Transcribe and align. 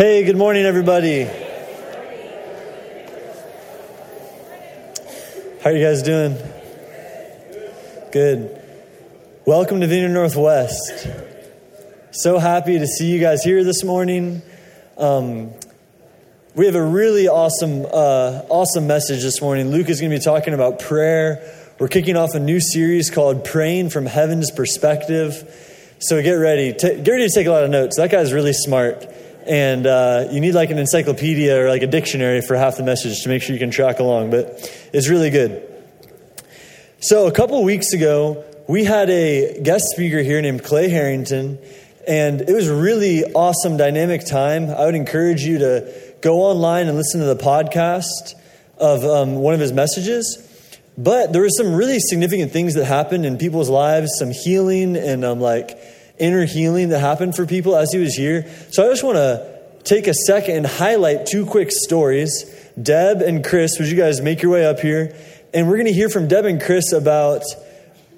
Hey, 0.00 0.24
good 0.24 0.38
morning, 0.38 0.64
everybody. 0.64 1.24
How 1.24 1.32
are 5.64 5.72
you 5.74 5.84
guys 5.84 6.02
doing? 6.02 6.38
Good. 8.10 8.62
Welcome 9.44 9.82
to 9.82 9.86
Vineyard 9.86 10.14
Northwest. 10.14 11.06
So 12.12 12.38
happy 12.38 12.78
to 12.78 12.86
see 12.86 13.12
you 13.12 13.20
guys 13.20 13.42
here 13.42 13.62
this 13.62 13.84
morning. 13.84 14.40
Um, 14.96 15.50
we 16.54 16.64
have 16.64 16.76
a 16.76 16.82
really 16.82 17.28
awesome, 17.28 17.84
uh, 17.84 18.40
awesome 18.48 18.86
message 18.86 19.20
this 19.20 19.42
morning. 19.42 19.70
Luke 19.70 19.90
is 19.90 20.00
going 20.00 20.12
to 20.12 20.16
be 20.16 20.24
talking 20.24 20.54
about 20.54 20.78
prayer. 20.78 21.46
We're 21.78 21.88
kicking 21.88 22.16
off 22.16 22.30
a 22.32 22.40
new 22.40 22.60
series 22.60 23.10
called 23.10 23.44
"Praying 23.44 23.90
from 23.90 24.06
Heaven's 24.06 24.50
Perspective." 24.50 25.44
So 25.98 26.22
get 26.22 26.36
ready. 26.36 26.72
T- 26.72 27.02
get 27.02 27.10
ready 27.10 27.28
to 27.28 27.34
take 27.34 27.46
a 27.46 27.50
lot 27.50 27.64
of 27.64 27.70
notes. 27.70 27.98
That 27.98 28.10
guy's 28.10 28.32
really 28.32 28.54
smart 28.54 29.06
and 29.50 29.84
uh, 29.84 30.28
you 30.30 30.40
need 30.40 30.54
like 30.54 30.70
an 30.70 30.78
encyclopedia 30.78 31.60
or 31.60 31.68
like 31.68 31.82
a 31.82 31.88
dictionary 31.88 32.40
for 32.40 32.54
half 32.54 32.76
the 32.76 32.84
message 32.84 33.22
to 33.22 33.28
make 33.28 33.42
sure 33.42 33.52
you 33.52 33.58
can 33.58 33.72
track 33.72 33.98
along 33.98 34.30
but 34.30 34.70
it's 34.92 35.08
really 35.08 35.28
good. 35.28 35.66
So 37.00 37.26
a 37.26 37.32
couple 37.32 37.62
weeks 37.64 37.92
ago 37.92 38.44
we 38.68 38.84
had 38.84 39.10
a 39.10 39.60
guest 39.60 39.86
speaker 39.92 40.20
here 40.20 40.40
named 40.40 40.62
Clay 40.62 40.88
Harrington 40.88 41.58
and 42.06 42.40
it 42.40 42.52
was 42.52 42.68
really 42.68 43.24
awesome 43.24 43.76
dynamic 43.76 44.24
time. 44.24 44.70
I 44.70 44.84
would 44.84 44.94
encourage 44.94 45.42
you 45.42 45.58
to 45.58 46.14
go 46.22 46.42
online 46.42 46.86
and 46.86 46.96
listen 46.96 47.18
to 47.18 47.26
the 47.26 47.36
podcast 47.36 48.34
of 48.78 49.04
um, 49.04 49.34
one 49.34 49.54
of 49.54 49.60
his 49.60 49.72
messages. 49.72 50.46
But 50.96 51.32
there 51.32 51.42
were 51.42 51.50
some 51.50 51.74
really 51.74 51.98
significant 51.98 52.52
things 52.52 52.74
that 52.74 52.84
happened 52.84 53.26
in 53.26 53.36
people's 53.36 53.68
lives 53.68 54.12
some 54.16 54.30
healing 54.30 54.96
and 54.96 55.24
um, 55.24 55.40
like 55.40 55.76
inner 56.20 56.44
healing 56.44 56.90
that 56.90 57.00
happened 57.00 57.34
for 57.34 57.46
people 57.46 57.74
as 57.76 57.92
he 57.92 57.98
was 57.98 58.14
here. 58.14 58.46
So 58.70 58.86
I 58.86 58.90
just 58.90 59.02
want 59.02 59.16
to 59.16 59.60
take 59.84 60.06
a 60.06 60.14
second 60.14 60.56
and 60.56 60.66
highlight 60.66 61.26
two 61.26 61.46
quick 61.46 61.70
stories. 61.70 62.44
Deb 62.80 63.22
and 63.22 63.44
Chris, 63.44 63.78
would 63.78 63.88
you 63.88 63.96
guys 63.96 64.20
make 64.20 64.42
your 64.42 64.52
way 64.52 64.64
up 64.64 64.80
here? 64.80 65.16
And 65.52 65.66
we're 65.68 65.76
going 65.76 65.86
to 65.86 65.92
hear 65.92 66.08
from 66.08 66.28
Deb 66.28 66.44
and 66.44 66.60
Chris 66.60 66.92
about 66.92 67.42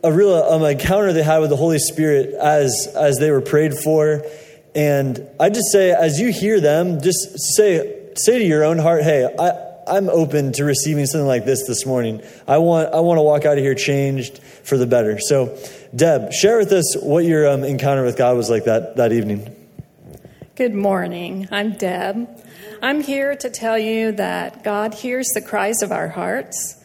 a 0.04 0.12
real 0.12 0.34
um, 0.34 0.62
encounter 0.64 1.12
they 1.12 1.22
had 1.22 1.38
with 1.38 1.50
the 1.50 1.56
Holy 1.56 1.78
Spirit 1.78 2.34
as 2.34 2.88
as 2.94 3.18
they 3.18 3.30
were 3.30 3.40
prayed 3.40 3.74
for. 3.74 4.24
And 4.74 5.26
I 5.38 5.48
just 5.48 5.70
say, 5.70 5.92
as 5.92 6.20
you 6.20 6.32
hear 6.32 6.60
them, 6.60 7.00
just 7.00 7.38
say 7.56 8.10
say 8.16 8.38
to 8.38 8.44
your 8.44 8.64
own 8.64 8.78
heart, 8.78 9.02
"Hey, 9.02 9.28
I." 9.38 9.71
I'm 9.86 10.08
open 10.08 10.52
to 10.52 10.64
receiving 10.64 11.06
something 11.06 11.26
like 11.26 11.44
this 11.44 11.66
this 11.66 11.84
morning. 11.86 12.22
I 12.46 12.58
want 12.58 12.94
I 12.94 13.00
want 13.00 13.18
to 13.18 13.22
walk 13.22 13.44
out 13.44 13.58
of 13.58 13.64
here 13.64 13.74
changed 13.74 14.38
for 14.38 14.76
the 14.76 14.86
better. 14.86 15.18
So, 15.18 15.58
Deb, 15.94 16.32
share 16.32 16.58
with 16.58 16.72
us 16.72 16.96
what 17.00 17.24
your 17.24 17.48
um, 17.48 17.64
encounter 17.64 18.04
with 18.04 18.16
God 18.16 18.36
was 18.36 18.50
like 18.50 18.64
that 18.64 18.96
that 18.96 19.12
evening. 19.12 19.54
Good 20.54 20.74
morning. 20.74 21.48
I'm 21.50 21.72
Deb. 21.72 22.28
I'm 22.82 23.00
here 23.00 23.36
to 23.36 23.48
tell 23.48 23.78
you 23.78 24.12
that 24.12 24.64
God 24.64 24.94
hears 24.94 25.28
the 25.28 25.40
cries 25.40 25.82
of 25.82 25.92
our 25.92 26.08
hearts. 26.08 26.76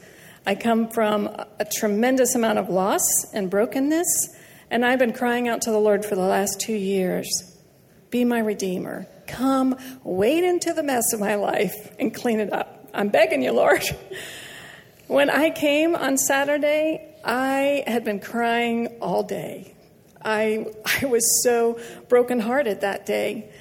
I 0.45 0.55
come 0.55 0.89
from 0.89 1.27
a 1.59 1.65
tremendous 1.65 2.33
amount 2.33 2.59
of 2.59 2.69
loss 2.69 3.01
and 3.33 3.49
brokenness, 3.49 4.35
and 4.71 4.85
I've 4.85 4.99
been 4.99 5.11
crying 5.11 5.47
out 5.47 5.61
to 5.63 5.71
the 5.71 5.79
Lord 5.79 6.05
for 6.05 6.15
the 6.15 6.21
last 6.21 6.61
two 6.61 6.75
years 6.75 7.27
Be 8.09 8.23
my 8.23 8.39
Redeemer. 8.39 9.07
Come, 9.27 9.75
wade 10.03 10.45
into 10.45 10.71
the 10.71 10.83
mess 10.83 11.11
of 11.11 11.19
my 11.19 11.35
life 11.35 11.93
and 11.99 12.13
clean 12.15 12.39
it 12.39 12.53
up. 12.53 12.76
I'm 12.97 13.09
begging 13.09 13.43
you, 13.43 13.51
Lord. 13.51 13.83
When 15.05 15.29
I 15.29 15.51
came 15.51 15.95
on 15.95 16.17
Saturday, 16.17 17.15
I 17.23 17.83
had 17.85 18.03
been 18.03 18.19
crying 18.19 18.87
all 18.99 19.21
day. 19.21 19.75
I, 20.21 20.65
I 21.01 21.05
was 21.05 21.43
so 21.43 21.79
brokenhearted 22.09 22.81
that 22.81 23.05
day. 23.05 23.51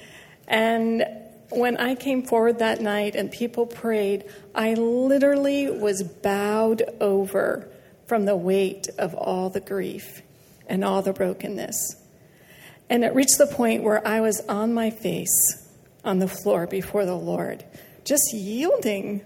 And 0.47 1.05
when 1.51 1.77
I 1.77 1.93
came 1.93 2.23
forward 2.23 2.59
that 2.59 2.81
night 2.81 3.15
and 3.15 3.31
people 3.31 3.67
prayed, 3.67 4.25
I 4.55 4.73
literally 4.73 5.69
was 5.69 6.01
bowed 6.01 6.81
over 6.99 7.69
from 8.07 8.25
the 8.25 8.35
weight 8.35 8.89
of 8.97 9.13
all 9.13 9.51
the 9.51 9.61
grief 9.61 10.23
and 10.65 10.83
all 10.83 11.03
the 11.03 11.13
brokenness. 11.13 11.95
And 12.89 13.05
it 13.05 13.13
reached 13.13 13.37
the 13.37 13.47
point 13.47 13.83
where 13.83 14.05
I 14.05 14.19
was 14.19 14.41
on 14.49 14.73
my 14.73 14.89
face 14.89 15.63
on 16.03 16.17
the 16.17 16.27
floor 16.27 16.65
before 16.65 17.05
the 17.05 17.15
Lord 17.15 17.63
just 18.07 18.33
yielding 18.33 19.21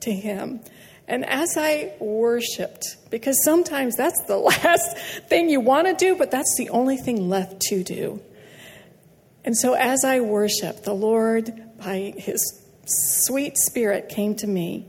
to 0.00 0.12
Him. 0.12 0.60
And 1.08 1.24
as 1.24 1.56
I 1.56 1.94
worshiped, 2.00 2.96
because 3.10 3.36
sometimes 3.44 3.96
that's 3.96 4.22
the 4.24 4.36
last 4.64 4.96
thing 5.28 5.48
you 5.48 5.60
want 5.60 5.86
to 5.86 5.94
do, 5.94 6.16
but 6.16 6.30
that's 6.30 6.54
the 6.56 6.68
only 6.70 6.96
thing 6.96 7.28
left 7.28 7.60
to 7.62 7.82
do. 7.82 8.20
And 9.44 9.56
so 9.56 9.74
as 9.74 10.04
I 10.04 10.20
worshiped, 10.20 10.84
the 10.84 10.94
Lord, 10.94 11.52
by 11.78 12.14
His 12.16 12.40
sweet 12.84 13.56
Spirit, 13.56 14.08
came 14.08 14.34
to 14.36 14.46
me. 14.46 14.86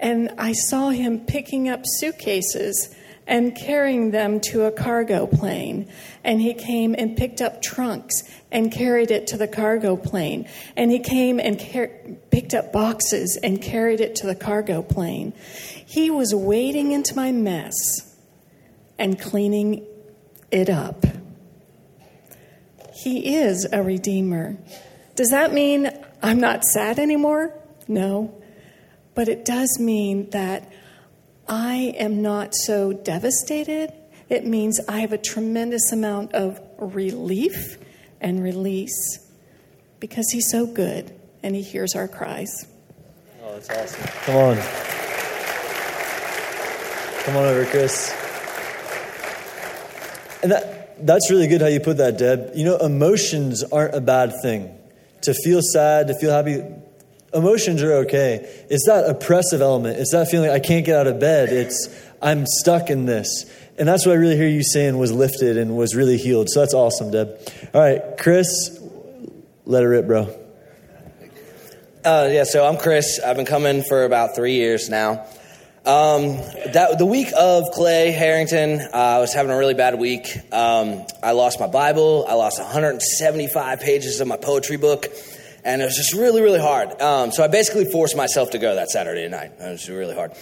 And 0.00 0.30
I 0.38 0.52
saw 0.52 0.90
Him 0.90 1.20
picking 1.20 1.68
up 1.68 1.82
suitcases 1.84 2.94
and 3.26 3.56
carrying 3.56 4.10
them 4.10 4.40
to 4.40 4.64
a 4.64 4.70
cargo 4.70 5.26
plane. 5.26 5.88
And 6.22 6.40
he 6.40 6.54
came 6.54 6.94
and 6.96 7.16
picked 7.16 7.40
up 7.40 7.62
trunks 7.62 8.22
and 8.52 8.70
carried 8.70 9.10
it 9.10 9.26
to 9.28 9.36
the 9.36 9.48
cargo 9.48 9.96
plane. 9.96 10.48
And 10.76 10.90
he 10.90 10.98
came 10.98 11.40
and 11.40 11.58
car- 11.58 11.90
picked 12.30 12.54
up 12.54 12.72
boxes 12.72 13.38
and 13.42 13.60
carried 13.62 14.00
it 14.00 14.16
to 14.16 14.26
the 14.26 14.34
cargo 14.34 14.82
plane. 14.82 15.32
He 15.86 16.10
was 16.10 16.34
wading 16.34 16.92
into 16.92 17.16
my 17.16 17.32
mess 17.32 17.74
and 18.98 19.18
cleaning 19.18 19.86
it 20.50 20.68
up. 20.68 21.04
He 22.92 23.36
is 23.36 23.66
a 23.72 23.82
redeemer. 23.82 24.56
Does 25.16 25.30
that 25.30 25.52
mean 25.52 25.90
I'm 26.22 26.40
not 26.40 26.64
sad 26.64 26.98
anymore? 26.98 27.54
No. 27.88 28.40
But 29.14 29.28
it 29.28 29.44
does 29.44 29.78
mean 29.80 30.30
that 30.30 30.70
I 31.48 31.94
am 31.98 32.22
not 32.22 32.54
so 32.54 32.92
devastated. 32.92 33.92
It 34.28 34.46
means 34.46 34.80
I 34.88 35.00
have 35.00 35.12
a 35.12 35.18
tremendous 35.18 35.92
amount 35.92 36.32
of 36.34 36.60
relief 36.78 37.78
and 38.20 38.42
release 38.42 39.20
because 40.00 40.30
He's 40.30 40.50
so 40.50 40.66
good 40.66 41.14
and 41.42 41.54
He 41.54 41.62
hears 41.62 41.94
our 41.94 42.08
cries. 42.08 42.66
Oh, 43.42 43.52
that's 43.54 43.70
awesome. 43.70 44.06
Come 44.24 44.36
on. 44.36 44.56
Come 47.24 47.36
on 47.36 47.44
over, 47.44 47.64
Chris. 47.66 48.10
And 50.42 50.52
that, 50.52 51.06
that's 51.06 51.30
really 51.30 51.46
good 51.46 51.60
how 51.60 51.68
you 51.68 51.80
put 51.80 51.98
that, 51.98 52.18
Deb. 52.18 52.52
You 52.54 52.64
know, 52.64 52.76
emotions 52.78 53.62
aren't 53.64 53.94
a 53.94 54.00
bad 54.00 54.32
thing. 54.42 54.76
To 55.22 55.32
feel 55.32 55.60
sad, 55.62 56.08
to 56.08 56.14
feel 56.18 56.30
happy, 56.30 56.62
emotions 57.34 57.82
are 57.82 57.92
okay. 58.04 58.64
It's 58.70 58.86
that 58.86 59.08
oppressive 59.08 59.60
element. 59.60 59.98
It's 59.98 60.12
that 60.12 60.28
feeling 60.30 60.50
I 60.50 60.60
can't 60.60 60.86
get 60.86 60.96
out 60.96 61.06
of 61.06 61.18
bed. 61.18 61.50
It's 61.50 61.88
I'm 62.22 62.46
stuck 62.46 62.90
in 62.90 63.06
this. 63.06 63.50
And 63.76 63.88
that's 63.88 64.06
what 64.06 64.12
I 64.12 64.16
really 64.16 64.36
hear 64.36 64.48
you 64.48 64.62
saying 64.62 64.96
was 64.98 65.12
lifted 65.12 65.58
and 65.58 65.76
was 65.76 65.94
really 65.94 66.16
healed. 66.16 66.48
So 66.48 66.60
that's 66.60 66.74
awesome, 66.74 67.10
Deb. 67.10 67.36
All 67.74 67.80
right, 67.80 68.00
Chris, 68.18 68.80
let 69.66 69.82
it 69.82 69.86
rip, 69.86 70.06
bro. 70.06 70.34
Uh, 72.04 72.28
yeah, 72.30 72.44
so 72.44 72.64
I'm 72.64 72.76
Chris. 72.76 73.18
I've 73.18 73.36
been 73.36 73.46
coming 73.46 73.82
for 73.82 74.04
about 74.04 74.36
three 74.36 74.54
years 74.54 74.88
now. 74.88 75.26
Um, 75.86 76.36
that 76.72 76.96
the 76.98 77.06
week 77.06 77.28
of 77.36 77.64
Clay 77.72 78.10
Harrington, 78.10 78.80
uh, 78.80 78.96
I 78.96 79.18
was 79.18 79.34
having 79.34 79.50
a 79.50 79.56
really 79.56 79.74
bad 79.74 79.98
week. 79.98 80.28
Um, 80.52 81.04
I 81.22 81.32
lost 81.32 81.60
my 81.60 81.66
Bible. 81.66 82.24
I 82.28 82.34
lost 82.34 82.58
175 82.58 83.80
pages 83.80 84.20
of 84.20 84.28
my 84.28 84.36
poetry 84.36 84.76
book 84.76 85.08
and 85.64 85.80
it 85.80 85.84
was 85.84 85.96
just 85.96 86.14
really, 86.14 86.42
really 86.42 86.60
hard. 86.60 87.00
Um, 87.00 87.32
so 87.32 87.42
I 87.42 87.48
basically 87.48 87.86
forced 87.86 88.16
myself 88.16 88.50
to 88.50 88.58
go 88.58 88.74
that 88.74 88.90
Saturday 88.90 89.28
night. 89.28 89.52
It 89.58 89.70
was 89.70 89.88
really 89.88 90.14
hard. 90.14 90.32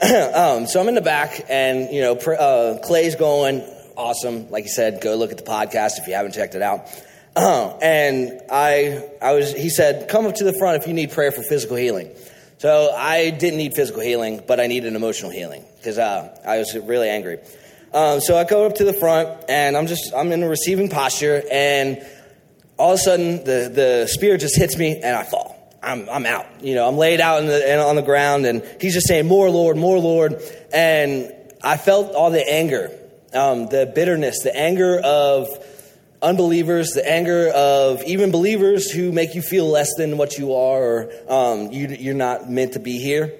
um, 0.34 0.66
so 0.66 0.80
I'm 0.80 0.88
in 0.88 0.94
the 0.94 1.02
back, 1.02 1.44
and 1.48 1.92
you 1.92 2.00
know, 2.00 2.14
uh, 2.14 2.78
Clay's 2.78 3.16
going 3.16 3.62
awesome. 3.96 4.50
Like 4.50 4.64
you 4.64 4.70
said, 4.70 5.00
go 5.00 5.16
look 5.16 5.30
at 5.30 5.36
the 5.36 5.44
podcast 5.44 5.98
if 5.98 6.06
you 6.06 6.14
haven't 6.14 6.32
checked 6.32 6.54
it 6.54 6.62
out. 6.62 6.86
Uh, 7.36 7.76
and 7.82 8.40
I, 8.50 9.08
I 9.20 9.32
was, 9.34 9.52
he 9.52 9.68
said, 9.68 10.08
come 10.08 10.26
up 10.26 10.36
to 10.36 10.44
the 10.44 10.54
front 10.54 10.82
if 10.82 10.88
you 10.88 10.94
need 10.94 11.10
prayer 11.10 11.32
for 11.32 11.42
physical 11.42 11.76
healing. 11.76 12.10
So 12.58 12.92
I 12.94 13.30
didn't 13.30 13.58
need 13.58 13.74
physical 13.74 14.02
healing, 14.02 14.42
but 14.46 14.60
I 14.60 14.66
needed 14.66 14.94
emotional 14.94 15.30
healing 15.30 15.64
because 15.76 15.98
uh, 15.98 16.36
I 16.44 16.58
was 16.58 16.76
really 16.76 17.08
angry. 17.08 17.38
Um, 17.92 18.20
so 18.20 18.36
I 18.36 18.44
go 18.44 18.66
up 18.66 18.76
to 18.76 18.84
the 18.84 18.92
front, 18.92 19.28
and 19.48 19.76
I'm 19.76 19.86
just, 19.86 20.12
I'm 20.14 20.30
in 20.30 20.42
a 20.42 20.48
receiving 20.48 20.88
posture, 20.88 21.42
and 21.50 22.06
all 22.80 22.92
of 22.92 22.98
a 22.98 23.02
sudden 23.02 23.44
the, 23.44 23.70
the 23.72 24.06
spirit 24.08 24.40
just 24.40 24.56
hits 24.56 24.76
me 24.76 24.96
and 24.96 25.14
I 25.14 25.24
fall. 25.24 25.56
I'm, 25.82 26.08
I'm 26.08 26.26
out. 26.26 26.46
You 26.62 26.74
know, 26.74 26.88
I'm 26.88 26.96
laid 26.96 27.20
out 27.20 27.40
the, 27.42 27.78
on 27.78 27.96
the 27.96 28.02
ground 28.02 28.46
and 28.46 28.62
he's 28.80 28.94
just 28.94 29.06
saying, 29.06 29.26
More, 29.26 29.50
Lord, 29.50 29.76
more, 29.76 29.98
Lord. 29.98 30.42
And 30.72 31.32
I 31.62 31.76
felt 31.76 32.14
all 32.14 32.30
the 32.30 32.46
anger, 32.50 32.90
um, 33.32 33.66
the 33.66 33.90
bitterness, 33.94 34.42
the 34.42 34.54
anger 34.56 34.98
of 34.98 35.48
unbelievers, 36.22 36.90
the 36.90 37.08
anger 37.08 37.48
of 37.48 38.02
even 38.04 38.30
believers 38.30 38.90
who 38.90 39.12
make 39.12 39.34
you 39.34 39.42
feel 39.42 39.66
less 39.66 39.94
than 39.96 40.18
what 40.18 40.36
you 40.38 40.54
are 40.54 40.82
or 40.82 41.12
um, 41.28 41.70
you, 41.70 41.88
you're 41.88 42.14
not 42.14 42.50
meant 42.50 42.74
to 42.74 42.80
be 42.80 42.98
here. 42.98 43.32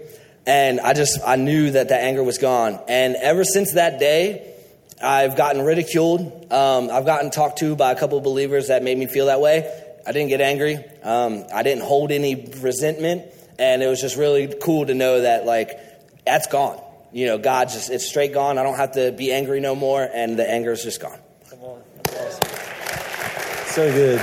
And 0.47 0.81
I 0.81 0.95
just, 0.95 1.19
I 1.27 1.37
knew 1.37 1.71
that 1.73 1.89
that 1.89 2.03
anger 2.03 2.23
was 2.23 2.39
gone. 2.39 2.81
And 2.89 3.17
ever 3.17 3.45
since 3.45 3.75
that 3.75 3.99
day, 3.99 4.55
I've 5.03 5.37
gotten 5.37 5.63
ridiculed. 5.63 6.53
Um, 6.53 6.91
I've 6.91 7.07
gotten 7.07 7.31
talked 7.31 7.59
to 7.61 7.75
by 7.75 7.93
a 7.93 7.99
couple 7.99 8.19
of 8.19 8.25
believers 8.25 8.69
that 8.69 8.83
made 8.83 8.99
me 8.99 9.07
feel 9.07 9.27
that 9.27 9.41
way. 9.41 9.71
I 10.07 10.13
didn't 10.13 10.29
get 10.29 10.41
angry. 10.41 10.77
Um, 11.03 11.45
I 11.55 11.63
didn't 11.63 11.85
hold 11.85 12.11
any 12.11 12.51
resentment, 12.59 13.25
and 13.59 13.83
it 13.83 13.87
was 13.87 14.01
just 14.01 14.17
really 14.17 14.55
cool 14.63 14.87
to 14.87 14.95
know 14.95 15.23
that 15.23 15.47
like 15.47 15.79
that's 16.25 16.47
gone. 16.49 16.81
You 17.13 17.27
know, 17.27 17.39
God 17.39 17.69
just 17.69 17.91
it's 17.91 18.07
straight 18.07 18.33
gone. 18.33 18.59
I 18.59 18.63
don't 18.63 18.77
have 18.77 18.93
to 18.93 19.13
be 19.13 19.33
angry 19.33 19.61
no 19.61 19.75
more, 19.75 20.03
and 20.03 20.39
the 20.39 20.49
anger 20.49 20.73
is 20.73 20.83
just 20.83 21.01
gone. 21.01 21.19
Come 21.49 21.61
on. 21.61 21.83
Awesome. 22.07 22.51
So 23.67 23.93
good. 23.93 24.21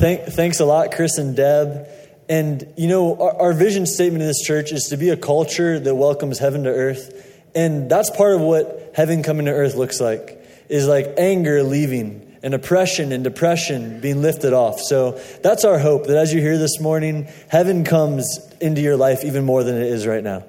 Thank, 0.00 0.22
thanks 0.22 0.60
a 0.60 0.64
lot, 0.64 0.92
Chris 0.92 1.18
and 1.18 1.36
Deb. 1.36 1.86
And, 2.30 2.72
you 2.76 2.86
know, 2.86 3.16
our, 3.20 3.40
our, 3.40 3.52
vision 3.52 3.86
statement 3.86 4.22
in 4.22 4.28
this 4.28 4.40
church 4.40 4.70
is 4.70 4.84
to 4.90 4.96
be 4.96 5.08
a 5.08 5.16
culture 5.16 5.80
that 5.80 5.94
welcomes 5.96 6.38
heaven 6.38 6.62
to 6.62 6.70
earth. 6.70 7.26
And 7.56 7.90
that's 7.90 8.08
part 8.08 8.36
of 8.36 8.40
what 8.40 8.92
heaven 8.94 9.24
coming 9.24 9.46
to 9.46 9.52
earth 9.52 9.74
looks 9.74 10.00
like, 10.00 10.40
is 10.68 10.86
like 10.86 11.14
anger 11.18 11.64
leaving 11.64 12.38
and 12.44 12.54
oppression 12.54 13.10
and 13.10 13.24
depression 13.24 14.00
being 14.00 14.22
lifted 14.22 14.52
off. 14.52 14.78
So 14.78 15.20
that's 15.42 15.64
our 15.64 15.80
hope 15.80 16.06
that 16.06 16.16
as 16.16 16.32
you 16.32 16.40
hear 16.40 16.56
this 16.56 16.78
morning, 16.78 17.26
heaven 17.48 17.82
comes 17.82 18.38
into 18.60 18.80
your 18.80 18.96
life 18.96 19.24
even 19.24 19.44
more 19.44 19.64
than 19.64 19.74
it 19.74 19.88
is 19.88 20.06
right 20.06 20.22
now. 20.22 20.44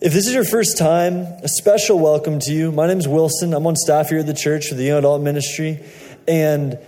If 0.00 0.12
this 0.12 0.28
is 0.28 0.32
your 0.32 0.44
first 0.44 0.78
time, 0.78 1.26
a 1.42 1.48
special 1.48 1.98
welcome 1.98 2.38
to 2.38 2.52
you. 2.52 2.70
My 2.70 2.86
name 2.86 2.98
is 2.98 3.08
Wilson. 3.08 3.54
I'm 3.54 3.66
on 3.66 3.74
staff 3.74 4.08
here 4.08 4.20
at 4.20 4.26
the 4.26 4.34
church 4.34 4.68
for 4.68 4.76
the 4.76 4.84
young 4.84 5.00
adult 5.00 5.20
ministry. 5.20 5.84
And 6.28 6.78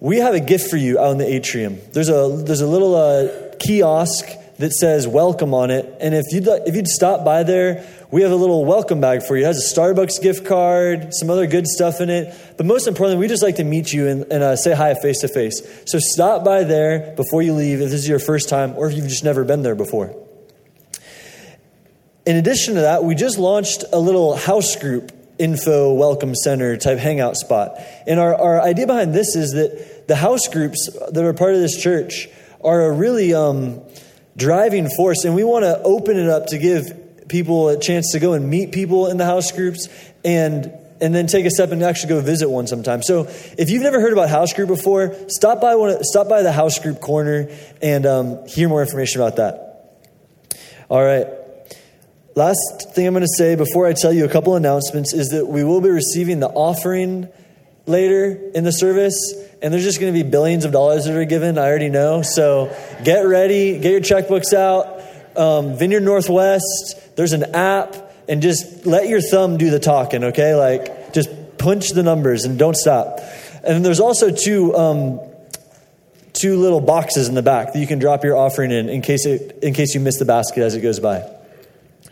we 0.00 0.18
have 0.18 0.34
a 0.34 0.40
gift 0.40 0.70
for 0.70 0.76
you 0.76 0.98
out 0.98 1.12
in 1.12 1.18
the 1.18 1.26
atrium. 1.26 1.78
There's 1.92 2.08
a, 2.08 2.42
there's 2.44 2.60
a 2.60 2.66
little 2.66 2.94
uh, 2.94 3.54
kiosk 3.58 4.26
that 4.58 4.72
says 4.72 5.06
welcome 5.06 5.54
on 5.54 5.70
it. 5.70 5.86
And 6.00 6.14
if 6.14 6.24
you'd, 6.32 6.46
if 6.66 6.74
you'd 6.74 6.88
stop 6.88 7.24
by 7.24 7.42
there, 7.42 7.86
we 8.10 8.22
have 8.22 8.30
a 8.30 8.36
little 8.36 8.64
welcome 8.64 9.00
bag 9.00 9.22
for 9.22 9.36
you. 9.36 9.44
It 9.44 9.46
has 9.46 9.72
a 9.72 9.74
Starbucks 9.74 10.22
gift 10.22 10.46
card, 10.46 11.12
some 11.12 11.28
other 11.28 11.46
good 11.46 11.66
stuff 11.66 12.00
in 12.00 12.08
it. 12.08 12.34
But 12.56 12.66
most 12.66 12.86
importantly, 12.86 13.20
we 13.20 13.28
just 13.28 13.42
like 13.42 13.56
to 13.56 13.64
meet 13.64 13.92
you 13.92 14.08
and, 14.08 14.22
and 14.30 14.42
uh, 14.42 14.56
say 14.56 14.74
hi 14.74 14.94
face 14.94 15.20
to 15.20 15.28
face. 15.28 15.62
So 15.86 15.98
stop 15.98 16.44
by 16.44 16.64
there 16.64 17.14
before 17.16 17.42
you 17.42 17.52
leave 17.54 17.80
if 17.80 17.90
this 17.90 18.00
is 18.00 18.08
your 18.08 18.18
first 18.18 18.48
time 18.48 18.74
or 18.76 18.88
if 18.88 18.96
you've 18.96 19.08
just 19.08 19.24
never 19.24 19.44
been 19.44 19.62
there 19.62 19.74
before. 19.74 20.14
In 22.24 22.36
addition 22.36 22.74
to 22.74 22.82
that, 22.82 23.04
we 23.04 23.14
just 23.14 23.38
launched 23.38 23.84
a 23.92 23.98
little 23.98 24.36
house 24.36 24.76
group 24.76 25.12
info 25.38 25.92
welcome 25.92 26.34
center 26.34 26.76
type 26.76 26.98
hangout 26.98 27.36
spot. 27.36 27.78
And 28.06 28.18
our, 28.18 28.34
our 28.34 28.60
idea 28.60 28.86
behind 28.86 29.14
this 29.14 29.36
is 29.36 29.52
that 29.52 30.08
the 30.08 30.16
house 30.16 30.48
groups 30.48 30.88
that 31.10 31.24
are 31.24 31.32
part 31.32 31.54
of 31.54 31.60
this 31.60 31.80
church 31.80 32.28
are 32.62 32.86
a 32.86 32.92
really 32.92 33.34
um, 33.34 33.82
driving 34.36 34.88
force, 34.88 35.24
and 35.24 35.34
we 35.34 35.44
want 35.44 35.64
to 35.64 35.80
open 35.82 36.16
it 36.16 36.28
up 36.28 36.46
to 36.46 36.58
give 36.58 37.28
people 37.28 37.68
a 37.68 37.78
chance 37.78 38.12
to 38.12 38.18
go 38.18 38.34
and 38.34 38.48
meet 38.48 38.72
people 38.72 39.08
in 39.08 39.16
the 39.16 39.24
house 39.24 39.52
groups 39.52 39.88
and 40.24 40.72
and 40.98 41.14
then 41.14 41.26
take 41.26 41.44
a 41.44 41.50
step 41.50 41.72
and 41.72 41.82
actually 41.82 42.08
go 42.08 42.20
visit 42.20 42.48
one 42.48 42.66
sometime. 42.66 43.02
So 43.02 43.26
if 43.58 43.68
you've 43.68 43.82
never 43.82 44.00
heard 44.00 44.14
about 44.14 44.30
house 44.30 44.54
group 44.54 44.68
before, 44.68 45.14
stop 45.28 45.60
by 45.60 45.74
one, 45.74 46.02
stop 46.02 46.26
by 46.26 46.42
the 46.42 46.52
house 46.52 46.78
group 46.78 47.02
corner 47.02 47.50
and 47.82 48.06
um, 48.06 48.46
hear 48.46 48.66
more 48.68 48.80
information 48.80 49.20
about 49.20 49.36
that. 49.36 50.00
All 50.88 51.04
right. 51.04 51.26
Last 52.36 52.92
thing 52.94 53.06
I'm 53.06 53.14
going 53.14 53.22
to 53.22 53.34
say 53.38 53.54
before 53.54 53.86
I 53.86 53.94
tell 53.94 54.12
you 54.12 54.26
a 54.26 54.28
couple 54.28 54.56
announcements 54.56 55.14
is 55.14 55.30
that 55.30 55.46
we 55.46 55.64
will 55.64 55.80
be 55.80 55.88
receiving 55.88 56.38
the 56.38 56.48
offering 56.48 57.28
later 57.86 58.38
in 58.54 58.62
the 58.62 58.72
service, 58.72 59.16
and 59.62 59.72
there's 59.72 59.84
just 59.84 59.98
going 59.98 60.12
to 60.12 60.22
be 60.22 60.28
billions 60.28 60.66
of 60.66 60.70
dollars 60.70 61.06
that 61.06 61.16
are 61.16 61.24
given. 61.24 61.56
I 61.56 61.62
already 61.62 61.88
know. 61.88 62.20
So 62.20 62.76
get 63.02 63.20
ready, 63.20 63.78
get 63.78 63.90
your 63.90 64.02
checkbooks 64.02 64.52
out. 64.52 65.00
Um, 65.34 65.78
Vineyard 65.78 66.00
Northwest, 66.00 67.16
there's 67.16 67.32
an 67.32 67.54
app, 67.54 67.96
and 68.28 68.42
just 68.42 68.84
let 68.84 69.08
your 69.08 69.22
thumb 69.22 69.56
do 69.56 69.70
the 69.70 69.80
talking, 69.80 70.24
okay? 70.24 70.54
Like, 70.54 71.14
just 71.14 71.30
punch 71.56 71.92
the 71.92 72.02
numbers 72.02 72.44
and 72.44 72.58
don't 72.58 72.76
stop. 72.76 73.18
And 73.64 73.82
there's 73.82 74.00
also 74.00 74.30
two. 74.30 74.76
Um, 74.76 75.20
two 76.34 76.58
little 76.58 76.82
boxes 76.82 77.28
in 77.28 77.34
the 77.34 77.40
back 77.40 77.72
that 77.72 77.78
you 77.78 77.86
can 77.86 77.98
drop 77.98 78.22
your 78.22 78.36
offering 78.36 78.70
in 78.70 78.90
in 78.90 79.00
case 79.00 79.24
it, 79.24 79.60
in 79.62 79.72
case 79.72 79.94
you 79.94 80.00
miss 80.00 80.18
the 80.18 80.26
basket 80.26 80.62
as 80.64 80.74
it 80.74 80.82
goes 80.82 81.00
by. 81.00 81.26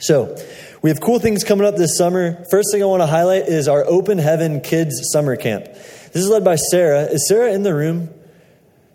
So, 0.05 0.37
we 0.83 0.91
have 0.91 1.01
cool 1.01 1.19
things 1.19 1.45
coming 1.45 1.67
up 1.67 1.77
this 1.77 1.97
summer. 1.97 2.45
First 2.51 2.69
thing 2.71 2.83
I 2.83 2.85
want 2.85 3.01
to 3.01 3.07
highlight 3.07 3.45
is 3.45 3.69
our 3.69 3.87
Open 3.87 4.19
Heaven 4.19 4.61
Kids 4.61 5.01
Summer 5.11 5.35
Camp. 5.35 5.65
This 5.65 6.17
is 6.17 6.29
led 6.29 6.45
by 6.45 6.57
Sarah. 6.57 7.05
Is 7.05 7.27
Sarah 7.27 7.55
in 7.55 7.63
the 7.63 7.75
room? 7.75 8.11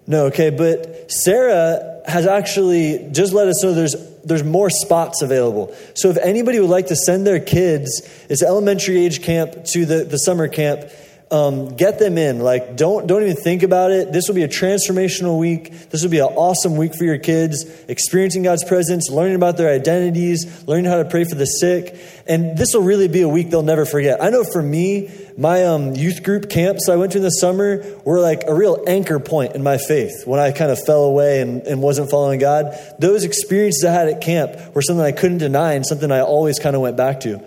No, 0.06 0.26
okay, 0.28 0.52
but 0.52 1.12
Sarah 1.12 2.04
has 2.06 2.28
actually 2.28 3.10
just 3.12 3.34
let 3.34 3.48
us 3.48 3.64
know 3.64 3.74
there's 3.74 3.96
there's 4.24 4.44
more 4.44 4.70
spots 4.70 5.24
available. 5.24 5.76
So 5.96 6.12
if 6.12 6.18
anybody 6.18 6.60
would 6.60 6.70
like 6.70 6.88
to 6.88 6.96
send 6.96 7.26
their 7.26 7.40
kids, 7.40 8.08
it's 8.30 8.44
elementary 8.44 9.04
age 9.04 9.24
camp 9.24 9.66
to 9.66 9.88
the, 9.88 10.04
the 10.04 10.18
summer 10.18 10.48
camp, 10.48 10.92
um, 11.32 11.76
get 11.76 12.00
them 12.00 12.18
in. 12.18 12.40
Like, 12.40 12.76
don't 12.76 13.06
don't 13.06 13.22
even 13.22 13.36
think 13.36 13.64
about 13.64 13.92
it. 13.92 14.12
This 14.12 14.28
will 14.28 14.36
be 14.36 14.44
a 14.44 14.48
transformational 14.48 15.40
week. 15.40 15.90
This 15.90 16.02
will 16.02 16.10
be 16.10 16.20
an 16.20 16.26
awesome 16.26 16.76
week 16.76 16.96
for 16.96 17.04
your 17.04 17.20
kids, 17.20 17.66
experiencing 17.88 18.44
God's 18.44 18.64
presence, 18.64 19.10
learning 19.10 19.36
about 19.36 19.58
their 19.58 19.70
identities, 19.70 20.68
learning 20.68 20.86
how 20.86 20.98
to 20.98 21.06
pray 21.06 21.26
for 21.26 21.36
the 21.36 21.46
sick, 21.46 21.96
and 22.26 22.58
this 22.58 22.74
will 22.74 22.82
really 22.82 23.08
be 23.08 23.22
a 23.22 23.30
week 23.30 23.52
they'll 23.52 23.62
never 23.62 23.86
forget. 23.86 24.24
I 24.24 24.30
know 24.30 24.44
for 24.44 24.62
me, 24.62 25.12
my 25.38 25.66
um, 25.66 25.96
youth 25.96 26.24
group 26.24 26.50
camps 26.50 26.90
I 26.90 26.96
went 26.96 27.12
to 27.14 27.20
in 27.20 27.24
the 27.24 27.30
summer 27.30 27.84
were 28.06 28.20
like 28.20 28.44
a 28.48 28.54
real 28.54 28.84
anchor 28.88 29.20
point 29.20 29.56
in 29.56 29.64
my 29.64 29.78
faith 29.78 30.26
when 30.26 30.40
I 30.40 30.52
kind 30.52 30.72
of 30.72 30.80
fell 30.86 31.04
away 31.04 31.42
and, 31.42 31.62
and 31.64 31.82
wasn't 31.82 32.10
following 32.10 32.40
God. 32.40 32.78
Those 33.00 33.24
experiences 33.24 33.86
I 33.86 33.92
had 33.92 34.10
at 34.10 34.22
camp 34.22 34.76
were 34.76 34.82
something 34.82 35.04
I 35.04 35.12
couldn't 35.12 35.38
deny 35.38 35.74
and 35.74 35.86
something 35.86 36.12
I 36.12 36.22
always 36.22 36.60
kind 36.60 36.76
of 36.76 36.82
went 36.82 36.98
back 36.98 37.22
to. 37.22 37.42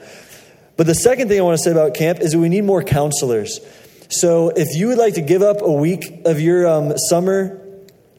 But 0.83 0.89
the 0.89 0.95
second 0.95 1.29
thing 1.29 1.39
I 1.39 1.45
want 1.45 1.57
to 1.57 1.63
say 1.63 1.71
about 1.71 1.95
camp 1.95 2.19
is 2.19 2.33
that 2.33 2.41
we 2.41 2.49
need 2.49 2.65
more 2.65 2.83
counselors. 2.83 3.61
So 4.09 4.49
if 4.49 4.75
you 4.75 4.89
would 4.89 4.99
like 4.99 5.15
to 5.15 5.21
give 5.21 5.41
up 5.41 5.63
a 5.63 5.71
week 5.71 6.23
of 6.25 6.41
your 6.41 6.67
um, 6.67 6.99
summer 7.09 7.65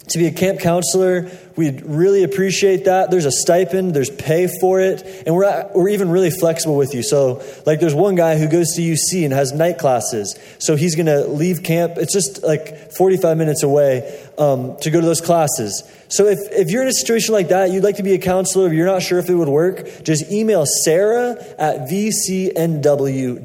to 0.07 0.17
be 0.17 0.27
a 0.27 0.31
camp 0.31 0.61
counselor, 0.61 1.29
we'd 1.57 1.81
really 1.81 2.23
appreciate 2.23 2.85
that. 2.85 3.11
There's 3.11 3.25
a 3.25 3.33
stipend, 3.33 3.93
there's 3.93 4.09
pay 4.09 4.47
for 4.61 4.79
it, 4.79 5.01
and 5.25 5.35
we're, 5.35 5.71
we're 5.75 5.89
even 5.89 6.09
really 6.09 6.31
flexible 6.31 6.77
with 6.77 6.93
you. 6.93 7.03
So, 7.03 7.43
like, 7.65 7.81
there's 7.81 7.93
one 7.93 8.15
guy 8.15 8.37
who 8.37 8.47
goes 8.47 8.71
to 8.75 8.81
UC 8.81 9.25
and 9.25 9.33
has 9.33 9.51
night 9.51 9.77
classes. 9.77 10.39
So, 10.59 10.77
he's 10.77 10.95
going 10.95 11.07
to 11.07 11.27
leave 11.27 11.63
camp. 11.63 11.97
It's 11.97 12.13
just 12.13 12.43
like 12.43 12.93
45 12.93 13.37
minutes 13.37 13.63
away 13.63 14.25
um, 14.37 14.77
to 14.77 14.89
go 14.89 15.01
to 15.01 15.05
those 15.05 15.19
classes. 15.19 15.83
So, 16.13 16.27
if, 16.27 16.37
if 16.51 16.69
you're 16.69 16.83
in 16.83 16.89
a 16.89 16.93
situation 16.93 17.33
like 17.33 17.47
that, 17.47 17.71
you'd 17.71 17.83
like 17.83 17.95
to 17.95 18.03
be 18.03 18.13
a 18.13 18.19
counselor, 18.19 18.71
you're 18.71 18.85
not 18.85 19.01
sure 19.01 19.17
if 19.17 19.31
it 19.31 19.33
would 19.33 19.47
work, 19.47 20.03
just 20.03 20.31
email 20.31 20.63
Sarah 20.83 21.31
at 21.57 21.89
vcnw.org. 21.89 23.35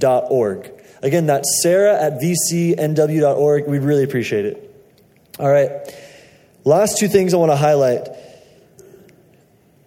Again, 1.03 1.25
that's 1.25 1.63
Sarah 1.63 1.99
at 1.99 2.21
vcnw.org. 2.21 3.69
We'd 3.69 3.79
really 3.79 4.05
appreciate 4.05 4.45
it. 4.45 4.87
All 5.39 5.49
right. 5.49 5.71
Last 6.65 6.99
two 6.99 7.09
things 7.09 7.33
I 7.33 7.39
want 7.39 7.53
to 7.53 7.57
highlight. 7.57 8.07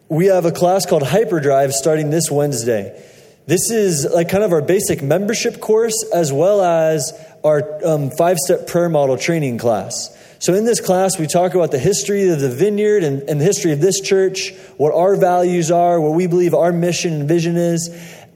We 0.10 0.26
have 0.26 0.46
a 0.46 0.52
class 0.52 0.88
called 0.88 1.04
Hyperdrive 1.04 1.74
starting 1.74 2.10
this 2.10 2.32
Wednesday. 2.32 3.00
This 3.46 3.70
is 3.70 4.08
like 4.12 4.30
kind 4.30 4.44
of 4.44 4.54
our 4.54 4.62
basic 4.64 5.04
membership 5.04 5.60
course 5.60 6.04
as 6.12 6.34
well 6.34 6.64
as 6.64 7.14
our 7.44 7.86
um, 7.86 8.10
five 8.10 8.40
step 8.40 8.66
prayer 8.66 8.90
model 8.90 9.18
training 9.18 9.60
class. 9.60 10.18
So, 10.42 10.56
in 10.56 10.66
this 10.66 10.82
class, 10.82 11.20
we 11.20 11.28
talk 11.28 11.54
about 11.54 11.70
the 11.70 11.78
history 11.78 12.28
of 12.30 12.40
the 12.40 12.50
vineyard 12.50 13.04
and, 13.04 13.22
and 13.30 13.40
the 13.40 13.46
history 13.46 13.74
of 13.74 13.80
this 13.80 14.02
church, 14.02 14.54
what 14.76 14.92
our 14.92 15.16
values 15.16 15.70
are, 15.70 16.02
what 16.02 16.16
we 16.16 16.26
believe 16.26 16.56
our 16.56 16.72
mission 16.72 17.14
and 17.14 17.28
vision 17.28 17.58
is. 17.58 17.90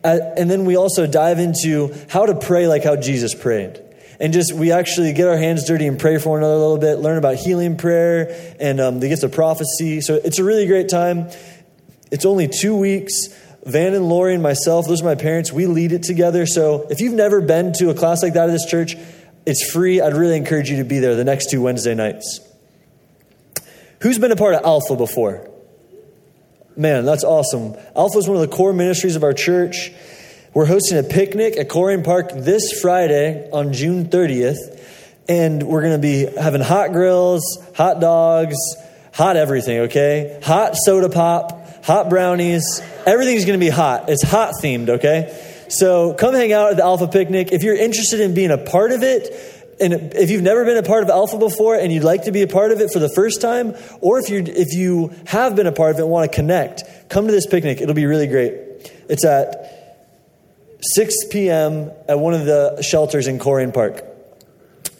And 0.03 0.47
then 0.47 0.65
we 0.65 0.77
also 0.77 1.07
dive 1.07 1.39
into 1.39 1.95
how 2.09 2.27
to 2.27 2.35
pray 2.35 2.67
like 2.67 2.83
how 2.83 2.95
Jesus 2.95 3.33
prayed 3.33 3.81
and 4.19 4.33
just 4.33 4.53
we 4.53 4.71
actually 4.71 5.13
get 5.13 5.27
our 5.27 5.35
hands 5.35 5.65
dirty 5.65 5.87
and 5.87 5.99
pray 5.99 6.19
for 6.19 6.29
one 6.29 6.39
another 6.41 6.53
a 6.53 6.59
little 6.59 6.77
bit, 6.77 6.99
learn 6.99 7.17
about 7.17 7.37
healing 7.37 7.75
prayer 7.75 8.55
and 8.59 8.79
um, 8.79 8.99
the 8.99 9.09
gifts 9.09 9.23
of 9.23 9.31
prophecy. 9.31 9.99
So 10.01 10.13
it's 10.13 10.37
a 10.37 10.43
really 10.43 10.67
great 10.67 10.89
time. 10.89 11.31
It's 12.11 12.25
only 12.25 12.47
two 12.47 12.75
weeks. 12.75 13.29
Van 13.63 13.95
and 13.95 14.07
Lori 14.07 14.35
and 14.35 14.43
myself, 14.43 14.87
those 14.87 15.01
are 15.01 15.05
my 15.05 15.15
parents, 15.15 15.51
we 15.51 15.65
lead 15.65 15.91
it 15.91 16.03
together. 16.03 16.45
So 16.45 16.85
if 16.91 17.01
you've 17.01 17.15
never 17.15 17.41
been 17.41 17.73
to 17.79 17.89
a 17.89 17.95
class 17.95 18.21
like 18.21 18.33
that 18.33 18.47
at 18.47 18.51
this 18.51 18.67
church, 18.67 18.95
it's 19.45 19.71
free. 19.71 20.01
I'd 20.01 20.15
really 20.15 20.37
encourage 20.37 20.69
you 20.69 20.77
to 20.77 20.83
be 20.83 20.99
there 20.99 21.15
the 21.15 21.23
next 21.23 21.49
two 21.49 21.61
Wednesday 21.61 21.95
nights. 21.95 22.39
Who's 24.01 24.19
been 24.19 24.31
a 24.31 24.35
part 24.35 24.55
of 24.55 24.63
Alpha 24.65 24.95
before? 24.95 25.49
Man, 26.77 27.05
that's 27.05 27.23
awesome. 27.23 27.75
Alpha 27.95 28.17
is 28.17 28.27
one 28.27 28.35
of 28.35 28.49
the 28.49 28.55
core 28.55 28.73
ministries 28.73 29.15
of 29.15 29.23
our 29.23 29.33
church. 29.33 29.91
We're 30.53 30.65
hosting 30.65 30.97
a 30.97 31.03
picnic 31.03 31.57
at 31.57 31.69
Colerain 31.69 32.03
Park 32.03 32.31
this 32.33 32.79
Friday 32.81 33.49
on 33.51 33.73
June 33.73 34.05
30th, 34.05 34.57
and 35.27 35.63
we're 35.63 35.81
going 35.81 35.93
to 35.93 35.99
be 35.99 36.25
having 36.39 36.61
hot 36.61 36.91
grills, 36.91 37.41
hot 37.75 37.99
dogs, 37.99 38.55
hot 39.13 39.37
everything, 39.37 39.79
okay? 39.81 40.39
Hot 40.43 40.75
soda 40.75 41.09
pop, 41.09 41.83
hot 41.85 42.09
brownies. 42.09 42.81
Everything's 43.05 43.45
going 43.45 43.59
to 43.59 43.65
be 43.65 43.69
hot. 43.69 44.09
It's 44.09 44.23
hot 44.23 44.53
themed, 44.61 44.89
okay? 44.89 45.54
So 45.77 46.13
come 46.13 46.33
hang 46.33 46.53
out 46.53 46.71
at 46.71 46.77
the 46.77 46.83
Alpha 46.83 47.07
Picnic. 47.07 47.49
If 47.51 47.63
you're 47.63 47.75
interested 47.75 48.19
in 48.19 48.33
being 48.33 48.51
a 48.51 48.57
part 48.57 48.91
of 48.91 49.03
it, 49.03 49.33
and 49.79 49.93
if 50.13 50.29
you've 50.29 50.41
never 50.41 50.63
been 50.63 50.77
a 50.77 50.83
part 50.83 51.03
of 51.03 51.09
Alpha 51.09 51.37
before 51.37 51.75
and 51.75 51.91
you'd 51.91 52.03
like 52.03 52.23
to 52.23 52.31
be 52.31 52.41
a 52.43 52.47
part 52.47 52.71
of 52.71 52.79
it 52.79 52.91
for 52.93 52.99
the 52.99 53.09
first 53.09 53.41
time, 53.41 53.75
or 53.99 54.19
if 54.19 54.29
you 54.29 54.43
if 54.45 54.73
you 54.73 55.13
have 55.25 55.55
been 55.55 55.67
a 55.67 55.71
part 55.71 55.91
of 55.91 55.99
it 55.99 56.03
and 56.03 56.11
want 56.11 56.31
to 56.31 56.35
connect, 56.35 56.83
come 57.09 57.25
to 57.27 57.31
this 57.31 57.45
picnic. 57.45 57.81
It'll 57.81 57.93
be 57.93 58.05
really 58.05 58.27
great. 58.27 58.53
It's 59.09 59.25
at 59.25 59.75
6 60.93 61.13
p.m. 61.31 61.91
at 62.07 62.19
one 62.19 62.33
of 62.33 62.45
the 62.45 62.81
shelters 62.81 63.27
in 63.27 63.39
Colerain 63.39 63.73
Park. 63.73 64.05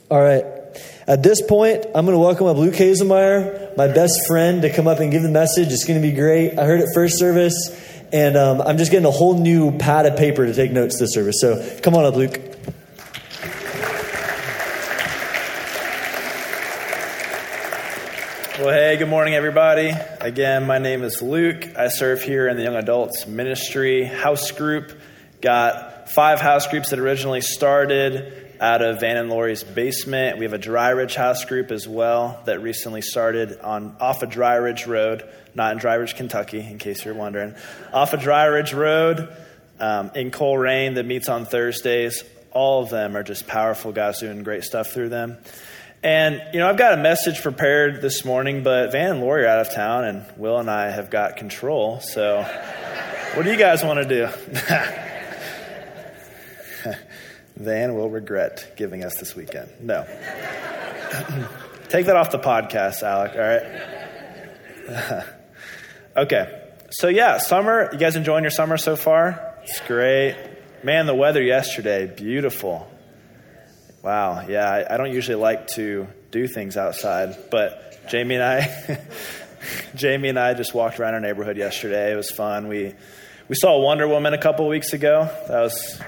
All 0.10 0.22
right. 0.22 0.46
At 1.08 1.22
this 1.22 1.42
point, 1.42 1.86
I'm 1.94 2.06
going 2.06 2.16
to 2.16 2.20
welcome 2.20 2.48
up 2.48 2.58
Luke 2.58 2.74
Hazelmeyer, 2.74 3.78
my 3.78 3.88
best 3.88 4.26
friend, 4.28 4.64
to 4.64 4.74
come 4.74 4.88
up 4.88 5.00
and 5.00 5.12
give 5.12 5.22
the 5.22 5.30
message. 5.30 5.72
It's 5.72 5.86
going 5.86 6.02
to 6.02 6.08
be 6.08 6.14
great. 6.16 6.58
I 6.58 6.66
heard 6.66 6.82
it 6.82 6.90
first 6.96 7.20
service, 7.20 7.56
and 8.12 8.38
um, 8.38 8.62
I'm 8.62 8.78
just 8.78 8.92
getting 8.92 9.06
a 9.06 9.12
whole 9.12 9.38
new 9.38 9.78
pad 9.78 10.06
of 10.06 10.18
paper 10.18 10.46
to 10.46 10.54
take 10.54 10.72
notes 10.72 11.00
this 11.00 11.14
service. 11.14 11.36
So 11.40 11.80
come 11.82 11.96
on 11.96 12.06
up, 12.06 12.16
Luke. 12.16 12.40
Well, 18.58 18.74
hey, 18.74 18.96
good 18.98 19.10
morning, 19.10 19.36
everybody. 19.36 19.92
Again, 20.22 20.66
my 20.66 20.78
name 20.78 21.04
is 21.04 21.22
Luke. 21.22 21.78
I 21.78 21.90
serve 21.90 22.24
here 22.24 22.48
in 22.48 22.56
the 22.56 22.64
Young 22.64 22.76
Adults 22.76 23.28
Ministry 23.28 24.06
House 24.06 24.52
Group. 24.52 24.98
Got 25.42 26.10
five 26.10 26.40
house 26.40 26.66
groups 26.68 26.92
that 26.92 27.00
originally 27.00 27.42
started 27.42 28.45
out 28.66 28.82
of 28.82 29.00
Van 29.00 29.16
and 29.16 29.30
Lori's 29.30 29.64
basement. 29.64 30.40
We 30.40 30.46
have 30.46 30.54
a 30.54 30.58
Dry 30.58 30.90
Ridge 30.90 31.14
house 31.14 31.46
group 31.46 31.70
as 31.70 31.88
well 31.88 32.42
that 32.46 32.64
recently 32.64 33.02
started 33.02 33.60
on 33.60 33.96
off 34.00 34.24
of 34.24 34.32
Dry 34.32 34.56
Ridge 34.56 34.88
Road, 34.88 35.24
not 35.54 35.74
in 35.74 35.78
Dry 35.78 35.94
Ridge, 35.94 36.16
Kentucky, 36.16 36.62
in 36.62 36.80
case 36.80 37.06
you're 37.06 37.14
wondering. 37.14 37.54
Off 37.94 38.14
of 38.14 38.22
Dry 38.22 38.46
Ridge 38.46 38.74
Road 38.74 39.32
um, 39.80 40.10
in 40.16 40.32
Colerain 40.32 40.96
that 40.96 41.06
meets 41.06 41.30
on 41.30 41.46
Thursdays. 41.46 42.24
All 42.54 42.82
of 42.82 42.90
them 42.90 43.16
are 43.16 43.22
just 43.22 43.46
powerful 43.46 43.92
guys 43.92 44.20
doing 44.20 44.42
great 44.42 44.64
stuff 44.64 44.90
through 44.90 45.10
them. 45.10 45.38
And, 46.02 46.42
you 46.52 46.60
know, 46.60 46.68
I've 46.68 46.78
got 46.78 46.98
a 46.98 47.02
message 47.02 47.44
prepared 47.44 48.02
this 48.02 48.26
morning, 48.26 48.64
but 48.64 48.92
Van 48.92 49.12
and 49.12 49.22
Lori 49.22 49.44
are 49.44 49.48
out 49.48 49.60
of 49.60 49.76
town, 49.76 50.06
and 50.06 50.26
Will 50.38 50.58
and 50.58 50.72
I 50.72 50.90
have 50.90 51.12
got 51.12 51.38
control. 51.38 52.00
So, 52.00 52.42
what 53.36 53.44
do 53.44 53.52
you 53.52 53.58
guys 53.58 53.84
want 53.84 54.08
to 54.08 54.28
do? 54.28 55.02
Van 57.56 57.96
will 57.96 58.10
regret 58.10 58.74
giving 58.76 59.04
us 59.04 59.18
this 59.18 59.36
weekend. 59.36 59.70
No. 59.80 60.04
Take 61.90 62.08
that 62.08 62.16
off 62.16 62.32
the 62.32 62.40
podcast, 62.40 63.04
Alec, 63.04 63.32
all 63.36 63.42
right? 64.92 65.26
okay. 66.18 66.62
So, 66.92 67.08
yeah, 67.08 67.38
summer. 67.38 67.90
You 67.92 67.98
guys 67.98 68.16
enjoying 68.16 68.44
your 68.44 68.52
summer 68.52 68.78
so 68.78 68.96
far? 68.96 69.56
It's 69.64 69.80
great. 69.82 70.36
Man, 70.84 71.06
the 71.06 71.16
weather 71.16 71.42
yesterday, 71.42 72.06
beautiful. 72.06 72.92
Wow, 74.04 74.46
yeah, 74.48 74.70
I, 74.70 74.94
I, 74.94 74.98
don't 74.98 75.12
usually 75.12 75.34
like 75.36 75.66
to 75.70 76.08
do 76.30 76.48
things 76.48 76.78
outside, 76.78 77.36
but 77.50 78.08
Jamie 78.08 78.36
and 78.36 78.44
I, 78.44 79.02
Jamie 79.96 80.30
and 80.30 80.38
I 80.38 80.54
just 80.54 80.76
walked 80.76 81.00
around 81.00 81.16
our 81.16 81.20
neighborhood 81.20 81.58
yesterday. 81.58 82.12
It 82.12 82.16
was 82.16 82.30
fun. 82.30 82.68
We 82.68 82.94
we 83.48 83.56
saw 83.56 83.80
Wonder 83.80 84.08
Woman 84.08 84.36
a 84.36 84.38
couple 84.38 84.68
weeks 84.68 84.94
ago. 84.94 85.28
That 85.48 85.60
was 85.60 86.00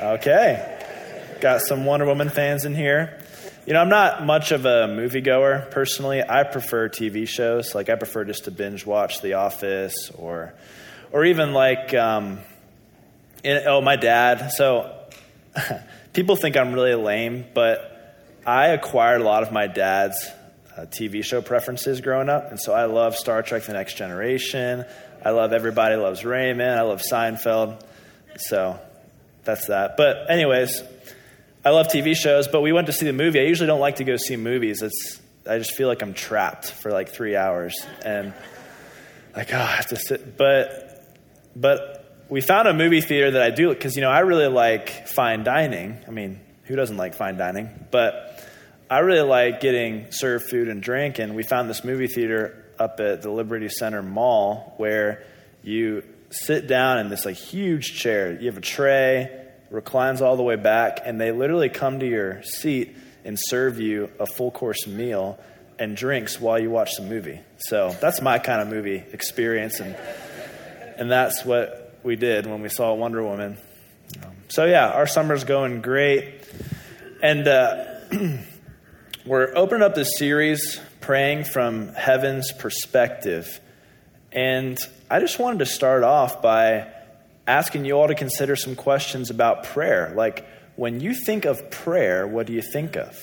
okay. 0.00 1.36
Got 1.40 1.60
some 1.62 1.84
Wonder 1.84 2.06
Woman 2.06 2.30
fans 2.30 2.64
in 2.64 2.74
here. 2.74 3.22
You 3.66 3.72
know, 3.72 3.80
I'm 3.80 3.88
not 3.88 4.24
much 4.24 4.52
of 4.52 4.64
a 4.64 4.86
moviegoer 4.88 5.70
personally. 5.70 6.22
I 6.22 6.44
prefer 6.44 6.88
TV 6.88 7.26
shows. 7.26 7.74
Like 7.74 7.88
I 7.88 7.96
prefer 7.96 8.24
just 8.24 8.44
to 8.44 8.50
binge 8.50 8.86
watch 8.86 9.22
The 9.22 9.34
Office 9.34 10.10
or 10.16 10.54
or 11.12 11.24
even 11.24 11.52
like 11.52 11.94
um, 11.94 12.38
in, 13.42 13.62
oh 13.66 13.80
my 13.80 13.96
dad. 13.96 14.50
So. 14.50 14.92
people 16.16 16.34
think 16.34 16.56
I'm 16.56 16.72
really 16.72 16.94
lame, 16.94 17.44
but 17.52 18.24
I 18.46 18.68
acquired 18.68 19.20
a 19.20 19.24
lot 19.24 19.42
of 19.42 19.52
my 19.52 19.66
dad's 19.66 20.30
uh, 20.74 20.86
TV 20.86 21.22
show 21.22 21.42
preferences 21.42 22.00
growing 22.00 22.30
up. 22.30 22.50
And 22.50 22.58
so 22.58 22.72
I 22.72 22.86
love 22.86 23.14
Star 23.14 23.42
Trek 23.42 23.64
The 23.64 23.74
Next 23.74 23.98
Generation. 23.98 24.86
I 25.22 25.30
love 25.30 25.52
Everybody 25.52 25.96
Loves 25.96 26.24
Raymond. 26.24 26.70
I 26.70 26.82
love 26.82 27.02
Seinfeld. 27.02 27.82
So 28.38 28.80
that's 29.46 29.68
that. 29.68 29.96
But, 29.96 30.30
anyways, 30.30 30.82
I 31.64 31.70
love 31.70 31.88
TV 31.88 32.14
shows, 32.14 32.48
but 32.48 32.60
we 32.60 32.72
went 32.72 32.88
to 32.88 32.92
see 32.92 33.06
the 33.06 33.12
movie. 33.12 33.40
I 33.40 33.44
usually 33.44 33.66
don't 33.66 33.80
like 33.80 33.96
to 33.96 34.04
go 34.04 34.16
see 34.16 34.36
movies. 34.36 34.82
It's, 34.82 35.20
I 35.48 35.58
just 35.58 35.74
feel 35.74 35.88
like 35.88 36.02
I'm 36.02 36.12
trapped 36.12 36.70
for 36.70 36.90
like 36.92 37.08
three 37.08 37.36
hours. 37.36 37.74
And, 38.04 38.34
like, 39.34 39.54
oh, 39.54 39.58
I 39.58 39.76
have 39.76 39.86
to 39.86 39.96
sit. 39.96 40.36
But, 40.36 41.16
but 41.56 42.24
we 42.28 42.40
found 42.40 42.68
a 42.68 42.74
movie 42.74 43.00
theater 43.00 43.32
that 43.32 43.42
I 43.42 43.50
do 43.50 43.68
because 43.68 43.94
you 43.96 44.02
know 44.02 44.10
I 44.10 44.20
really 44.20 44.48
like 44.48 45.08
fine 45.08 45.44
dining. 45.44 45.98
I 46.06 46.10
mean, 46.10 46.40
who 46.64 46.76
doesn't 46.76 46.96
like 46.96 47.14
fine 47.14 47.36
dining? 47.36 47.86
But 47.90 48.44
I 48.90 48.98
really 49.00 49.26
like 49.26 49.60
getting 49.60 50.10
served 50.10 50.50
food 50.50 50.68
and 50.68 50.82
drink, 50.82 51.18
and 51.18 51.34
we 51.34 51.42
found 51.42 51.70
this 51.70 51.84
movie 51.84 52.06
theater 52.06 52.64
up 52.78 53.00
at 53.00 53.22
the 53.22 53.30
Liberty 53.30 53.68
Center 53.68 54.02
Mall 54.02 54.74
where 54.76 55.24
you 55.62 56.02
sit 56.30 56.66
down 56.66 56.98
in 56.98 57.08
this 57.08 57.24
like 57.24 57.36
huge 57.36 57.94
chair. 57.98 58.32
You 58.32 58.46
have 58.46 58.58
a 58.58 58.62
tray, 58.62 59.46
reclines 59.70 60.22
all 60.22 60.36
the 60.36 60.42
way 60.42 60.56
back, 60.56 61.00
and 61.04 61.20
they 61.20 61.32
literally 61.32 61.68
come 61.68 62.00
to 62.00 62.06
your 62.06 62.42
seat 62.42 62.96
and 63.24 63.38
serve 63.38 63.80
you 63.80 64.10
a 64.18 64.26
full 64.26 64.50
course 64.50 64.86
meal 64.86 65.38
and 65.78 65.96
drinks 65.96 66.40
while 66.40 66.58
you 66.58 66.70
watch 66.70 66.96
the 66.96 67.02
movie. 67.02 67.40
So 67.58 67.94
that's 68.00 68.20
my 68.20 68.38
kind 68.38 68.62
of 68.62 68.68
movie 68.68 69.02
experience, 69.12 69.80
and 69.80 69.96
and 70.98 71.10
that's 71.10 71.44
what 71.44 71.98
we 72.02 72.16
did 72.16 72.46
when 72.46 72.62
we 72.62 72.68
saw 72.68 72.94
Wonder 72.94 73.22
Woman. 73.22 73.58
So, 74.48 74.64
yeah, 74.64 74.88
our 74.88 75.06
summer's 75.06 75.44
going 75.44 75.82
great. 75.82 76.48
And 77.20 77.48
uh, 77.48 77.84
we're 79.26 79.52
opening 79.56 79.82
up 79.82 79.94
this 79.94 80.16
series, 80.16 80.80
Praying 81.00 81.44
from 81.44 81.88
Heaven's 81.88 82.52
Perspective. 82.52 83.60
And 84.30 84.78
I 85.08 85.20
just 85.20 85.38
wanted 85.38 85.60
to 85.60 85.66
start 85.66 86.02
off 86.02 86.42
by 86.42 86.88
asking 87.46 87.84
you 87.84 87.92
all 87.92 88.08
to 88.08 88.16
consider 88.16 88.56
some 88.56 88.74
questions 88.74 89.30
about 89.30 89.62
prayer. 89.62 90.12
Like, 90.16 90.44
when 90.74 91.00
you 91.00 91.14
think 91.14 91.44
of 91.44 91.70
prayer, 91.70 92.26
what 92.26 92.48
do 92.48 92.52
you 92.52 92.60
think 92.60 92.96
of? 92.96 93.16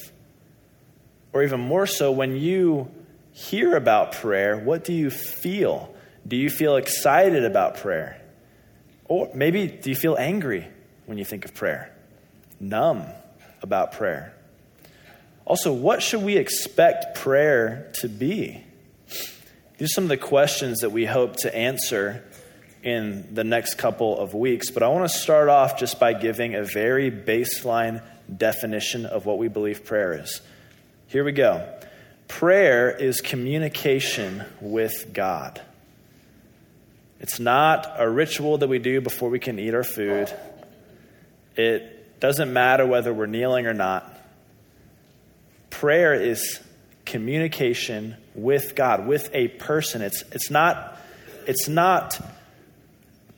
Or 1.34 1.44
even 1.44 1.60
more 1.60 1.86
so, 1.86 2.12
when 2.12 2.38
you 2.38 2.90
hear 3.34 3.76
about 3.76 4.14
prayer, 4.14 4.58
what 4.58 4.86
do 4.86 4.94
you 4.94 5.10
feel? 5.10 5.94
Do 6.26 6.38
you 6.38 6.50
feel 6.50 6.78
excited 6.78 7.44
about 7.44 7.76
prayer? 7.76 8.22
Or 9.06 9.30
maybe 9.36 9.68
do 9.68 9.90
you 9.90 9.96
feel 9.96 10.16
angry 10.16 10.66
when 11.06 11.18
you 11.18 11.26
think 11.26 11.44
of 11.44 11.54
prayer? 11.54 11.94
Numb 12.62 13.04
about 13.62 13.92
prayer? 13.92 14.34
Also, 15.44 15.74
what 15.74 16.02
should 16.02 16.24
we 16.24 16.38
expect 16.38 17.16
prayer 17.16 17.92
to 17.96 18.08
be? 18.08 18.63
These 19.78 19.92
are 19.92 19.94
some 19.94 20.04
of 20.06 20.10
the 20.10 20.18
questions 20.18 20.80
that 20.80 20.92
we 20.92 21.06
hope 21.06 21.38
to 21.38 21.56
answer 21.56 22.24
in 22.84 23.34
the 23.34 23.44
next 23.44 23.76
couple 23.76 24.20
of 24.20 24.34
weeks, 24.34 24.70
but 24.70 24.84
I 24.84 24.88
want 24.90 25.10
to 25.10 25.18
start 25.18 25.50
off 25.50 25.80
just 25.80 26.00
by 26.00 26.14
giving 26.14 26.54
a 26.54 26.64
very 26.64 27.10
baseline 27.10 28.04
definition 28.36 29.06
of 29.06 29.26
what 29.26 29.38
we 29.38 29.48
believe 29.48 29.86
prayer 29.86 30.14
is. 30.22 30.42
Here 31.08 31.24
we 31.24 31.32
go. 31.32 31.68
Prayer 32.28 32.92
is 32.92 33.22
communication 33.22 34.44
with 34.60 35.12
God. 35.14 35.62
It's 37.20 37.40
not 37.40 37.94
a 37.98 38.10
ritual 38.10 38.58
that 38.58 38.68
we 38.68 38.80
do 38.80 39.00
before 39.02 39.30
we 39.30 39.40
can 39.40 39.58
eat 39.58 39.74
our 39.74 39.84
food. 39.84 40.32
It 41.56 42.20
doesn't 42.20 42.52
matter 42.52 42.86
whether 42.86 43.14
we're 43.14 43.28
kneeling 43.28 43.66
or 43.66 43.74
not. 43.74 44.10
Prayer 45.70 46.14
is 46.14 46.60
communication 47.06 48.16
with 48.36 48.76
God, 48.76 49.08
with 49.08 49.30
a 49.34 49.50
person. 49.50 50.02
It's, 50.02 50.24
it's, 50.32 50.50
not, 50.50 50.98
it's 51.48 51.68
not 51.68 52.20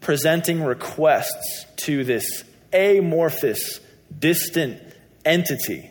presenting 0.02 0.64
requests 0.64 1.66
to 1.78 2.04
this 2.04 2.44
amorphous, 2.72 3.80
distant 4.18 4.82
entity. 5.24 5.90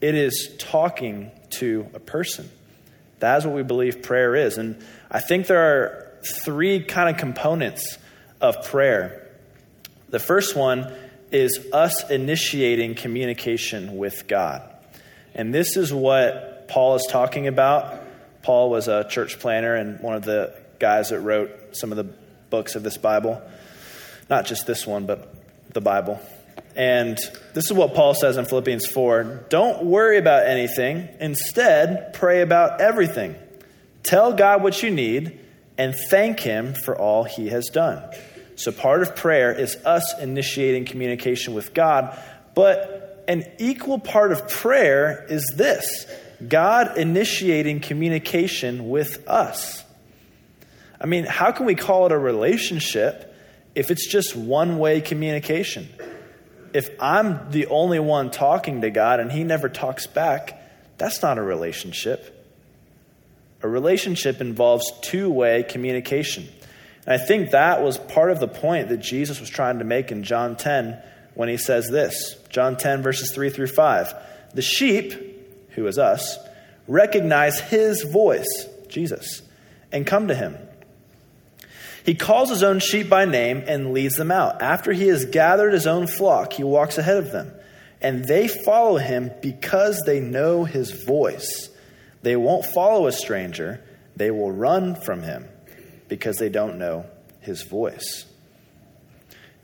It 0.00 0.14
is 0.14 0.54
talking 0.58 1.30
to 1.50 1.88
a 1.94 2.00
person. 2.00 2.50
That 3.20 3.38
is 3.38 3.46
what 3.46 3.54
we 3.54 3.62
believe 3.62 4.02
prayer 4.02 4.36
is. 4.36 4.58
And 4.58 4.84
I 5.10 5.20
think 5.20 5.46
there 5.46 5.60
are 5.60 6.10
three 6.44 6.82
kind 6.84 7.08
of 7.08 7.16
components 7.16 7.98
of 8.40 8.64
prayer. 8.66 9.30
The 10.10 10.18
first 10.18 10.54
one 10.54 10.92
is 11.30 11.66
us 11.72 12.10
initiating 12.10 12.94
communication 12.94 13.96
with 13.96 14.28
God. 14.28 14.62
And 15.34 15.54
this 15.54 15.76
is 15.76 15.92
what 15.92 16.53
Paul 16.68 16.96
is 16.96 17.06
talking 17.10 17.46
about. 17.46 18.00
Paul 18.42 18.70
was 18.70 18.88
a 18.88 19.08
church 19.08 19.38
planner 19.38 19.74
and 19.74 20.00
one 20.00 20.14
of 20.14 20.22
the 20.22 20.54
guys 20.78 21.10
that 21.10 21.20
wrote 21.20 21.50
some 21.76 21.90
of 21.90 21.96
the 21.96 22.04
books 22.50 22.74
of 22.74 22.82
this 22.82 22.96
Bible. 22.96 23.40
Not 24.28 24.46
just 24.46 24.66
this 24.66 24.86
one, 24.86 25.06
but 25.06 25.34
the 25.72 25.80
Bible. 25.80 26.20
And 26.76 27.18
this 27.52 27.66
is 27.66 27.72
what 27.72 27.94
Paul 27.94 28.14
says 28.14 28.36
in 28.36 28.44
Philippians 28.46 28.86
4 28.86 29.46
Don't 29.48 29.84
worry 29.84 30.18
about 30.18 30.46
anything. 30.46 31.08
Instead, 31.20 32.14
pray 32.14 32.42
about 32.42 32.80
everything. 32.80 33.36
Tell 34.02 34.32
God 34.32 34.62
what 34.62 34.82
you 34.82 34.90
need 34.90 35.40
and 35.78 35.94
thank 36.10 36.40
Him 36.40 36.74
for 36.74 36.96
all 36.96 37.24
He 37.24 37.48
has 37.48 37.66
done. 37.66 38.02
So, 38.56 38.72
part 38.72 39.02
of 39.02 39.16
prayer 39.16 39.52
is 39.52 39.76
us 39.84 40.18
initiating 40.20 40.84
communication 40.84 41.54
with 41.54 41.74
God, 41.74 42.18
but 42.54 43.24
an 43.26 43.44
equal 43.58 43.98
part 43.98 44.32
of 44.32 44.48
prayer 44.48 45.26
is 45.28 45.54
this 45.56 46.06
God 46.46 46.98
initiating 46.98 47.80
communication 47.80 48.88
with 48.88 49.28
us. 49.28 49.84
I 51.00 51.06
mean, 51.06 51.24
how 51.24 51.52
can 51.52 51.66
we 51.66 51.74
call 51.74 52.06
it 52.06 52.12
a 52.12 52.18
relationship 52.18 53.34
if 53.74 53.90
it's 53.90 54.06
just 54.06 54.36
one 54.36 54.78
way 54.78 55.00
communication. 55.00 55.88
If 56.72 56.90
I'm 57.00 57.50
the 57.50 57.66
only 57.66 57.98
one 57.98 58.30
talking 58.30 58.80
to 58.82 58.90
God 58.90 59.20
and 59.20 59.30
He 59.30 59.44
never 59.44 59.68
talks 59.68 60.06
back, 60.06 60.60
that's 60.98 61.22
not 61.22 61.38
a 61.38 61.42
relationship. 61.42 62.30
A 63.62 63.68
relationship 63.68 64.40
involves 64.40 64.92
two 65.00 65.30
way 65.30 65.62
communication. 65.62 66.48
And 67.06 67.20
I 67.20 67.24
think 67.24 67.50
that 67.50 67.82
was 67.82 67.98
part 67.98 68.30
of 68.30 68.40
the 68.40 68.48
point 68.48 68.88
that 68.88 68.98
Jesus 68.98 69.40
was 69.40 69.50
trying 69.50 69.78
to 69.78 69.84
make 69.84 70.10
in 70.12 70.22
John 70.22 70.56
10 70.56 71.00
when 71.34 71.48
he 71.48 71.56
says 71.56 71.88
this 71.88 72.36
John 72.48 72.76
10, 72.76 73.02
verses 73.02 73.32
3 73.32 73.50
through 73.50 73.68
5. 73.68 74.14
The 74.54 74.62
sheep, 74.62 75.33
who 75.74 75.86
is 75.86 75.98
us, 75.98 76.38
recognize 76.86 77.60
his 77.60 78.02
voice, 78.02 78.68
Jesus, 78.88 79.42
and 79.92 80.06
come 80.06 80.28
to 80.28 80.34
him. 80.34 80.56
He 82.04 82.14
calls 82.14 82.50
his 82.50 82.62
own 82.62 82.80
sheep 82.80 83.08
by 83.08 83.24
name 83.24 83.64
and 83.66 83.92
leads 83.92 84.16
them 84.16 84.30
out. 84.30 84.60
After 84.60 84.92
he 84.92 85.08
has 85.08 85.24
gathered 85.24 85.72
his 85.72 85.86
own 85.86 86.06
flock, 86.06 86.52
he 86.52 86.62
walks 86.62 86.98
ahead 86.98 87.16
of 87.16 87.32
them, 87.32 87.50
and 88.00 88.24
they 88.24 88.46
follow 88.46 88.98
him 88.98 89.30
because 89.40 90.02
they 90.04 90.20
know 90.20 90.64
his 90.64 90.90
voice. 90.90 91.70
They 92.22 92.36
won't 92.36 92.66
follow 92.66 93.06
a 93.06 93.12
stranger, 93.12 93.82
they 94.16 94.30
will 94.30 94.52
run 94.52 94.94
from 94.94 95.22
him 95.22 95.46
because 96.08 96.36
they 96.36 96.50
don't 96.50 96.78
know 96.78 97.06
his 97.40 97.62
voice. 97.62 98.26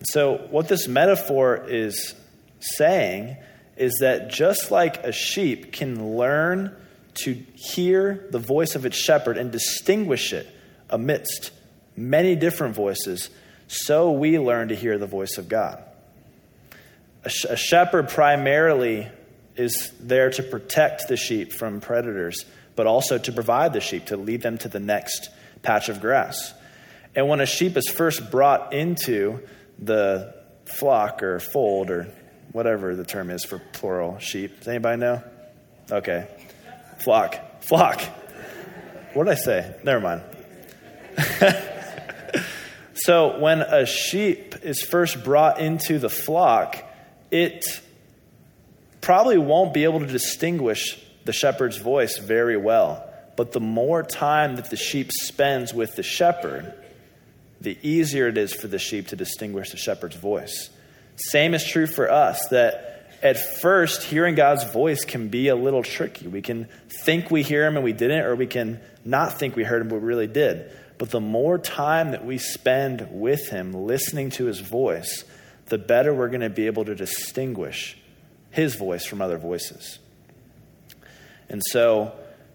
So, 0.03 0.47
what 0.51 0.69
this 0.69 0.89
metaphor 0.89 1.67
is 1.69 2.15
saying 2.59 3.37
is 3.81 3.97
that 4.01 4.29
just 4.29 4.71
like 4.71 5.05
a 5.05 5.11
sheep 5.11 5.73
can 5.73 6.19
learn 6.19 6.77
to 7.15 7.33
hear 7.55 8.27
the 8.31 8.39
voice 8.39 8.75
of 8.75 8.85
its 8.85 8.97
shepherd 8.97 9.39
and 9.39 9.51
distinguish 9.51 10.35
it 10.35 10.47
amidst 10.91 11.51
many 11.97 12.37
different 12.37 12.75
voices, 12.75 13.31
so 13.69 14.13
we 14.13 14.39
learn 14.39 14.69
to 14.69 14.77
hear 14.77 14.99
the 14.99 15.07
voice 15.07 15.39
of 15.39 15.49
God. 15.49 15.83
A, 17.25 17.31
sh- 17.31 17.47
a 17.49 17.57
shepherd 17.57 18.11
primarily 18.11 19.09
is 19.57 19.93
there 19.99 20.31
to 20.31 20.43
protect 20.43 21.09
the 21.09 21.17
sheep 21.17 21.51
from 21.51 21.81
predators, 21.81 22.45
but 22.77 22.87
also 22.87 23.17
to 23.17 23.33
provide 23.33 23.73
the 23.73 23.81
sheep, 23.81 24.07
to 24.07 24.17
lead 24.19 24.43
them 24.43 24.59
to 24.59 24.69
the 24.69 24.79
next 24.79 25.31
patch 25.63 25.89
of 25.89 26.03
grass. 26.03 26.53
And 27.17 27.29
when 27.29 27.41
a 27.41 27.47
sheep 27.47 27.79
is 27.79 27.89
first 27.89 28.31
brought 28.31 28.75
into 28.75 29.41
the 29.79 30.35
flock 30.67 31.23
or 31.23 31.39
fold 31.39 31.91
or 31.91 32.13
whatever 32.53 32.95
the 32.97 33.05
term 33.05 33.31
is 33.31 33.45
for 33.45 33.59
plural 33.59 34.19
sheep, 34.19 34.59
does 34.59 34.69
anybody 34.69 35.01
know? 35.01 35.23
Okay. 35.91 36.27
Flock. 37.01 37.63
Flock. 37.63 38.01
What 39.15 39.25
did 39.25 39.33
I 39.33 39.37
say? 39.37 39.75
Never 39.83 40.01
mind. 40.01 40.23
so 42.95 43.39
when 43.41 43.61
a 43.61 43.87
sheep 43.87 44.55
is 44.63 44.83
first 44.83 45.25
brought 45.25 45.61
into 45.61 45.99
the 45.99 46.09
flock, 46.09 46.77
it 47.31 47.65
probably 49.01 49.39
won't 49.39 49.75
be 49.75 49.85
able 49.85 50.01
to 50.01 50.07
distinguish 50.07 51.01
the 51.25 51.33
shepherd's 51.33 51.77
voice 51.77 52.19
very 52.19 52.57
well. 52.57 53.07
But 53.37 53.53
the 53.53 53.61
more 53.61 54.03
time 54.03 54.57
that 54.57 54.71
the 54.71 54.77
sheep 54.77 55.11
spends 55.13 55.73
with 55.73 55.97
the 55.97 56.03
shepherd, 56.03 56.75
the 57.61 57.79
easier 57.83 58.29
it 58.29 58.39
is 58.39 58.53
for 58.53 58.69
the 58.69 58.79
sheep 58.79 59.09
to 59.09 59.17
distinguish 59.17 59.71
the 59.71 59.77
shepherd's 59.77 60.17
voice. 60.17 60.71
Same 61.29 61.55
is 61.55 61.65
true 61.65 61.87
for 61.87 62.11
us 62.11 62.47
that 62.49 62.91
at 63.23 63.61
first, 63.61 64.03
hearing 64.03 64.35
God's 64.35 64.65
voice 64.65 65.05
can 65.05 65.29
be 65.29 65.49
a 65.49 65.55
little 65.55 65.83
tricky. 65.83 66.27
We 66.27 66.41
can 66.41 66.69
think 67.05 67.31
we 67.31 67.43
hear 67.43 67.67
him 67.67 67.77
and 67.77 67.85
we 67.85 67.93
didn't, 67.93 68.25
or 68.25 68.35
we 68.35 68.47
can 68.47 68.81
not 69.05 69.39
think 69.39 69.57
we 69.57 69.65
heard 69.65 69.83
him 69.83 69.89
but 69.89 69.97
we 69.97 70.07
really 70.07 70.27
did. 70.27 70.73
But 70.97 71.11
the 71.11 71.21
more 71.21 71.59
time 71.59 72.13
that 72.13 72.25
we 72.25 72.39
spend 72.39 73.09
with 73.11 73.49
him, 73.49 73.73
listening 73.73 74.31
to 74.31 74.47
his 74.47 74.61
voice, 74.61 75.25
the 75.67 75.79
better 75.79 76.15
we're 76.15 76.29
going 76.29 76.41
to 76.41 76.51
be 76.51 76.67
able 76.67 76.87
to 76.87 76.95
distinguish 76.95 77.99
his 78.51 78.75
voice 78.75 79.05
from 79.05 79.21
other 79.21 79.39
voices. 79.39 79.99
And 81.49 81.63
so, 81.65 82.13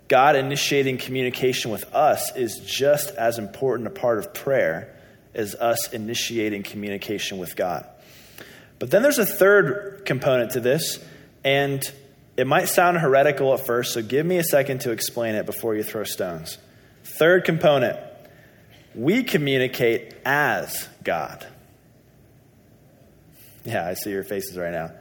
God 0.08 0.36
initiating 0.36 0.98
communication 0.98 1.72
with 1.72 1.84
us 1.94 2.36
is 2.36 2.60
just 2.60 3.10
as 3.12 3.38
important 3.38 3.88
a 3.88 3.92
part 3.92 4.20
of 4.20 4.34
prayer 4.34 4.96
as 5.34 5.56
us 5.56 5.92
initiating 5.94 6.64
communication 6.64 7.38
with 7.38 7.56
God. 7.56 7.88
But 8.80 8.92
then 8.92 9.02
there's 9.02 9.20
a 9.20 9.26
third 9.26 10.04
component 10.06 10.52
to 10.52 10.60
this, 10.60 11.04
and 11.44 11.84
it 12.38 12.48
might 12.48 12.66
sound 12.66 12.98
heretical 12.98 13.54
at 13.54 13.66
first, 13.66 13.94
so 13.94 14.02
give 14.02 14.26
me 14.26 14.38
a 14.38 14.44
second 14.44 14.82
to 14.82 14.92
explain 14.92 15.36
it 15.36 15.46
before 15.46 15.76
you 15.76 15.84
throw 15.84 16.04
stones. 16.04 16.58
Third 17.04 17.46
component 17.46 18.00
we 18.96 19.24
communicate 19.24 20.16
as 20.26 20.88
God. 21.04 21.46
Yeah, 23.66 23.86
I 23.86 23.94
see 23.94 24.12
your 24.12 24.24
faces 24.24 24.58
right 24.58 24.72
now. 24.72 24.92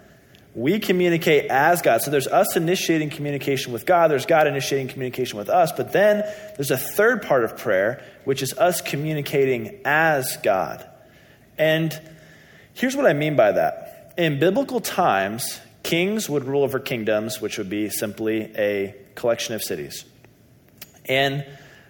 We 0.54 0.78
communicate 0.78 1.50
as 1.50 1.82
God. 1.82 2.02
So 2.02 2.10
there's 2.10 2.28
us 2.28 2.56
initiating 2.56 3.10
communication 3.10 3.72
with 3.72 3.86
God, 3.86 4.10
there's 4.10 4.26
God 4.26 4.46
initiating 4.46 4.88
communication 4.88 5.38
with 5.38 5.48
us, 5.48 5.72
but 5.72 5.92
then 5.92 6.24
there's 6.56 6.70
a 6.70 6.76
third 6.76 7.22
part 7.22 7.44
of 7.44 7.56
prayer, 7.56 8.04
which 8.24 8.42
is 8.42 8.52
us 8.54 8.80
communicating 8.80 9.80
as 9.84 10.36
God. 10.42 10.88
And 11.58 12.00
here's 12.74 12.94
what 12.96 13.06
I 13.06 13.12
mean 13.12 13.36
by 13.36 13.52
that. 13.52 14.14
In 14.16 14.38
biblical 14.38 14.80
times, 14.80 15.60
kings 15.82 16.28
would 16.28 16.44
rule 16.44 16.62
over 16.62 16.78
kingdoms, 16.78 17.40
which 17.40 17.58
would 17.58 17.70
be 17.70 17.88
simply 17.88 18.52
a 18.56 18.94
collection 19.14 19.54
of 19.54 19.62
cities. 19.62 20.04
And 21.06 21.46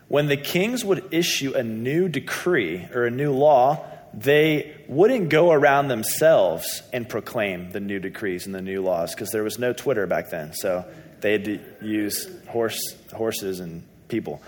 when 0.08 0.28
the 0.28 0.36
kings 0.36 0.84
would 0.84 1.12
issue 1.12 1.54
a 1.54 1.62
new 1.62 2.08
decree 2.08 2.86
or 2.94 3.04
a 3.04 3.10
new 3.10 3.32
law, 3.32 3.84
they 4.12 4.76
wouldn't 4.86 5.28
go 5.28 5.50
around 5.50 5.88
themselves 5.88 6.82
and 6.92 7.08
proclaim 7.08 7.72
the 7.72 7.80
new 7.80 7.98
decrees 7.98 8.46
and 8.46 8.54
the 8.54 8.62
new 8.62 8.82
laws 8.82 9.14
because 9.14 9.30
there 9.30 9.42
was 9.42 9.58
no 9.58 9.72
Twitter 9.72 10.06
back 10.06 10.30
then. 10.30 10.52
So 10.52 10.84
they 11.20 11.32
had 11.32 11.44
to 11.46 11.58
use 11.80 12.28
horse, 12.48 12.78
horses 13.12 13.60
and 13.60 13.82
people. 14.08 14.42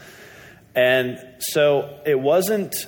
And 0.74 1.18
so 1.38 1.98
it 2.04 2.20
wasn't 2.20 2.86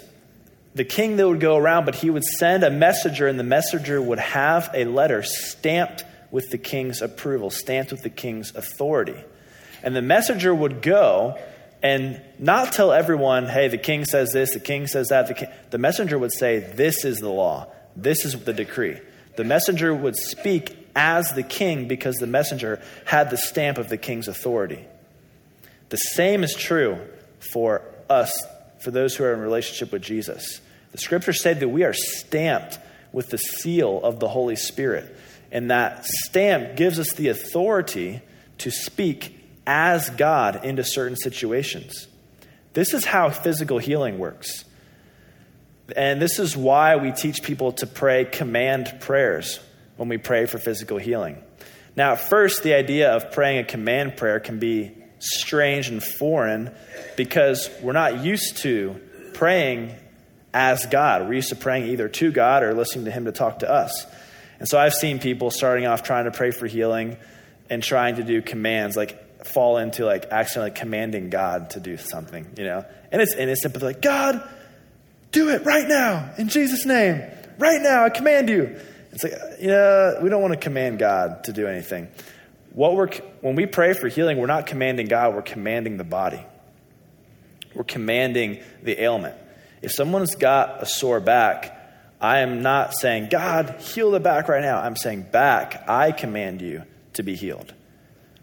the 0.75 0.85
king 0.85 1.17
that 1.17 1.27
would 1.27 1.41
go 1.41 1.57
around, 1.57 1.85
but 1.85 1.95
he 1.95 2.11
would 2.11 2.25
send 2.25 2.63
a 2.63 2.71
messenger, 2.71 3.27
and 3.27 3.39
the 3.39 3.45
messenger 3.45 4.01
would 4.01 4.19
have 4.19 4.71
a 4.75 4.85
letter 4.85 5.23
stamped 5.23 6.05
with 6.31 6.51
the 6.51 6.59
king's 6.59 7.03
approval, 7.03 7.51
stamped 7.51 7.91
with 7.91 8.03
the 8.03 8.11
king's 8.11 8.55
authority. 8.55 9.17
And 9.83 9.97
the 9.97 10.03
messenger 10.03 10.55
would 10.55 10.83
go 10.83 11.39
and 11.83 12.21
not 12.39 12.73
tell 12.73 12.93
everyone, 12.93 13.47
hey, 13.47 13.69
the 13.69 13.79
king 13.79 14.05
says 14.05 14.33
this, 14.33 14.53
the 14.53 14.61
king 14.61 14.87
says 14.87 15.09
that. 15.09 15.29
The, 15.29 15.35
king. 15.35 15.49
the 15.71 15.79
messenger 15.79 16.19
would 16.19 16.33
say, 16.33 16.59
this 16.59 17.05
is 17.05 17.19
the 17.19 17.31
law, 17.31 17.69
this 17.97 18.25
is 18.25 18.39
the 18.45 18.53
decree. 18.53 18.99
The 19.37 19.45
messenger 19.45 19.95
would 19.95 20.17
speak 20.17 20.77
as 20.97 21.33
the 21.35 21.45
king 21.45 21.87
because 21.87 22.17
the 22.17 22.27
messenger 22.27 22.83
had 23.05 23.31
the 23.31 23.37
stamp 23.37 23.79
of 23.79 23.89
the 23.89 23.97
king's 23.97 24.27
authority. 24.27 24.85
The 25.91 25.97
same 25.97 26.43
is 26.43 26.55
true 26.55 26.99
for 27.53 27.83
us, 28.11 28.33
for 28.81 28.91
those 28.91 29.17
who 29.17 29.25
are 29.25 29.33
in 29.33 29.41
relationship 29.41 29.93
with 29.93 30.03
Jesus. 30.03 30.61
The 30.93 30.99
scriptures 30.99 31.43
say 31.43 31.55
that 31.55 31.69
we 31.69 31.85
are 31.85 31.93
stamped 31.93 32.79
with 33.13 33.29
the 33.31 33.39
seal 33.39 34.01
of 34.03 34.21
the 34.21 34.29
Holy 34.29 34.57
Spirit. 34.57 35.17
And 35.51 35.71
that 35.71 36.05
stamp 36.05 36.77
gives 36.77 36.99
us 36.99 37.13
the 37.15 37.29
authority 37.29 38.21
to 38.59 38.71
speak 38.71 39.35
as 39.67 40.11
God 40.11 40.65
into 40.65 40.85
certain 40.85 41.17
situations. 41.17 42.07
This 42.73 42.95
is 42.95 43.05
how 43.05 43.31
physical 43.31 43.79
healing 43.79 44.19
works. 44.19 44.65
And 45.97 46.21
this 46.21 46.39
is 46.39 46.57
why 46.57 46.97
we 46.97 47.13
teach 47.13 47.43
people 47.43 47.73
to 47.73 47.87
pray 47.87 48.25
command 48.25 48.99
prayers 49.01 49.59
when 49.97 50.09
we 50.09 50.19
pray 50.19 50.47
for 50.47 50.59
physical 50.59 50.99
healing. 50.99 51.43
Now, 51.97 52.13
at 52.13 52.21
first, 52.21 52.63
the 52.63 52.75
idea 52.75 53.13
of 53.13 53.33
praying 53.33 53.59
a 53.59 53.65
command 53.65 54.17
prayer 54.17 54.39
can 54.39 54.59
be 54.59 54.93
strange 55.19 55.89
and 55.89 56.03
foreign 56.03 56.75
because 57.17 57.71
we're 57.83 57.93
not 57.93 58.25
used 58.25 58.59
to 58.59 59.01
praying 59.35 59.95
as 60.55 60.87
God. 60.87 61.27
We're 61.27 61.35
used 61.35 61.51
to 61.51 61.57
praying 61.57 61.89
either 61.89 62.09
to 62.09 62.33
God 62.33 62.63
or 62.63 62.75
listening 62.75 63.05
to 63.05 63.11
Him 63.11 63.27
to 63.27 63.33
talk 63.33 63.61
to 63.61 63.71
us. 63.71 64.07
And 64.59 64.69
so 64.69 64.79
I've 64.79 64.95
seen 64.95 65.19
people 65.19 65.51
starting 65.51 65.87
off 65.87 66.03
trying 66.03 66.25
to 66.25 66.31
pray 66.31 66.51
for 66.51 66.67
healing 66.67 67.17
and 67.71 67.83
trying 67.83 68.17
to 68.17 68.25
do 68.25 68.43
commands 68.43 68.97
like 68.97 69.45
fall 69.45 69.77
into 69.77 70.05
like 70.05 70.27
accidentally 70.31 70.73
commanding 70.73 71.31
God 71.31 71.71
to 71.71 71.81
do 71.81 71.97
something, 71.97 72.47
you 72.57 72.65
know? 72.65 72.85
And 73.13 73.23
it's 73.23 73.35
innocent, 73.35 73.75
but 73.75 73.83
like, 73.83 74.03
God, 74.03 74.47
do 75.31 75.51
it 75.51 75.65
right 75.65 75.87
now 75.87 76.33
in 76.39 76.49
Jesus' 76.49 76.85
name. 76.85 77.23
Right 77.59 77.81
now, 77.81 78.05
I 78.05 78.11
command 78.11 78.49
you. 78.49 78.79
It's 79.13 79.25
like, 79.25 79.33
uh, 79.33 79.57
yeah, 79.61 80.23
we 80.23 80.29
don't 80.29 80.43
want 80.43 80.55
to 80.55 80.61
command 80.61 80.99
God 80.99 81.45
to 81.45 81.53
do 81.53 81.67
anything. 81.67 82.09
What 82.79 82.95
we're, 82.95 83.11
when 83.41 83.57
we 83.57 83.67
pray 83.67 83.93
for 83.93 84.07
healing, 84.07 84.39
we're 84.39 84.47
not 84.47 84.67
commanding 84.67 85.09
God, 85.09 85.35
we're 85.35 85.43
commanding 85.43 85.97
the 85.97 86.05
body. 86.05 86.41
We're 87.75 87.83
commanding 87.83 88.61
the 88.85 89.03
ailment. 89.03 89.35
If 89.83 89.91
someone's 89.91 90.37
got 90.37 90.81
a 90.81 90.87
sore 90.87 91.19
back, 91.19 91.75
I 92.21 92.39
am 92.39 92.63
not 92.63 92.95
saying, 92.95 93.31
God, 93.31 93.81
heal 93.81 94.13
the 94.13 94.21
back 94.21 94.47
right 94.49 94.63
now. 94.63 94.79
I'm 94.79 94.95
saying, 94.95 95.23
back, 95.33 95.89
I 95.89 96.13
command 96.13 96.63
you 96.63 96.85
to 97.15 97.25
be 97.25 97.35
healed. 97.35 97.75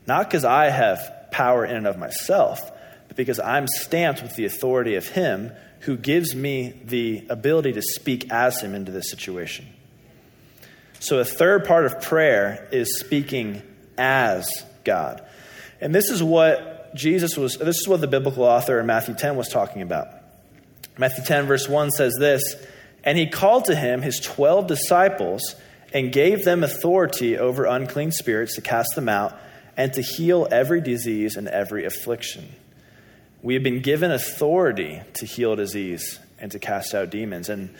Not 0.06 0.28
because 0.28 0.44
I 0.44 0.66
have 0.66 1.30
power 1.32 1.64
in 1.64 1.78
and 1.78 1.88
of 1.88 1.98
myself, 1.98 2.60
but 3.08 3.16
because 3.16 3.40
I'm 3.40 3.68
stamped 3.70 4.22
with 4.22 4.36
the 4.36 4.44
authority 4.44 4.96
of 4.96 5.08
Him 5.08 5.54
who 5.80 5.96
gives 5.96 6.36
me 6.36 6.78
the 6.84 7.26
ability 7.30 7.72
to 7.72 7.82
speak 7.82 8.30
as 8.34 8.60
him 8.60 8.76
into 8.76 8.92
this 8.92 9.10
situation. 9.10 9.66
So, 11.00 11.20
a 11.20 11.26
third 11.26 11.64
part 11.64 11.86
of 11.86 12.02
prayer 12.02 12.68
is 12.74 13.00
speaking 13.00 13.62
as 13.98 14.48
God. 14.84 15.24
And 15.82 15.94
this 15.94 16.10
is 16.10 16.24
what 16.24 16.96
Jesus 16.96 17.38
was, 17.38 17.58
this 17.58 17.80
is 17.80 17.88
what 17.88 18.02
the 18.02 18.08
biblical 18.08 18.44
author 18.44 18.80
in 18.80 18.86
Matthew 18.86 19.16
10 19.16 19.36
was 19.36 19.50
talking 19.50 19.82
about. 19.82 20.08
Matthew 20.98 21.24
10, 21.26 21.46
verse 21.46 21.68
1 21.68 21.92
says 21.92 22.16
this 22.18 22.56
And 23.04 23.18
he 23.18 23.28
called 23.28 23.66
to 23.66 23.76
him 23.76 24.02
his 24.02 24.20
12 24.20 24.68
disciples 24.68 25.56
and 25.94 26.12
gave 26.12 26.44
them 26.44 26.64
authority 26.64 27.38
over 27.38 27.66
unclean 27.66 28.12
spirits 28.12 28.56
to 28.56 28.62
cast 28.62 28.96
them 28.96 29.10
out 29.10 29.38
and 29.78 29.94
to 29.94 30.02
heal 30.02 30.48
every 30.52 30.82
disease 30.82 31.36
and 31.36 31.48
every 31.48 31.86
affliction. 31.86 32.48
We 33.42 33.54
have 33.54 33.64
been 33.64 33.82
given 33.82 34.12
authority 34.12 35.02
to 35.16 35.26
heal 35.26 35.56
disease 35.56 36.20
and 36.40 36.52
to 36.52 36.60
cast 36.60 36.94
out 36.94 37.12
demons. 37.12 37.50
And, 37.50 37.74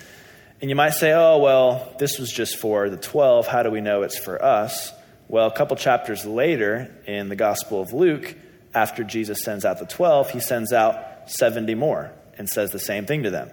and 0.62 0.70
you 0.70 0.76
might 0.76 0.94
say, 0.94 1.14
oh, 1.14 1.40
well, 1.40 1.96
this 1.98 2.20
was 2.20 2.32
just 2.32 2.58
for 2.58 2.90
the 2.90 2.98
12. 2.98 3.48
How 3.48 3.64
do 3.64 3.72
we 3.72 3.82
know 3.82 4.04
it's 4.04 4.18
for 4.18 4.44
us? 4.44 4.94
Well, 5.28 5.48
a 5.48 5.52
couple 5.52 5.76
chapters 5.78 6.26
later 6.26 6.94
in 7.08 7.30
the 7.30 7.36
Gospel 7.36 7.82
of 7.82 7.94
Luke, 7.94 8.36
after 8.74 9.04
Jesus 9.04 9.44
sends 9.44 9.66
out 9.66 9.80
the 9.80 9.86
12, 9.86 10.32
he 10.32 10.40
sends 10.40 10.72
out 10.72 11.30
70 11.30 11.74
more 11.76 12.12
and 12.38 12.48
says 12.48 12.72
the 12.72 12.80
same 12.80 13.06
thing 13.06 13.24
to 13.24 13.32
them. 13.32 13.50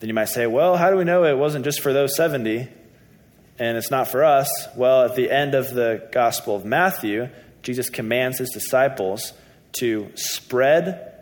Then 0.00 0.08
you 0.08 0.14
might 0.14 0.28
say, 0.28 0.46
well, 0.46 0.76
how 0.76 0.90
do 0.90 0.96
we 0.96 1.04
know 1.04 1.24
it 1.24 1.36
wasn't 1.36 1.64
just 1.64 1.80
for 1.80 1.92
those 1.92 2.14
70 2.16 2.68
and 3.58 3.76
it's 3.76 3.90
not 3.90 4.08
for 4.08 4.22
us? 4.22 4.48
Well, 4.76 5.04
at 5.04 5.16
the 5.16 5.30
end 5.30 5.54
of 5.54 5.72
the 5.72 6.08
Gospel 6.12 6.54
of 6.54 6.64
Matthew, 6.64 7.28
Jesus 7.62 7.88
commands 7.88 8.38
his 8.38 8.50
disciples 8.50 9.32
to 9.80 10.10
spread 10.14 11.12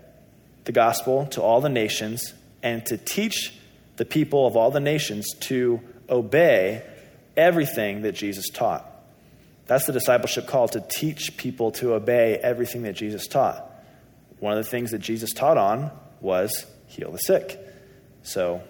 the 0.65 0.73
gospel 0.73 1.27
to 1.27 1.43
all 1.43 1.61
the 1.61 1.69
nations 1.69 2.35
and 2.63 2.85
to 2.87 2.97
teach 2.97 3.55
the 3.97 4.05
people 4.05 4.47
of 4.47 4.57
all 4.57 4.71
the 4.71 4.81
nations 4.81 5.33
to 5.41 5.81
obey 6.09 6.83
everything 7.37 8.03
that 8.03 8.13
Jesus 8.13 8.49
taught. 8.49 8.92
That's 9.73 9.87
the 9.87 9.95
discipleship 9.95 10.47
call 10.47 10.69
to 10.69 10.85
teach 10.87 11.35
people 11.39 11.71
to 11.73 11.95
obey 11.95 12.37
everything 12.37 12.83
that 12.83 12.93
Jesus 12.93 13.27
taught. 13.27 13.67
One 14.39 14.59
of 14.59 14.63
the 14.63 14.71
things 14.71 14.91
that 14.91 14.99
Jesus 14.99 15.33
taught 15.33 15.57
on 15.57 15.91
was 16.21 16.67
heal 16.89 17.11
the 17.11 17.17
sick. 17.17 17.59
So 18.23 18.61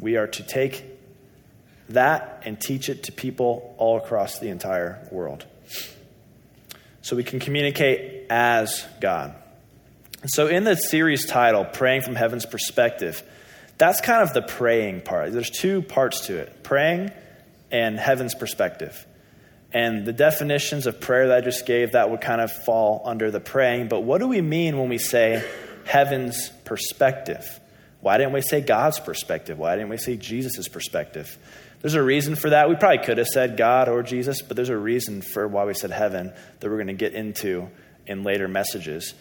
we 0.00 0.16
are 0.16 0.26
to 0.26 0.42
take 0.42 0.82
that 1.90 2.44
and 2.46 2.58
teach 2.58 2.88
it 2.88 3.02
to 3.02 3.12
people 3.12 3.74
all 3.76 3.98
across 3.98 4.38
the 4.38 4.48
entire 4.48 5.06
world. 5.10 5.44
So 7.02 7.14
we 7.14 7.22
can 7.22 7.38
communicate 7.38 8.28
as 8.30 8.86
God. 9.02 9.34
So, 10.24 10.46
in 10.46 10.64
the 10.64 10.74
series 10.76 11.26
title, 11.26 11.66
Praying 11.66 12.00
from 12.00 12.14
Heaven's 12.14 12.46
Perspective, 12.46 13.22
that's 13.76 14.00
kind 14.00 14.22
of 14.22 14.32
the 14.32 14.40
praying 14.40 15.02
part. 15.02 15.32
There's 15.32 15.50
two 15.50 15.82
parts 15.82 16.28
to 16.28 16.38
it 16.38 16.62
praying 16.62 17.10
and 17.70 17.98
heaven's 17.98 18.34
perspective. 18.34 19.04
And 19.72 20.06
the 20.06 20.12
definitions 20.12 20.86
of 20.86 21.00
prayer 21.00 21.28
that 21.28 21.38
I 21.38 21.40
just 21.42 21.66
gave, 21.66 21.92
that 21.92 22.10
would 22.10 22.20
kind 22.20 22.40
of 22.40 22.50
fall 22.50 23.02
under 23.04 23.30
the 23.30 23.40
praying. 23.40 23.88
But 23.88 24.00
what 24.00 24.18
do 24.18 24.28
we 24.28 24.40
mean 24.40 24.78
when 24.78 24.88
we 24.88 24.98
say 24.98 25.46
heaven's 25.84 26.48
perspective? 26.64 27.60
Why 28.00 28.16
didn't 28.16 28.32
we 28.32 28.42
say 28.42 28.60
God's 28.60 28.98
perspective? 29.00 29.58
Why 29.58 29.74
didn't 29.76 29.90
we 29.90 29.98
say 29.98 30.16
Jesus' 30.16 30.68
perspective? 30.68 31.36
There's 31.80 31.94
a 31.94 32.02
reason 32.02 32.34
for 32.34 32.50
that. 32.50 32.68
We 32.68 32.76
probably 32.76 33.04
could 33.04 33.18
have 33.18 33.28
said 33.28 33.56
God 33.56 33.88
or 33.88 34.02
Jesus, 34.02 34.42
but 34.42 34.56
there's 34.56 34.68
a 34.68 34.76
reason 34.76 35.22
for 35.22 35.46
why 35.46 35.64
we 35.64 35.74
said 35.74 35.90
heaven 35.90 36.32
that 36.60 36.68
we're 36.68 36.76
going 36.76 36.88
to 36.88 36.92
get 36.94 37.14
into 37.14 37.68
in 38.06 38.24
later 38.24 38.48
messages. 38.48 39.14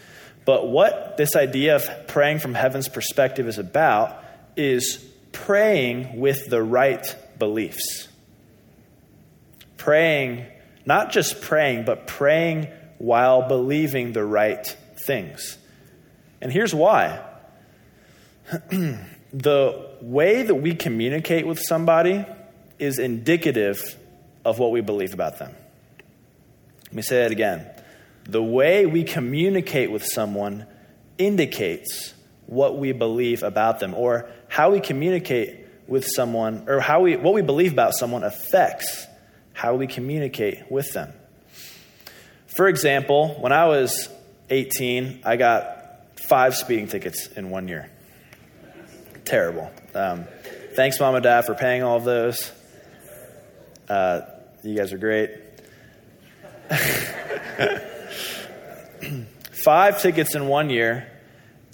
But 0.45 0.69
what 0.69 1.17
this 1.17 1.35
idea 1.35 1.75
of 1.75 2.07
praying 2.07 2.39
from 2.39 2.53
heaven's 2.53 2.87
perspective 2.87 3.47
is 3.47 3.57
about 3.57 4.23
is 4.55 5.05
praying 5.31 6.19
with 6.19 6.49
the 6.49 6.63
right 6.63 7.05
beliefs. 7.37 8.06
Praying, 9.87 10.45
not 10.85 11.13
just 11.13 11.39
praying, 11.39 11.85
but 11.85 12.07
praying 12.07 12.67
while 12.97 13.47
believing 13.47 14.11
the 14.11 14.21
right 14.21 14.65
things. 15.05 15.57
And 16.41 16.51
here's 16.51 16.75
why 16.75 17.25
the 19.31 19.89
way 20.01 20.43
that 20.43 20.55
we 20.55 20.75
communicate 20.75 21.47
with 21.47 21.57
somebody 21.57 22.25
is 22.77 22.99
indicative 22.99 23.97
of 24.43 24.59
what 24.59 24.71
we 24.71 24.81
believe 24.81 25.13
about 25.13 25.39
them. 25.39 25.55
Let 26.87 26.93
me 26.93 27.01
say 27.01 27.23
it 27.23 27.31
again 27.31 27.65
the 28.25 28.43
way 28.43 28.85
we 28.85 29.05
communicate 29.05 29.89
with 29.89 30.03
someone 30.03 30.65
indicates 31.17 32.13
what 32.45 32.77
we 32.77 32.91
believe 32.91 33.41
about 33.41 33.79
them, 33.79 33.93
or 33.93 34.29
how 34.49 34.71
we 34.71 34.81
communicate 34.81 35.65
with 35.87 36.05
someone, 36.05 36.65
or 36.67 36.81
how 36.81 36.99
we, 37.03 37.15
what 37.15 37.33
we 37.33 37.41
believe 37.41 37.71
about 37.71 37.93
someone 37.93 38.25
affects 38.25 39.06
how 39.57 39.73
we 39.73 39.87
communicate 39.87 40.71
with 40.71 40.93
them. 40.93 41.11
For 42.55 42.67
example, 42.67 43.35
when 43.39 43.51
I 43.51 43.65
was 43.65 44.07
18, 44.51 45.23
I 45.25 45.35
got 45.35 46.03
five 46.29 46.55
speeding 46.55 46.87
tickets 46.87 47.25
in 47.35 47.49
one 47.49 47.67
year. 47.67 47.89
Terrible. 49.25 49.71
Um, 49.95 50.25
thanks, 50.75 50.99
mom 50.99 51.15
and 51.15 51.23
dad, 51.23 51.47
for 51.47 51.55
paying 51.55 51.81
all 51.81 51.97
of 51.97 52.03
those. 52.03 52.51
Uh, 53.89 54.21
you 54.63 54.77
guys 54.77 54.93
are 54.93 54.99
great. 54.99 55.31
five 59.63 59.99
tickets 60.03 60.35
in 60.35 60.47
one 60.47 60.69
year. 60.69 61.11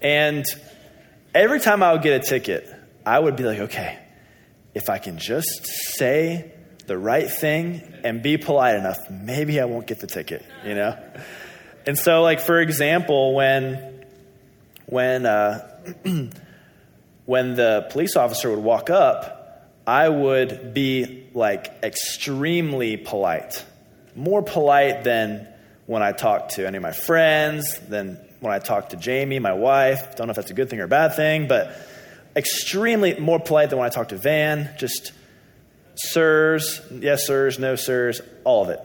And 0.01 0.45
every 1.35 1.59
time 1.59 1.83
I 1.83 1.91
would 1.91 2.01
get 2.01 2.21
a 2.21 2.25
ticket, 2.25 2.73
I 3.05 3.19
would 3.19 3.35
be 3.35 3.43
like, 3.43 3.59
okay, 3.59 3.99
if 4.73 4.89
I 4.89 4.99
can 4.99 5.17
just 5.17 5.67
say 5.97 6.53
the 6.85 6.97
right 6.97 7.29
thing 7.29 7.81
and 8.03 8.21
be 8.21 8.37
polite 8.37 8.75
enough, 8.75 8.97
maybe 9.09 9.59
I 9.59 9.65
won't 9.65 9.87
get 9.87 9.99
the 9.99 10.07
ticket, 10.07 10.45
you 10.65 10.75
know? 10.75 10.97
And 11.85 11.97
so, 11.97 12.21
like, 12.21 12.39
for 12.39 12.59
example, 12.59 13.33
when, 13.33 14.05
when, 14.85 15.25
uh, 15.25 15.67
when 17.25 17.55
the 17.55 17.87
police 17.91 18.15
officer 18.15 18.49
would 18.49 18.59
walk 18.59 18.89
up, 18.89 19.69
I 19.85 20.07
would 20.07 20.73
be 20.73 21.27
like 21.33 21.73
extremely 21.83 22.95
polite, 22.95 23.65
more 24.15 24.41
polite 24.41 25.03
than 25.03 25.47
when 25.85 26.01
I 26.01 26.13
talk 26.13 26.49
to 26.49 26.65
any 26.65 26.77
of 26.77 26.83
my 26.83 26.93
friends, 26.93 27.79
than 27.79 28.17
when 28.39 28.53
I 28.53 28.59
talk 28.59 28.89
to 28.89 28.97
Jamie, 28.97 29.39
my 29.39 29.53
wife. 29.53 30.15
Don't 30.15 30.27
know 30.27 30.31
if 30.31 30.35
that's 30.37 30.51
a 30.51 30.53
good 30.53 30.69
thing 30.69 30.79
or 30.79 30.85
a 30.85 30.87
bad 30.87 31.15
thing, 31.15 31.47
but 31.47 31.75
extremely 32.35 33.19
more 33.19 33.39
polite 33.39 33.69
than 33.69 33.79
when 33.79 33.85
I 33.85 33.89
talk 33.89 34.09
to 34.09 34.17
Van. 34.17 34.69
Just 34.77 35.11
sirs, 35.95 36.81
yes, 36.91 37.27
sirs, 37.27 37.59
no, 37.59 37.75
sirs, 37.75 38.21
all 38.43 38.63
of 38.63 38.69
it. 38.69 38.79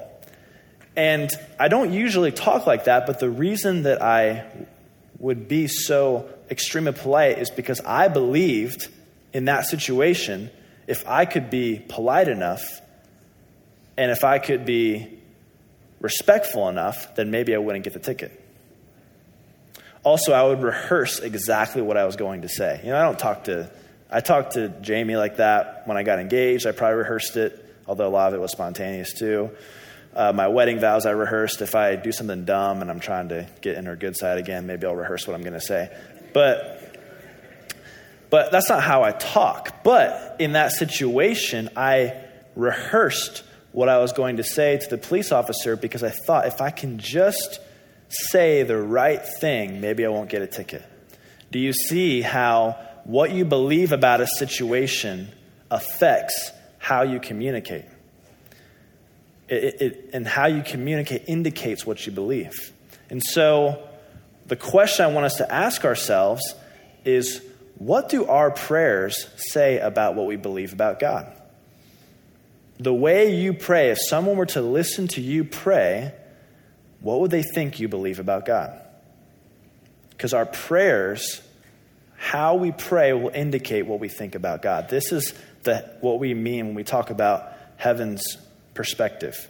And 0.96 1.30
I 1.60 1.68
don't 1.68 1.92
usually 1.92 2.32
talk 2.32 2.66
like 2.66 2.84
that, 2.84 3.06
but 3.06 3.20
the 3.20 3.30
reason 3.30 3.84
that 3.84 4.02
I 4.02 4.44
would 5.18 5.48
be 5.48 5.68
so 5.68 6.28
extremely 6.50 6.92
polite 6.92 7.38
is 7.38 7.50
because 7.50 7.80
I 7.80 8.08
believed 8.08 8.88
in 9.32 9.44
that 9.46 9.66
situation, 9.66 10.50
if 10.86 11.06
I 11.08 11.24
could 11.24 11.50
be 11.50 11.78
polite 11.88 12.28
enough 12.28 12.80
and 13.96 14.10
if 14.10 14.24
I 14.24 14.38
could 14.38 14.64
be 14.64 15.18
respectful 16.00 16.68
enough, 16.68 17.14
then 17.16 17.30
maybe 17.30 17.54
I 17.54 17.58
wouldn't 17.58 17.84
get 17.84 17.92
the 17.92 18.00
ticket. 18.00 18.44
Also, 20.04 20.32
I 20.32 20.42
would 20.44 20.62
rehearse 20.62 21.18
exactly 21.20 21.82
what 21.82 21.96
I 21.96 22.06
was 22.06 22.16
going 22.16 22.42
to 22.42 22.48
say. 22.48 22.80
You 22.82 22.90
know, 22.90 22.98
I 22.98 23.02
don't 23.02 23.18
talk 23.18 23.44
to, 23.44 23.70
I 24.10 24.20
talked 24.20 24.52
to 24.54 24.68
Jamie 24.80 25.16
like 25.16 25.36
that 25.36 25.82
when 25.86 25.96
I 25.96 26.02
got 26.02 26.18
engaged. 26.18 26.66
I 26.66 26.72
probably 26.72 26.98
rehearsed 26.98 27.36
it, 27.36 27.64
although 27.86 28.08
a 28.08 28.10
lot 28.10 28.28
of 28.28 28.34
it 28.34 28.40
was 28.40 28.52
spontaneous 28.52 29.12
too. 29.12 29.50
Uh, 30.14 30.32
my 30.32 30.48
wedding 30.48 30.80
vows, 30.80 31.04
I 31.04 31.10
rehearsed. 31.10 31.60
If 31.60 31.74
I 31.74 31.96
do 31.96 32.10
something 32.10 32.44
dumb 32.44 32.80
and 32.80 32.90
I'm 32.90 33.00
trying 33.00 33.28
to 33.28 33.46
get 33.60 33.76
in 33.76 33.84
her 33.84 33.96
good 33.96 34.16
side 34.16 34.38
again, 34.38 34.66
maybe 34.66 34.86
I'll 34.86 34.96
rehearse 34.96 35.26
what 35.26 35.34
I'm 35.34 35.42
going 35.42 35.52
to 35.52 35.60
say. 35.60 35.94
But, 36.32 36.96
but 38.30 38.50
that's 38.50 38.70
not 38.70 38.82
how 38.82 39.02
I 39.02 39.12
talk. 39.12 39.84
But 39.84 40.36
in 40.38 40.52
that 40.52 40.72
situation, 40.72 41.68
I 41.76 42.24
rehearsed 42.56 43.44
what 43.72 43.90
I 43.90 43.98
was 43.98 44.12
going 44.12 44.38
to 44.38 44.42
say 44.42 44.78
to 44.78 44.88
the 44.88 44.98
police 44.98 45.30
officer 45.30 45.76
because 45.76 46.02
I 46.02 46.10
thought 46.10 46.46
if 46.46 46.62
I 46.62 46.70
can 46.70 46.98
just 46.98 47.60
say 48.08 48.62
the 48.62 48.78
right 48.78 49.22
thing, 49.22 49.82
maybe 49.82 50.06
I 50.06 50.08
won't 50.08 50.30
get 50.30 50.40
a 50.40 50.46
ticket. 50.46 50.82
Do 51.52 51.58
you 51.58 51.74
see 51.74 52.22
how 52.22 52.78
what 53.04 53.32
you 53.32 53.44
believe 53.44 53.92
about 53.92 54.20
a 54.20 54.26
situation 54.26 55.32
affects 55.70 56.52
how 56.78 57.02
you 57.02 57.20
communicate? 57.20 57.84
It, 59.48 59.80
it, 59.80 60.10
and 60.12 60.26
how 60.26 60.46
you 60.46 60.62
communicate 60.62 61.24
indicates 61.26 61.86
what 61.86 62.06
you 62.06 62.12
believe. 62.12 62.72
And 63.08 63.22
so, 63.22 63.88
the 64.46 64.56
question 64.56 65.06
I 65.06 65.08
want 65.08 65.26
us 65.26 65.36
to 65.36 65.50
ask 65.50 65.84
ourselves 65.84 66.42
is 67.04 67.42
what 67.76 68.08
do 68.08 68.26
our 68.26 68.50
prayers 68.50 69.26
say 69.36 69.78
about 69.78 70.14
what 70.14 70.26
we 70.26 70.36
believe 70.36 70.72
about 70.72 70.98
God? 70.98 71.32
the 72.78 72.94
way 72.94 73.34
you 73.34 73.52
pray, 73.52 73.90
if 73.90 73.98
someone 74.00 74.36
were 74.36 74.46
to 74.46 74.62
listen 74.62 75.08
to 75.08 75.20
you 75.20 75.44
pray, 75.44 76.14
what 77.00 77.20
would 77.20 77.30
they 77.30 77.42
think 77.42 77.80
you 77.80 77.88
believe 77.88 78.20
about 78.20 78.46
God? 78.46 78.80
Because 80.10 80.32
our 80.32 80.46
prayers 80.46 81.42
how 82.18 82.56
we 82.56 82.72
pray 82.72 83.12
will 83.12 83.30
indicate 83.30 83.86
what 83.86 84.00
we 84.00 84.08
think 84.08 84.34
about 84.34 84.60
God. 84.60 84.88
This 84.88 85.12
is 85.12 85.32
the, 85.62 85.88
what 86.00 86.18
we 86.18 86.34
mean 86.34 86.66
when 86.66 86.74
we 86.74 86.84
talk 86.84 87.10
about 87.10 87.52
heaven's 87.76 88.36
perspective. 88.74 89.48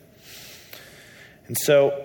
And 1.47 1.57
so, 1.59 2.05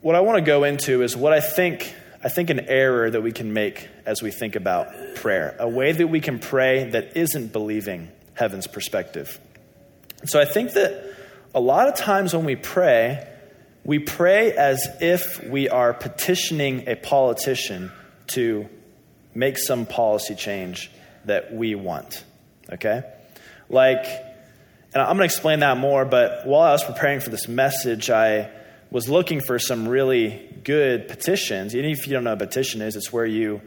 what 0.00 0.16
I 0.16 0.20
want 0.20 0.38
to 0.38 0.42
go 0.42 0.64
into 0.64 1.02
is 1.02 1.16
what 1.16 1.32
I 1.32 1.40
think 1.40 1.94
I 2.24 2.28
think 2.28 2.50
an 2.50 2.60
error 2.60 3.10
that 3.10 3.20
we 3.20 3.32
can 3.32 3.52
make 3.52 3.88
as 4.06 4.22
we 4.22 4.30
think 4.30 4.56
about 4.56 5.16
prayer, 5.16 5.56
a 5.58 5.68
way 5.68 5.92
that 5.92 6.06
we 6.06 6.20
can 6.20 6.38
pray 6.38 6.88
that 6.90 7.16
isn't 7.16 7.52
believing 7.52 8.10
heaven's 8.34 8.66
perspective. 8.66 9.38
So 10.24 10.40
I 10.40 10.44
think 10.44 10.72
that 10.72 11.14
a 11.54 11.60
lot 11.60 11.88
of 11.88 11.96
times 11.96 12.32
when 12.32 12.44
we 12.44 12.56
pray, 12.56 13.28
we 13.84 13.98
pray 13.98 14.52
as 14.52 14.86
if 15.00 15.44
we 15.44 15.68
are 15.68 15.92
petitioning 15.92 16.88
a 16.88 16.94
politician 16.94 17.90
to 18.28 18.68
make 19.34 19.58
some 19.58 19.86
policy 19.86 20.34
change 20.34 20.90
that 21.24 21.52
we 21.52 21.74
want. 21.74 22.24
Okay? 22.70 23.02
Like, 23.68 24.04
and 24.94 25.02
I'm 25.02 25.16
going 25.16 25.18
to 25.18 25.24
explain 25.24 25.60
that 25.60 25.78
more, 25.78 26.04
but 26.04 26.46
while 26.46 26.62
I 26.62 26.72
was 26.72 26.84
preparing 26.84 27.20
for 27.20 27.30
this 27.30 27.48
message, 27.48 28.10
I 28.10 28.50
was 28.90 29.08
looking 29.08 29.40
for 29.40 29.58
some 29.58 29.88
really 29.88 30.48
good 30.64 31.08
petitions. 31.08 31.74
Even 31.74 31.90
if 31.90 32.06
you 32.06 32.12
don't 32.12 32.24
know 32.24 32.30
what 32.30 32.42
a 32.42 32.46
petition 32.46 32.82
is, 32.82 32.94
it's 32.94 33.12
where 33.12 33.26
you 33.26 33.62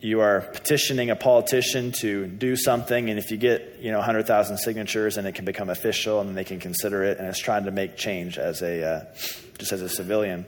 you 0.00 0.20
are 0.20 0.42
petitioning 0.42 1.10
a 1.10 1.16
politician 1.16 1.90
to 1.90 2.26
do 2.26 2.54
something, 2.54 3.10
and 3.10 3.18
if 3.18 3.32
you 3.32 3.36
get 3.36 3.78
you 3.80 3.90
know 3.90 3.98
100,000 3.98 4.58
signatures, 4.58 5.16
and 5.16 5.26
it 5.26 5.34
can 5.34 5.44
become 5.44 5.70
official, 5.70 6.20
and 6.20 6.36
they 6.36 6.44
can 6.44 6.60
consider 6.60 7.02
it, 7.02 7.18
and 7.18 7.26
it's 7.26 7.38
trying 7.38 7.64
to 7.64 7.72
make 7.72 7.96
change 7.96 8.38
as 8.38 8.62
a 8.62 8.84
uh, 8.84 9.04
just 9.58 9.72
as 9.72 9.82
a 9.82 9.88
civilian. 9.88 10.46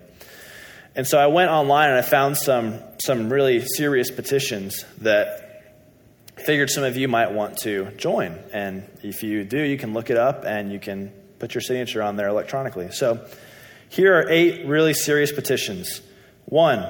And 0.95 1.07
so 1.07 1.19
I 1.19 1.29
went 1.29 1.51
online 1.51 1.91
and 1.91 1.99
I 1.99 2.03
found 2.03 2.37
some 2.37 2.81
some 3.05 3.33
really 3.33 3.65
serious 3.65 4.11
petitions 4.11 4.85
that 4.99 5.51
figured 6.37 6.71
some 6.71 6.85
of 6.85 6.97
you 6.97 7.09
might 7.09 7.33
want 7.33 7.59
to 7.59 7.91
join. 7.93 8.39
And 8.53 8.89
if 9.03 9.23
you 9.23 9.45
do, 9.45 9.61
you 9.61 9.79
can 9.79 9.93
look 9.93 10.11
it 10.11 10.17
up 10.17 10.45
and 10.45 10.73
you 10.73 10.79
can 10.79 11.13
put 11.39 11.55
your 11.55 11.61
signature 11.61 12.03
on 12.03 12.17
there 12.17 12.29
electronically. 12.29 12.91
So 12.93 13.25
here 13.89 14.19
are 14.19 14.29
eight 14.29 14.67
really 14.67 14.95
serious 14.95 15.33
petitions. 15.33 16.01
One, 16.47 16.85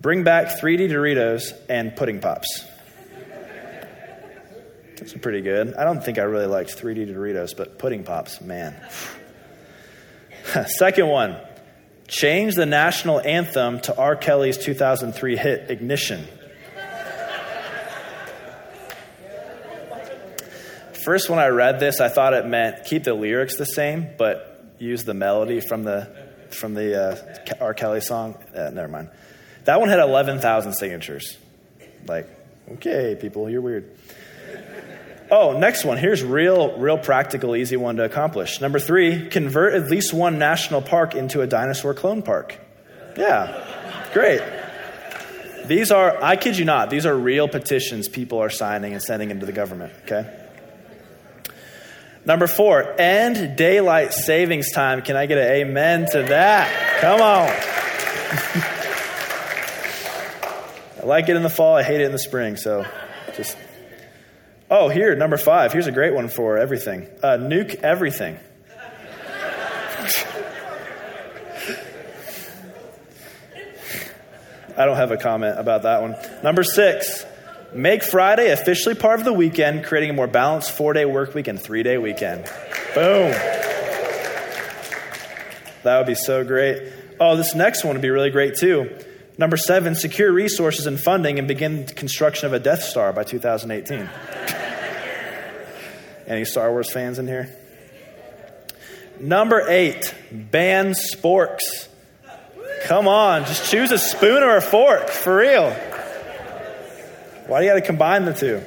bring 0.00 0.24
back 0.24 0.60
3D 0.60 0.90
Doritos 0.90 1.52
and 1.68 1.94
pudding 1.94 2.20
pops. 2.20 2.64
That's 4.96 5.14
pretty 5.14 5.40
good. 5.40 5.74
I 5.74 5.84
don't 5.84 6.02
think 6.02 6.18
I 6.18 6.22
really 6.22 6.46
liked 6.46 6.76
3D 6.76 7.12
Doritos, 7.14 7.56
but 7.56 7.78
pudding 7.78 8.04
pops, 8.04 8.40
man. 8.40 8.74
Second 10.66 11.08
one, 11.08 11.36
change 12.08 12.54
the 12.54 12.66
national 12.66 13.20
anthem 13.20 13.80
to 13.80 13.96
R. 13.96 14.16
Kelly's 14.16 14.58
2003 14.58 15.36
hit 15.36 15.70
Ignition. 15.70 16.26
First, 21.04 21.28
when 21.28 21.38
I 21.38 21.48
read 21.48 21.80
this, 21.80 22.00
I 22.00 22.08
thought 22.08 22.32
it 22.32 22.46
meant 22.46 22.86
keep 22.86 23.04
the 23.04 23.12
lyrics 23.12 23.56
the 23.56 23.66
same, 23.66 24.08
but 24.16 24.74
use 24.78 25.04
the 25.04 25.12
melody 25.12 25.60
from 25.60 25.84
the 25.84 26.10
from 26.50 26.74
the 26.74 26.98
uh, 26.98 27.54
R. 27.60 27.74
Kelly 27.74 28.00
song. 28.00 28.36
Uh, 28.56 28.70
never 28.70 28.88
mind. 28.88 29.10
That 29.64 29.80
one 29.80 29.88
had 29.88 29.98
11,000 29.98 30.74
signatures. 30.74 31.36
Like, 32.06 32.28
okay, 32.72 33.16
people, 33.20 33.48
you're 33.50 33.60
weird. 33.60 33.96
Oh, 35.36 35.58
next 35.58 35.84
one. 35.84 35.98
Here's 35.98 36.22
real, 36.22 36.78
real 36.78 36.96
practical, 36.96 37.56
easy 37.56 37.76
one 37.76 37.96
to 37.96 38.04
accomplish. 38.04 38.60
Number 38.60 38.78
three, 38.78 39.28
convert 39.28 39.74
at 39.74 39.90
least 39.90 40.14
one 40.14 40.38
national 40.38 40.80
park 40.80 41.16
into 41.16 41.40
a 41.40 41.46
dinosaur 41.48 41.92
clone 41.92 42.22
park. 42.22 42.56
Yeah, 43.16 44.08
great. 44.12 44.40
These 45.66 45.90
are, 45.90 46.22
I 46.22 46.36
kid 46.36 46.56
you 46.56 46.64
not, 46.64 46.88
these 46.88 47.04
are 47.04 47.16
real 47.16 47.48
petitions 47.48 48.06
people 48.06 48.38
are 48.38 48.48
signing 48.48 48.92
and 48.92 49.02
sending 49.02 49.32
into 49.32 49.44
the 49.44 49.50
government, 49.50 49.92
okay? 50.04 50.24
Number 52.24 52.46
four, 52.46 52.94
end 53.00 53.56
daylight 53.56 54.12
savings 54.12 54.70
time. 54.70 55.02
Can 55.02 55.16
I 55.16 55.26
get 55.26 55.38
an 55.38 55.50
amen 55.50 56.06
to 56.12 56.22
that? 56.22 57.00
Come 57.00 57.20
on. 57.20 57.48
I 61.02 61.04
like 61.04 61.28
it 61.28 61.34
in 61.34 61.42
the 61.42 61.50
fall. 61.50 61.74
I 61.74 61.82
hate 61.82 62.00
it 62.00 62.04
in 62.04 62.12
the 62.12 62.20
spring. 62.20 62.56
So 62.56 62.86
just. 63.36 63.56
Oh, 64.76 64.88
here, 64.88 65.14
number 65.14 65.36
five. 65.36 65.72
Here's 65.72 65.86
a 65.86 65.92
great 65.92 66.14
one 66.14 66.26
for 66.26 66.58
everything 66.58 67.06
uh, 67.22 67.38
nuke 67.38 67.76
everything. 67.76 68.34
I 74.76 74.84
don't 74.84 74.96
have 74.96 75.12
a 75.12 75.16
comment 75.16 75.60
about 75.60 75.84
that 75.84 76.02
one. 76.02 76.16
Number 76.42 76.64
six, 76.64 77.24
Make 77.72 78.02
Friday 78.02 78.50
officially 78.50 78.96
part 78.96 79.20
of 79.20 79.24
the 79.24 79.32
weekend, 79.32 79.84
creating 79.84 80.10
a 80.10 80.12
more 80.12 80.26
balanced 80.26 80.72
four 80.72 80.92
day 80.92 81.04
work 81.04 81.36
week 81.36 81.46
and 81.46 81.60
three 81.60 81.84
day 81.84 81.96
weekend. 81.96 82.42
Boom. 82.96 83.30
That 85.84 85.98
would 85.98 86.08
be 86.08 86.16
so 86.16 86.42
great. 86.42 86.92
Oh, 87.20 87.36
this 87.36 87.54
next 87.54 87.84
one 87.84 87.94
would 87.94 88.02
be 88.02 88.10
really 88.10 88.30
great 88.30 88.56
too. 88.56 88.90
Number 89.38 89.56
seven, 89.56 89.94
secure 89.94 90.32
resources 90.32 90.86
and 90.86 90.98
funding 90.98 91.38
and 91.38 91.46
begin 91.46 91.86
construction 91.86 92.46
of 92.46 92.54
a 92.54 92.58
Death 92.58 92.82
Star 92.82 93.12
by 93.12 93.22
2018. 93.22 94.10
Any 96.26 96.44
Star 96.44 96.70
Wars 96.70 96.90
fans 96.90 97.18
in 97.18 97.26
here? 97.26 97.54
Number 99.20 99.68
eight, 99.68 100.14
ban 100.32 100.92
sporks. 100.92 101.88
Come 102.84 103.08
on, 103.08 103.44
just 103.46 103.70
choose 103.70 103.92
a 103.92 103.98
spoon 103.98 104.42
or 104.42 104.56
a 104.56 104.62
fork, 104.62 105.08
for 105.08 105.36
real. 105.36 105.70
Why 107.46 107.60
do 107.60 107.66
you 107.66 107.70
got 107.70 107.76
to 107.76 107.86
combine 107.86 108.24
the 108.24 108.32
two? 108.32 108.62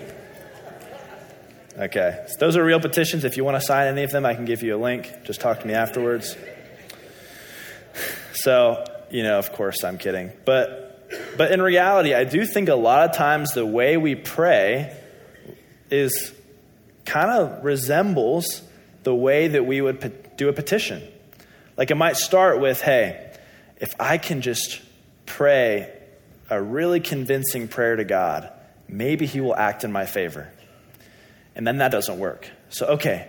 Okay, 1.78 2.26
so 2.28 2.36
those 2.40 2.58
are 2.58 2.64
real 2.64 2.80
petitions. 2.80 3.24
If 3.24 3.38
you 3.38 3.44
want 3.44 3.60
to 3.60 3.62
sign 3.62 3.88
any 3.88 4.04
of 4.04 4.12
them, 4.12 4.26
I 4.26 4.34
can 4.34 4.46
give 4.46 4.64
you 4.64 4.76
a 4.76 4.82
link. 4.82 5.12
Just 5.26 5.42
talk 5.42 5.60
to 5.60 5.68
me 5.68 5.74
afterwards. 5.74 6.36
So, 8.34 8.84
you 9.12 9.24
know, 9.24 9.38
of 9.38 9.52
course, 9.54 9.84
I'm 9.84 9.98
kidding. 9.98 10.32
But, 10.46 11.10
but 11.38 11.52
in 11.52 11.62
reality, 11.62 12.14
I 12.14 12.24
do 12.24 12.46
think 12.46 12.70
a 12.70 12.76
lot 12.76 13.10
of 13.10 13.16
times 13.16 13.52
the 13.52 13.66
way 13.66 13.98
we 13.98 14.16
pray 14.16 14.96
is 15.92 16.34
kind 17.08 17.32
of 17.32 17.64
resembles 17.64 18.62
the 19.04 19.16
way 19.16 19.48
that 19.48 19.66
we 19.66 19.82
would 19.82 20.02
pe- 20.02 20.12
do 20.36 20.50
a 20.50 20.54
petition. 20.54 21.02
Like 21.78 21.90
it 21.90 21.96
might 21.96 22.18
start 22.18 22.60
with, 22.60 22.82
hey, 22.82 23.34
if 23.78 23.94
I 24.00 24.18
can 24.18 24.42
just 24.42 24.82
pray 25.26 25.94
a 26.50 26.62
really 26.62 27.00
convincing 27.00 27.68
prayer 27.68 27.96
to 27.96 28.04
God, 28.04 28.52
maybe 28.88 29.26
he 29.26 29.40
will 29.40 29.56
act 29.56 29.84
in 29.84 29.92
my 29.92 30.06
favor. 30.06 30.52
And 31.56 31.66
then 31.66 31.78
that 31.78 31.92
doesn't 31.92 32.20
work. 32.20 32.50
So, 32.70 32.88
okay, 32.88 33.28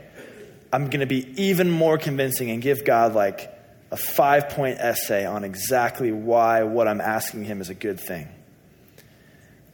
I'm 0.73 0.91
going 0.91 1.01
to 1.01 1.07
be 1.07 1.33
even 1.43 1.71
more 1.71 1.97
convincing 1.97 2.51
and 2.51 2.61
give 2.61 2.85
God 2.85 3.15
like 3.15 3.55
a 3.91 3.97
five 3.97 4.51
point 4.51 4.79
essay 4.81 5.25
on 5.25 5.45
exactly 5.45 6.11
why 6.13 6.65
what 6.65 6.89
I'm 6.89 7.01
asking 7.01 7.45
him 7.45 7.61
is 7.61 7.71
a 7.71 7.75
good 7.75 8.01
thing. 8.01 8.29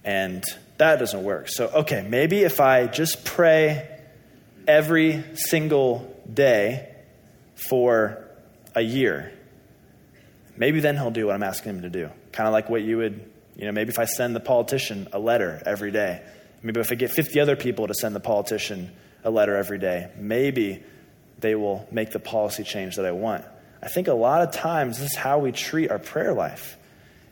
And 0.05 0.45
that 0.77 0.99
doesn't 0.99 1.25
work. 1.25 1.49
So, 1.49 1.69
okay, 1.69 2.07
maybe 2.07 2.43
if 2.43 2.61
I 2.61 2.87
just 2.87 3.25
pray 3.25 3.94
every 4.67 5.25
single 5.35 6.15
day 6.33 6.95
for 7.55 8.25
a 8.75 8.83
year, 8.83 9.33
maybe 10.57 10.81
then 10.81 10.97
he'll 10.97 11.11
do 11.11 11.27
what 11.27 11.35
I'm 11.35 11.43
asking 11.43 11.77
him 11.77 11.83
to 11.83 11.91
do. 11.91 12.11
Kind 12.33 12.47
of 12.47 12.53
like 12.53 12.69
what 12.69 12.83
you 12.83 12.99
would 12.99 13.31
you 13.57 13.67
know, 13.67 13.73
maybe 13.73 13.91
if 13.91 13.99
I 13.99 14.05
send 14.05 14.35
the 14.35 14.41
politician 14.41 15.09
a 15.13 15.19
letter 15.19 15.63
every 15.65 15.91
day, 15.91 16.23
maybe 16.63 16.81
if 16.81 16.91
I 16.91 16.97
get 16.97 17.11
50 17.11 17.39
other 17.41 17.57
people 17.57 17.87
to 17.87 17.95
send 17.95 18.15
the 18.15 18.21
politician 18.21 18.91
a 19.23 19.31
letter 19.31 19.57
every 19.57 19.79
day, 19.79 20.11
maybe 20.17 20.83
they 21.39 21.55
will 21.55 21.87
make 21.91 22.11
the 22.11 22.19
policy 22.19 22.65
change 22.65 22.97
that 22.97 23.07
I 23.07 23.13
want. 23.13 23.45
I 23.83 23.89
think 23.89 24.09
a 24.09 24.15
lot 24.15 24.43
of 24.43 24.53
times 24.53 24.99
this 24.99 25.13
is 25.13 25.17
how 25.17 25.39
we 25.39 25.53
treat 25.53 25.91
our 25.91 25.99
prayer 25.99 26.33
life. 26.33 26.77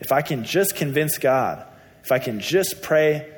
If 0.00 0.12
I 0.12 0.22
can 0.22 0.44
just 0.44 0.76
convince 0.76 1.18
God, 1.18 1.64
if 2.04 2.12
I 2.12 2.18
can 2.18 2.40
just 2.40 2.82
pray 2.82 3.31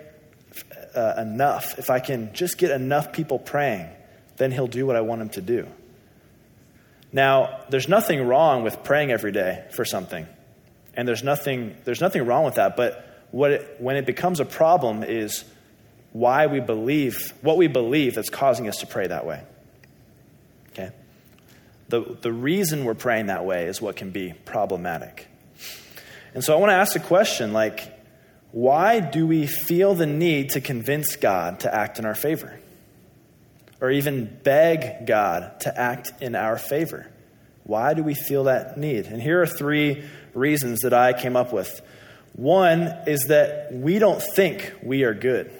uh, 0.94 1.20
enough, 1.20 1.78
if 1.78 1.90
I 1.90 2.00
can 2.00 2.33
just 2.33 2.59
get 2.59 2.70
enough 2.70 3.12
people 3.12 3.38
praying, 3.38 3.88
then 4.37 4.50
He'll 4.50 4.66
do 4.66 4.87
what 4.87 4.96
I 4.96 5.00
want 5.00 5.22
Him 5.22 5.28
to 5.30 5.40
do. 5.40 5.68
Now, 7.12 7.61
there's 7.68 7.88
nothing 7.88 8.26
wrong 8.26 8.64
with 8.64 8.83
praying 8.83 9.12
every 9.12 9.30
day 9.30 9.64
for 9.70 9.85
something. 9.85 10.26
And 10.94 11.07
there's 11.07 11.22
nothing, 11.22 11.76
there's 11.85 12.00
nothing 12.00 12.26
wrong 12.26 12.44
with 12.44 12.57
that. 12.57 12.76
But 12.76 13.26
what 13.30 13.52
it, 13.52 13.76
when 13.78 13.96
it 13.96 14.04
becomes 14.04 14.40
a 14.40 14.44
problem 14.44 15.04
is 15.04 15.44
why 16.12 16.46
we 16.46 16.59
believe, 16.61 17.33
what 17.40 17.57
we 17.57 17.68
believe 17.68 18.16
that's 18.16 18.30
causing 18.30 18.68
us 18.68 18.78
to 18.78 18.87
pray 18.87 19.07
that 19.07 19.26
way. 19.26 19.42
Okay? 20.72 20.90
The, 21.88 22.16
the 22.20 22.33
reason 22.33 22.85
we're 22.85 22.94
praying 22.94 23.26
that 23.26 23.44
way 23.44 23.66
is 23.66 23.80
what 23.80 23.94
can 23.94 24.11
be 24.11 24.33
problematic. 24.44 25.28
And 26.35 26.42
so 26.42 26.52
I 26.52 26.59
want 26.59 26.70
to 26.70 26.76
ask 26.76 26.96
a 26.96 27.00
question 27.00 27.52
like, 27.52 27.93
why 28.54 29.00
do 29.00 29.26
we 29.26 29.48
feel 29.48 29.94
the 29.94 30.06
need 30.06 30.50
to 30.50 30.60
convince 30.60 31.16
God 31.16 31.58
to 31.60 31.74
act 31.74 31.98
in 31.98 32.04
our 32.04 32.14
favor? 32.14 32.60
Or 33.80 33.90
even 33.90 34.26
beg 34.44 35.08
God 35.08 35.58
to 35.62 35.76
act 35.76 36.12
in 36.22 36.36
our 36.36 36.56
favor? 36.56 37.10
Why 37.64 37.94
do 37.94 38.04
we 38.04 38.14
feel 38.14 38.44
that 38.44 38.78
need? 38.78 39.06
And 39.06 39.20
here 39.20 39.42
are 39.42 39.46
three 39.46 40.04
reasons 40.34 40.82
that 40.82 40.94
I 40.94 41.14
came 41.14 41.34
up 41.34 41.52
with. 41.52 41.82
One 42.34 42.82
is 43.08 43.24
that 43.24 43.72
we 43.72 43.98
don't 43.98 44.22
think 44.22 44.72
we 44.84 45.02
are 45.02 45.14
good, 45.14 45.50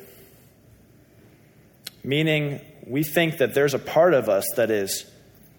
meaning 2.04 2.61
we 2.87 3.02
think 3.02 3.38
that 3.38 3.54
there's 3.54 3.74
a 3.74 3.80
part 3.80 4.14
of 4.14 4.28
us 4.28 4.46
that 4.54 4.70
is 4.70 5.04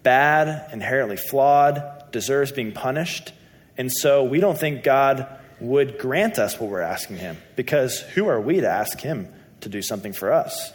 bad, 0.02 0.72
inherently 0.72 1.18
flawed, 1.18 2.10
deserves 2.12 2.50
being 2.50 2.72
punished. 2.72 3.34
And 3.76 3.92
so 3.92 4.24
we 4.24 4.40
don't 4.40 4.58
think 4.58 4.82
God 4.82 5.38
would 5.60 5.98
grant 5.98 6.38
us 6.38 6.60
what 6.60 6.70
we're 6.70 6.80
asking 6.80 7.16
Him 7.16 7.36
because 7.54 8.00
who 8.00 8.28
are 8.28 8.40
we 8.40 8.60
to 8.60 8.68
ask 8.68 9.00
Him 9.00 9.28
to 9.60 9.68
do 9.68 9.82
something 9.82 10.12
for 10.12 10.32
us? 10.32 10.72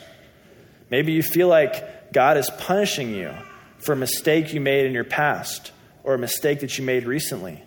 Maybe 0.90 1.14
you 1.14 1.24
feel 1.24 1.48
like 1.48 2.12
God 2.12 2.38
is 2.38 2.50
punishing 2.50 3.14
you 3.14 3.34
for 3.80 3.94
a 3.94 3.96
mistake 3.96 4.54
you 4.54 4.60
made 4.60 4.86
in 4.86 4.94
your 4.94 5.04
past 5.04 5.72
or 6.04 6.14
a 6.14 6.18
mistake 6.18 6.62
that 6.62 6.78
you 6.78 6.84
made 6.84 7.06
recently. 7.06 7.64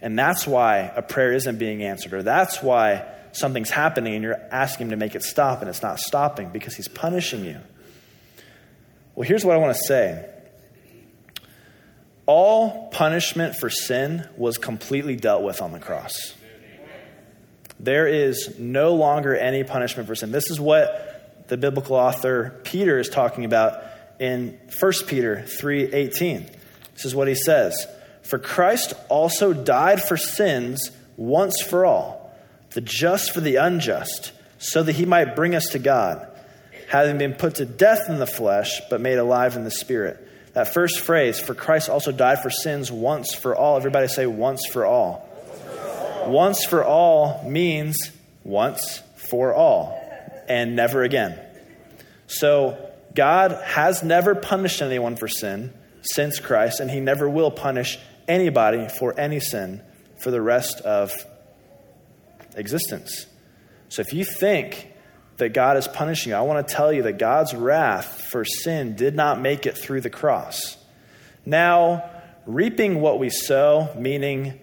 And 0.00 0.18
that's 0.18 0.46
why 0.46 0.92
a 0.94 1.02
prayer 1.02 1.32
isn't 1.32 1.58
being 1.58 1.82
answered, 1.82 2.14
or 2.14 2.22
that's 2.22 2.62
why 2.62 3.06
something's 3.32 3.70
happening 3.70 4.14
and 4.14 4.22
you're 4.22 4.40
asking 4.50 4.86
Him 4.86 4.90
to 4.90 4.96
make 4.96 5.14
it 5.14 5.22
stop 5.22 5.60
and 5.60 5.68
it's 5.68 5.82
not 5.82 5.98
stopping 5.98 6.50
because 6.50 6.74
He's 6.74 6.88
punishing 6.88 7.44
you. 7.44 7.58
Well, 9.14 9.26
here's 9.26 9.44
what 9.44 9.54
I 9.54 9.58
want 9.58 9.76
to 9.76 9.82
say 9.84 10.26
all 12.26 12.88
punishment 12.90 13.56
for 13.56 13.68
sin 13.68 14.28
was 14.36 14.56
completely 14.56 15.16
dealt 15.16 15.42
with 15.42 15.60
on 15.60 15.72
the 15.72 15.80
cross. 15.80 16.34
There 17.82 18.06
is 18.06 18.58
no 18.58 18.94
longer 18.94 19.34
any 19.34 19.64
punishment 19.64 20.06
for 20.06 20.14
sin. 20.14 20.32
This 20.32 20.50
is 20.50 20.60
what 20.60 21.46
the 21.48 21.56
biblical 21.56 21.96
author 21.96 22.54
Peter 22.62 22.98
is 22.98 23.08
talking 23.08 23.46
about 23.46 23.82
in 24.18 24.58
1 24.78 25.06
Peter 25.06 25.42
3:18. 25.46 26.46
This 26.94 27.06
is 27.06 27.14
what 27.14 27.26
he 27.26 27.34
says, 27.34 27.86
"For 28.20 28.38
Christ 28.38 28.92
also 29.08 29.54
died 29.54 30.02
for 30.02 30.18
sins 30.18 30.90
once 31.16 31.62
for 31.62 31.86
all, 31.86 32.36
the 32.74 32.82
just 32.82 33.30
for 33.30 33.40
the 33.40 33.56
unjust, 33.56 34.32
so 34.58 34.82
that 34.82 34.92
he 34.92 35.06
might 35.06 35.34
bring 35.34 35.54
us 35.54 35.70
to 35.70 35.78
God, 35.78 36.26
having 36.88 37.16
been 37.16 37.32
put 37.32 37.54
to 37.54 37.64
death 37.64 38.10
in 38.10 38.18
the 38.18 38.26
flesh, 38.26 38.82
but 38.90 39.00
made 39.00 39.16
alive 39.16 39.56
in 39.56 39.64
the 39.64 39.70
spirit." 39.70 40.18
That 40.52 40.68
first 40.68 41.00
phrase, 41.00 41.38
"For 41.38 41.54
Christ 41.54 41.88
also 41.88 42.12
died 42.12 42.42
for 42.42 42.50
sins 42.50 42.92
once 42.92 43.32
for 43.32 43.56
all." 43.56 43.78
Everybody 43.78 44.06
say 44.06 44.26
once 44.26 44.66
for 44.66 44.84
all. 44.84 45.26
Once 46.28 46.64
for 46.64 46.84
all 46.84 47.48
means 47.48 48.10
once 48.44 49.02
for 49.14 49.54
all 49.54 49.98
and 50.48 50.74
never 50.74 51.02
again. 51.02 51.38
So 52.26 52.90
God 53.14 53.52
has 53.64 54.02
never 54.02 54.34
punished 54.34 54.82
anyone 54.82 55.16
for 55.16 55.28
sin 55.28 55.72
since 56.02 56.38
Christ, 56.38 56.80
and 56.80 56.90
he 56.90 57.00
never 57.00 57.28
will 57.28 57.50
punish 57.50 57.98
anybody 58.28 58.88
for 58.88 59.18
any 59.18 59.40
sin 59.40 59.82
for 60.22 60.30
the 60.30 60.40
rest 60.40 60.80
of 60.80 61.12
existence. 62.56 63.26
So 63.88 64.02
if 64.02 64.12
you 64.12 64.24
think 64.24 64.92
that 65.38 65.50
God 65.50 65.76
is 65.76 65.88
punishing 65.88 66.30
you, 66.30 66.36
I 66.36 66.42
want 66.42 66.66
to 66.66 66.74
tell 66.74 66.92
you 66.92 67.02
that 67.02 67.18
God's 67.18 67.54
wrath 67.54 68.28
for 68.30 68.44
sin 68.44 68.94
did 68.94 69.16
not 69.16 69.40
make 69.40 69.66
it 69.66 69.76
through 69.76 70.02
the 70.02 70.10
cross. 70.10 70.76
Now, 71.44 72.08
reaping 72.46 73.00
what 73.00 73.18
we 73.18 73.30
sow, 73.30 73.92
meaning 73.96 74.59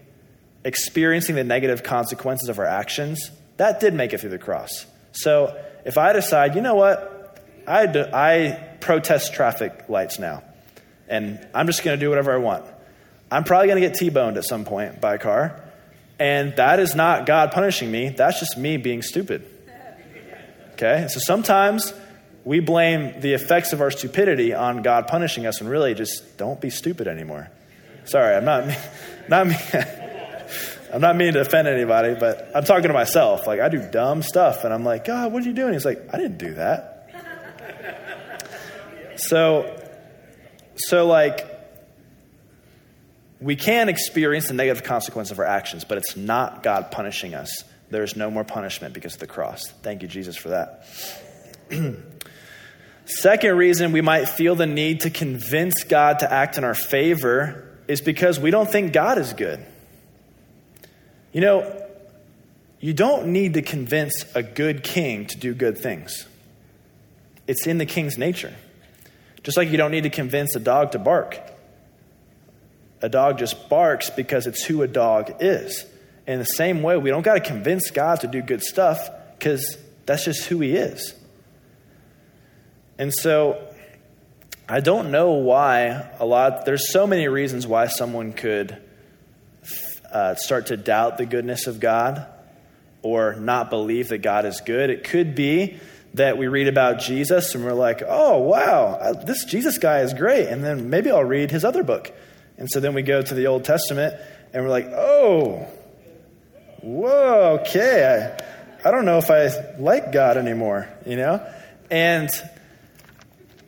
experiencing 0.68 1.34
the 1.34 1.44
negative 1.44 1.82
consequences 1.82 2.50
of 2.50 2.58
our 2.58 2.66
actions, 2.66 3.30
that 3.56 3.80
did 3.80 3.94
make 3.94 4.12
it 4.12 4.20
through 4.20 4.30
the 4.30 4.38
cross. 4.38 4.86
So 5.12 5.58
if 5.86 5.96
I 5.96 6.12
decide, 6.12 6.54
you 6.54 6.60
know 6.60 6.74
what, 6.74 7.42
I, 7.66 7.84
I 8.12 8.76
protest 8.80 9.32
traffic 9.32 9.88
lights 9.88 10.18
now, 10.18 10.44
and 11.08 11.44
I'm 11.54 11.66
just 11.66 11.82
going 11.82 11.98
to 11.98 12.00
do 12.00 12.10
whatever 12.10 12.32
I 12.32 12.36
want. 12.36 12.66
I'm 13.30 13.44
probably 13.44 13.68
going 13.68 13.80
to 13.82 13.88
get 13.88 13.98
T 13.98 14.10
boned 14.10 14.36
at 14.36 14.44
some 14.44 14.66
point 14.66 15.00
by 15.00 15.14
a 15.14 15.18
car, 15.18 15.58
and 16.18 16.54
that 16.56 16.80
is 16.80 16.94
not 16.94 17.24
God 17.24 17.52
punishing 17.52 17.90
me. 17.90 18.10
That's 18.10 18.38
just 18.38 18.58
me 18.58 18.76
being 18.76 19.00
stupid. 19.00 19.48
Okay? 20.74 21.06
So 21.08 21.18
sometimes 21.18 21.94
we 22.44 22.60
blame 22.60 23.20
the 23.22 23.32
effects 23.32 23.72
of 23.72 23.80
our 23.80 23.90
stupidity 23.90 24.52
on 24.52 24.82
God 24.82 25.08
punishing 25.08 25.46
us, 25.46 25.62
and 25.62 25.70
really 25.70 25.94
just 25.94 26.36
don't 26.36 26.60
be 26.60 26.68
stupid 26.68 27.08
anymore. 27.08 27.48
Sorry, 28.04 28.36
I'm 28.36 28.44
not, 28.44 28.76
not 29.28 29.46
me. 29.46 29.56
I'm 30.92 31.00
not 31.00 31.16
meaning 31.16 31.34
to 31.34 31.40
offend 31.40 31.68
anybody, 31.68 32.14
but 32.18 32.50
I'm 32.54 32.64
talking 32.64 32.88
to 32.88 32.94
myself. 32.94 33.46
Like, 33.46 33.60
I 33.60 33.68
do 33.68 33.86
dumb 33.90 34.22
stuff, 34.22 34.64
and 34.64 34.72
I'm 34.72 34.84
like, 34.84 35.04
God, 35.04 35.32
what 35.32 35.42
are 35.42 35.46
you 35.46 35.52
doing? 35.52 35.72
He's 35.72 35.84
like, 35.84 36.08
I 36.12 36.16
didn't 36.16 36.38
do 36.38 36.54
that. 36.54 36.94
So, 39.20 39.76
so 40.76 41.08
like, 41.08 41.44
we 43.40 43.56
can 43.56 43.88
experience 43.88 44.46
the 44.46 44.54
negative 44.54 44.84
consequence 44.84 45.32
of 45.32 45.40
our 45.40 45.44
actions, 45.44 45.84
but 45.84 45.98
it's 45.98 46.16
not 46.16 46.62
God 46.62 46.92
punishing 46.92 47.34
us. 47.34 47.64
There 47.90 48.02
is 48.02 48.16
no 48.16 48.30
more 48.30 48.44
punishment 48.44 48.94
because 48.94 49.14
of 49.14 49.20
the 49.20 49.26
cross. 49.26 49.66
Thank 49.82 50.02
you, 50.02 50.08
Jesus, 50.08 50.36
for 50.36 50.50
that. 50.50 50.86
Second 53.06 53.56
reason 53.56 53.92
we 53.92 54.02
might 54.02 54.28
feel 54.28 54.54
the 54.54 54.66
need 54.66 55.00
to 55.00 55.10
convince 55.10 55.84
God 55.84 56.20
to 56.20 56.30
act 56.30 56.58
in 56.58 56.64
our 56.64 56.74
favor 56.74 57.76
is 57.88 58.00
because 58.00 58.38
we 58.38 58.50
don't 58.50 58.70
think 58.70 58.92
God 58.92 59.18
is 59.18 59.32
good. 59.32 59.64
You 61.32 61.40
know, 61.40 61.86
you 62.80 62.94
don't 62.94 63.28
need 63.28 63.54
to 63.54 63.62
convince 63.62 64.24
a 64.34 64.42
good 64.42 64.82
king 64.82 65.26
to 65.26 65.38
do 65.38 65.54
good 65.54 65.78
things, 65.78 66.26
it's 67.46 67.66
in 67.66 67.78
the 67.78 67.86
king's 67.86 68.18
nature. 68.18 68.54
Just 69.42 69.56
like 69.56 69.70
you 69.70 69.78
don't 69.78 69.92
need 69.92 70.02
to 70.02 70.10
convince 70.10 70.54
a 70.56 70.60
dog 70.60 70.92
to 70.92 70.98
bark. 70.98 71.40
A 73.00 73.08
dog 73.08 73.38
just 73.38 73.68
barks 73.68 74.10
because 74.10 74.46
it's 74.46 74.64
who 74.64 74.82
a 74.82 74.88
dog 74.88 75.36
is. 75.40 75.86
In 76.26 76.38
the 76.38 76.44
same 76.44 76.82
way, 76.82 76.96
we 76.96 77.08
don't 77.08 77.22
got 77.22 77.34
to 77.34 77.40
convince 77.40 77.90
God 77.90 78.20
to 78.20 78.26
do 78.26 78.42
good 78.42 78.62
stuff 78.62 79.08
because 79.38 79.78
that's 80.04 80.24
just 80.24 80.44
who 80.46 80.60
He 80.60 80.74
is. 80.74 81.14
And 82.98 83.14
so, 83.14 83.64
I 84.68 84.80
don't 84.80 85.10
know 85.10 85.30
why 85.30 86.10
a 86.18 86.26
lot, 86.26 86.66
there's 86.66 86.90
so 86.92 87.06
many 87.06 87.28
reasons 87.28 87.66
why 87.66 87.86
someone 87.86 88.32
could 88.32 88.76
uh, 90.12 90.34
start 90.34 90.66
to 90.66 90.76
doubt 90.76 91.18
the 91.18 91.26
goodness 91.26 91.66
of 91.66 91.80
God 91.80 92.26
or 93.02 93.34
not 93.34 93.70
believe 93.70 94.08
that 94.08 94.18
God 94.18 94.44
is 94.44 94.60
good. 94.60 94.90
It 94.90 95.04
could 95.04 95.34
be 95.34 95.78
that 96.14 96.38
we 96.38 96.46
read 96.46 96.68
about 96.68 96.98
Jesus 96.98 97.54
and 97.54 97.64
we're 97.64 97.72
like, 97.72 98.02
oh, 98.06 98.38
wow, 98.38 99.12
this 99.12 99.44
Jesus 99.44 99.78
guy 99.78 100.00
is 100.00 100.14
great. 100.14 100.48
And 100.48 100.64
then 100.64 100.90
maybe 100.90 101.10
I'll 101.10 101.24
read 101.24 101.50
his 101.50 101.64
other 101.64 101.82
book. 101.82 102.12
And 102.56 102.68
so 102.70 102.80
then 102.80 102.94
we 102.94 103.02
go 103.02 103.22
to 103.22 103.34
the 103.34 103.46
Old 103.46 103.64
Testament 103.64 104.14
and 104.52 104.64
we're 104.64 104.70
like, 104.70 104.86
oh, 104.86 105.66
whoa, 106.80 107.58
okay. 107.60 108.36
I, 108.84 108.88
I 108.88 108.90
don't 108.90 109.04
know 109.04 109.18
if 109.18 109.30
I 109.30 109.76
like 109.78 110.12
God 110.12 110.36
anymore, 110.36 110.88
you 111.06 111.16
know? 111.16 111.46
And, 111.90 112.30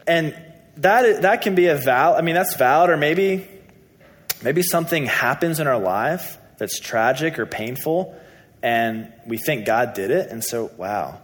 and 0.06 0.34
that, 0.78 1.22
that 1.22 1.42
can 1.42 1.54
be 1.54 1.66
a 1.66 1.76
valid, 1.76 2.18
I 2.18 2.22
mean, 2.22 2.34
that's 2.34 2.56
valid, 2.56 2.90
or 2.90 2.96
maybe, 2.96 3.46
maybe 4.42 4.62
something 4.62 5.06
happens 5.06 5.60
in 5.60 5.66
our 5.66 5.78
life 5.78 6.38
that's 6.58 6.78
tragic 6.78 7.38
or 7.38 7.46
painful, 7.46 8.18
and 8.62 9.12
we 9.26 9.38
think 9.38 9.64
God 9.64 9.94
did 9.94 10.10
it. 10.10 10.30
And 10.30 10.44
so, 10.44 10.70
wow, 10.76 11.20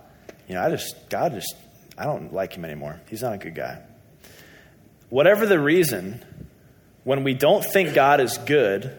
you 0.49 0.55
know, 0.55 0.63
I 0.63 0.71
just, 0.71 1.09
God 1.09 1.33
just, 1.33 1.55
I 1.99 2.05
don't 2.05 2.33
like 2.33 2.55
him 2.55 2.65
anymore. 2.65 3.01
He's 3.09 3.23
not 3.23 3.35
a 3.35 3.39
good 3.39 3.55
guy. 3.55 3.83
Whatever 5.09 5.47
the 5.47 5.61
reason, 5.61 6.25
when 7.05 7.23
we 7.23 7.35
don't 7.35 7.65
think 7.65 7.95
God 7.95 8.21
is 8.21 8.39
good, 8.39 8.97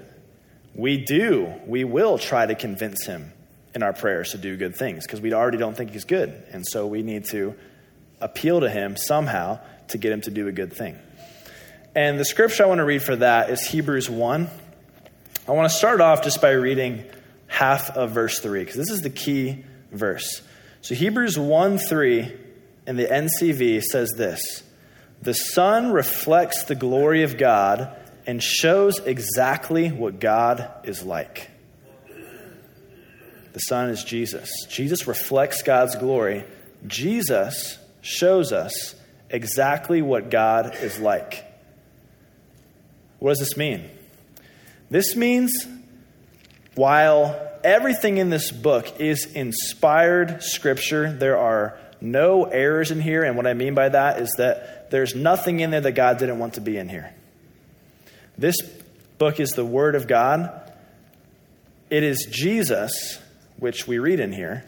we 0.73 1.03
do, 1.03 1.53
we 1.65 1.83
will 1.83 2.17
try 2.17 2.45
to 2.45 2.55
convince 2.55 3.05
him 3.05 3.33
in 3.73 3.83
our 3.83 3.93
prayers 3.93 4.31
to 4.31 4.37
do 4.37 4.55
good 4.57 4.75
things 4.75 5.05
because 5.05 5.21
we 5.21 5.33
already 5.33 5.57
don't 5.57 5.75
think 5.75 5.91
he's 5.91 6.05
good. 6.05 6.29
And 6.51 6.65
so 6.65 6.87
we 6.87 7.01
need 7.01 7.25
to 7.25 7.55
appeal 8.21 8.61
to 8.61 8.69
him 8.69 8.95
somehow 8.95 9.59
to 9.89 9.97
get 9.97 10.11
him 10.11 10.21
to 10.21 10.31
do 10.31 10.47
a 10.47 10.51
good 10.51 10.73
thing. 10.73 10.97
And 11.97 12.19
the 12.19 12.25
scripture 12.25 12.63
I 12.63 12.67
want 12.67 12.77
to 12.77 12.85
read 12.85 13.01
for 13.01 13.15
that 13.15 13.49
is 13.49 13.65
Hebrews 13.65 14.07
1. 14.07 14.47
I 15.47 15.51
want 15.51 15.67
to 15.67 15.75
start 15.75 15.99
off 15.99 16.23
just 16.23 16.39
by 16.39 16.51
reading 16.51 17.03
half 17.47 17.89
of 17.97 18.11
verse 18.11 18.37
3 18.37 18.59
because 18.59 18.75
this 18.75 18.91
is 18.91 19.01
the 19.01 19.09
key 19.09 19.65
verse. 19.91 20.43
So 20.81 20.93
Hebrews 20.93 21.39
1 21.39 21.79
3 21.79 22.37
in 22.85 22.97
the 22.97 23.07
NCV 23.07 23.81
says 23.81 24.11
this 24.15 24.61
The 25.23 25.33
Son 25.33 25.91
reflects 25.91 26.65
the 26.65 26.75
glory 26.75 27.23
of 27.23 27.39
God 27.39 27.89
and 28.27 28.43
shows 28.43 28.99
exactly 28.99 29.91
what 29.91 30.19
God 30.19 30.69
is 30.83 31.01
like. 31.01 31.49
The 33.53 33.59
Son 33.59 33.89
is 33.89 34.03
Jesus. 34.03 34.51
Jesus 34.69 35.07
reflects 35.07 35.63
God's 35.63 35.95
glory. 35.95 36.45
Jesus 36.85 37.79
shows 38.01 38.51
us 38.51 38.93
exactly 39.31 40.03
what 40.03 40.29
God 40.29 40.75
is 40.75 40.99
like. 40.99 41.45
What 43.19 43.31
does 43.31 43.39
this 43.39 43.57
mean? 43.57 43.89
This 44.89 45.15
means 45.15 45.67
while 46.75 47.39
everything 47.63 48.17
in 48.17 48.29
this 48.29 48.51
book 48.51 48.99
is 48.99 49.25
inspired 49.25 50.43
scripture. 50.43 51.11
There 51.11 51.37
are 51.37 51.77
no 51.99 52.45
errors 52.45 52.91
in 52.91 53.01
here. 53.01 53.23
And 53.23 53.35
what 53.35 53.47
I 53.47 53.53
mean 53.53 53.73
by 53.73 53.89
that 53.89 54.21
is 54.21 54.33
that 54.37 54.91
there's 54.91 55.15
nothing 55.15 55.59
in 55.59 55.71
there 55.71 55.81
that 55.81 55.93
God 55.93 56.19
didn't 56.19 56.39
want 56.39 56.53
to 56.53 56.61
be 56.61 56.77
in 56.77 56.87
here. 56.87 57.13
This 58.37 58.55
book 59.17 59.39
is 59.39 59.51
the 59.51 59.65
Word 59.65 59.95
of 59.95 60.07
God. 60.07 60.71
It 61.89 62.03
is 62.03 62.27
Jesus 62.29 63.19
which 63.57 63.87
we 63.87 63.99
read 63.99 64.19
in 64.19 64.31
here, 64.31 64.63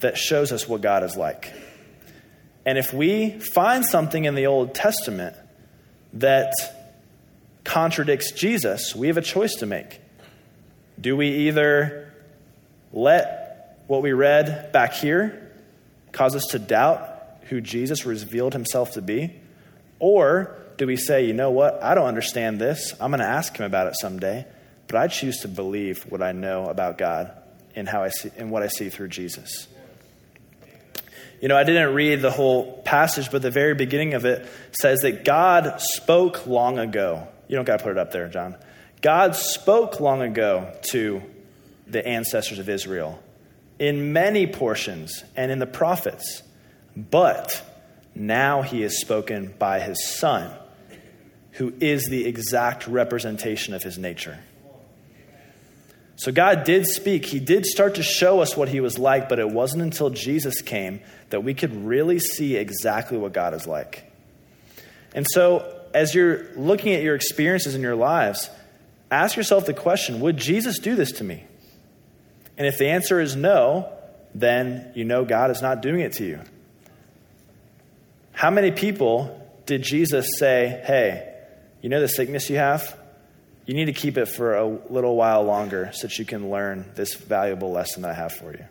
that 0.00 0.18
shows 0.18 0.52
us 0.52 0.68
what 0.68 0.80
God 0.82 1.02
is 1.02 1.16
like. 1.16 1.52
And 2.66 2.78
if 2.78 2.92
we 2.92 3.30
find 3.30 3.84
something 3.84 4.24
in 4.24 4.34
the 4.34 4.46
Old 4.46 4.74
Testament 4.74 5.36
that 6.14 6.52
contradicts 7.64 8.32
Jesus, 8.32 8.94
we 8.94 9.08
have 9.08 9.16
a 9.16 9.22
choice 9.22 9.56
to 9.56 9.66
make. 9.66 10.00
Do 11.00 11.16
we 11.16 11.48
either 11.48 12.12
let 12.92 13.80
what 13.86 14.02
we 14.02 14.12
read 14.12 14.70
back 14.72 14.94
here 14.94 15.52
cause 16.12 16.36
us 16.36 16.46
to 16.48 16.58
doubt 16.58 17.10
who 17.48 17.60
Jesus 17.60 18.06
revealed 18.06 18.52
himself 18.52 18.92
to 18.92 19.02
be? 19.02 19.34
Or 19.98 20.56
do 20.76 20.86
we 20.86 20.96
say, 20.96 21.26
you 21.26 21.32
know 21.32 21.50
what, 21.50 21.82
I 21.82 21.94
don't 21.94 22.06
understand 22.06 22.60
this. 22.60 22.92
I'm 23.00 23.10
going 23.10 23.20
to 23.20 23.26
ask 23.26 23.56
him 23.56 23.66
about 23.66 23.86
it 23.88 23.94
someday, 24.00 24.46
but 24.86 24.96
I 24.96 25.08
choose 25.08 25.40
to 25.40 25.48
believe 25.48 26.04
what 26.10 26.22
I 26.22 26.32
know 26.32 26.66
about 26.66 26.98
God 26.98 27.32
and 27.74 27.88
how 27.88 28.02
I 28.02 28.08
see 28.10 28.30
and 28.36 28.50
what 28.50 28.62
I 28.62 28.68
see 28.68 28.88
through 28.88 29.08
Jesus. 29.08 29.68
You 31.40 31.48
know, 31.48 31.56
I 31.56 31.64
didn't 31.64 31.94
read 31.94 32.22
the 32.22 32.30
whole 32.30 32.80
passage, 32.84 33.30
but 33.30 33.42
the 33.42 33.50
very 33.50 33.74
beginning 33.74 34.14
of 34.14 34.24
it 34.24 34.48
says 34.72 35.00
that 35.02 35.24
God 35.24 35.80
spoke 35.80 36.46
long 36.46 36.78
ago. 36.78 37.28
You 37.48 37.56
don't 37.56 37.64
got 37.64 37.78
to 37.78 37.84
put 37.84 37.92
it 37.92 37.98
up 37.98 38.12
there, 38.12 38.28
John. 38.28 38.56
God 39.00 39.36
spoke 39.36 40.00
long 40.00 40.22
ago 40.22 40.72
to 40.90 41.22
the 41.86 42.06
ancestors 42.06 42.58
of 42.58 42.68
Israel 42.68 43.22
in 43.78 44.12
many 44.12 44.46
portions 44.46 45.24
and 45.36 45.50
in 45.50 45.58
the 45.58 45.66
prophets, 45.66 46.42
but 46.96 47.62
now 48.14 48.62
he 48.62 48.82
is 48.82 49.00
spoken 49.00 49.54
by 49.58 49.80
his 49.80 50.06
son, 50.06 50.50
who 51.52 51.72
is 51.80 52.06
the 52.08 52.26
exact 52.26 52.86
representation 52.86 53.74
of 53.74 53.82
his 53.82 53.98
nature. 53.98 54.38
So 56.16 56.30
God 56.30 56.64
did 56.64 56.86
speak. 56.86 57.26
He 57.26 57.40
did 57.40 57.66
start 57.66 57.96
to 57.96 58.02
show 58.02 58.40
us 58.40 58.56
what 58.56 58.68
he 58.68 58.80
was 58.80 58.98
like, 58.98 59.28
but 59.28 59.38
it 59.38 59.50
wasn't 59.50 59.82
until 59.82 60.10
Jesus 60.10 60.62
came 60.62 61.00
that 61.30 61.42
we 61.42 61.54
could 61.54 61.84
really 61.84 62.20
see 62.20 62.56
exactly 62.56 63.18
what 63.18 63.32
God 63.32 63.52
is 63.52 63.66
like. 63.66 64.10
And 65.12 65.26
so, 65.28 65.73
as 65.94 66.14
you're 66.14 66.52
looking 66.56 66.92
at 66.92 67.02
your 67.02 67.14
experiences 67.14 67.74
in 67.74 67.80
your 67.80 67.94
lives, 67.94 68.50
ask 69.10 69.36
yourself 69.36 69.64
the 69.64 69.72
question 69.72 70.20
Would 70.20 70.36
Jesus 70.36 70.78
do 70.78 70.96
this 70.96 71.12
to 71.12 71.24
me? 71.24 71.44
And 72.58 72.66
if 72.66 72.78
the 72.78 72.88
answer 72.88 73.20
is 73.20 73.34
no, 73.36 73.92
then 74.34 74.92
you 74.94 75.04
know 75.04 75.24
God 75.24 75.50
is 75.50 75.62
not 75.62 75.80
doing 75.80 76.00
it 76.00 76.14
to 76.14 76.24
you. 76.24 76.40
How 78.32 78.50
many 78.50 78.72
people 78.72 79.40
did 79.66 79.82
Jesus 79.82 80.28
say, 80.38 80.82
Hey, 80.84 81.32
you 81.80 81.88
know 81.88 82.00
the 82.00 82.08
sickness 82.08 82.50
you 82.50 82.56
have? 82.56 82.98
You 83.66 83.74
need 83.74 83.86
to 83.86 83.92
keep 83.92 84.18
it 84.18 84.26
for 84.26 84.56
a 84.56 84.66
little 84.66 85.16
while 85.16 85.42
longer 85.44 85.90
so 85.94 86.08
that 86.08 86.18
you 86.18 86.26
can 86.26 86.50
learn 86.50 86.90
this 86.96 87.14
valuable 87.14 87.70
lesson 87.70 88.02
that 88.02 88.10
I 88.10 88.14
have 88.14 88.32
for 88.32 88.52
you. 88.52 88.64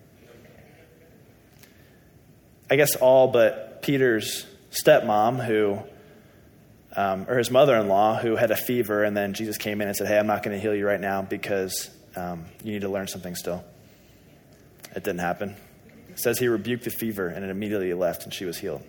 I 2.69 2.75
guess 2.75 2.95
all 2.95 3.27
but 3.27 3.81
Peter's 3.81 4.45
stepmom, 4.71 5.43
who, 5.43 5.79
um, 6.95 7.25
or 7.27 7.37
his 7.37 7.49
mother 7.49 7.75
in 7.75 7.87
law, 7.87 8.17
who 8.17 8.35
had 8.35 8.51
a 8.51 8.55
fever, 8.55 9.03
and 9.03 9.15
then 9.15 9.33
Jesus 9.33 9.57
came 9.57 9.81
in 9.81 9.87
and 9.87 9.95
said, 9.97 10.07
Hey, 10.07 10.17
I'm 10.17 10.27
not 10.27 10.43
going 10.43 10.55
to 10.55 10.61
heal 10.61 10.75
you 10.75 10.85
right 10.85 11.01
now 11.01 11.21
because 11.21 11.89
um, 12.15 12.45
you 12.63 12.71
need 12.71 12.81
to 12.81 12.89
learn 12.89 13.07
something 13.07 13.35
still. 13.35 13.63
It 14.95 15.03
didn't 15.03 15.19
happen. 15.19 15.55
It 16.09 16.19
says 16.19 16.37
he 16.37 16.47
rebuked 16.47 16.83
the 16.83 16.91
fever, 16.91 17.27
and 17.27 17.43
it 17.43 17.49
immediately 17.49 17.93
left, 17.93 18.23
and 18.23 18.33
she 18.33 18.45
was 18.45 18.57
healed. 18.57 18.83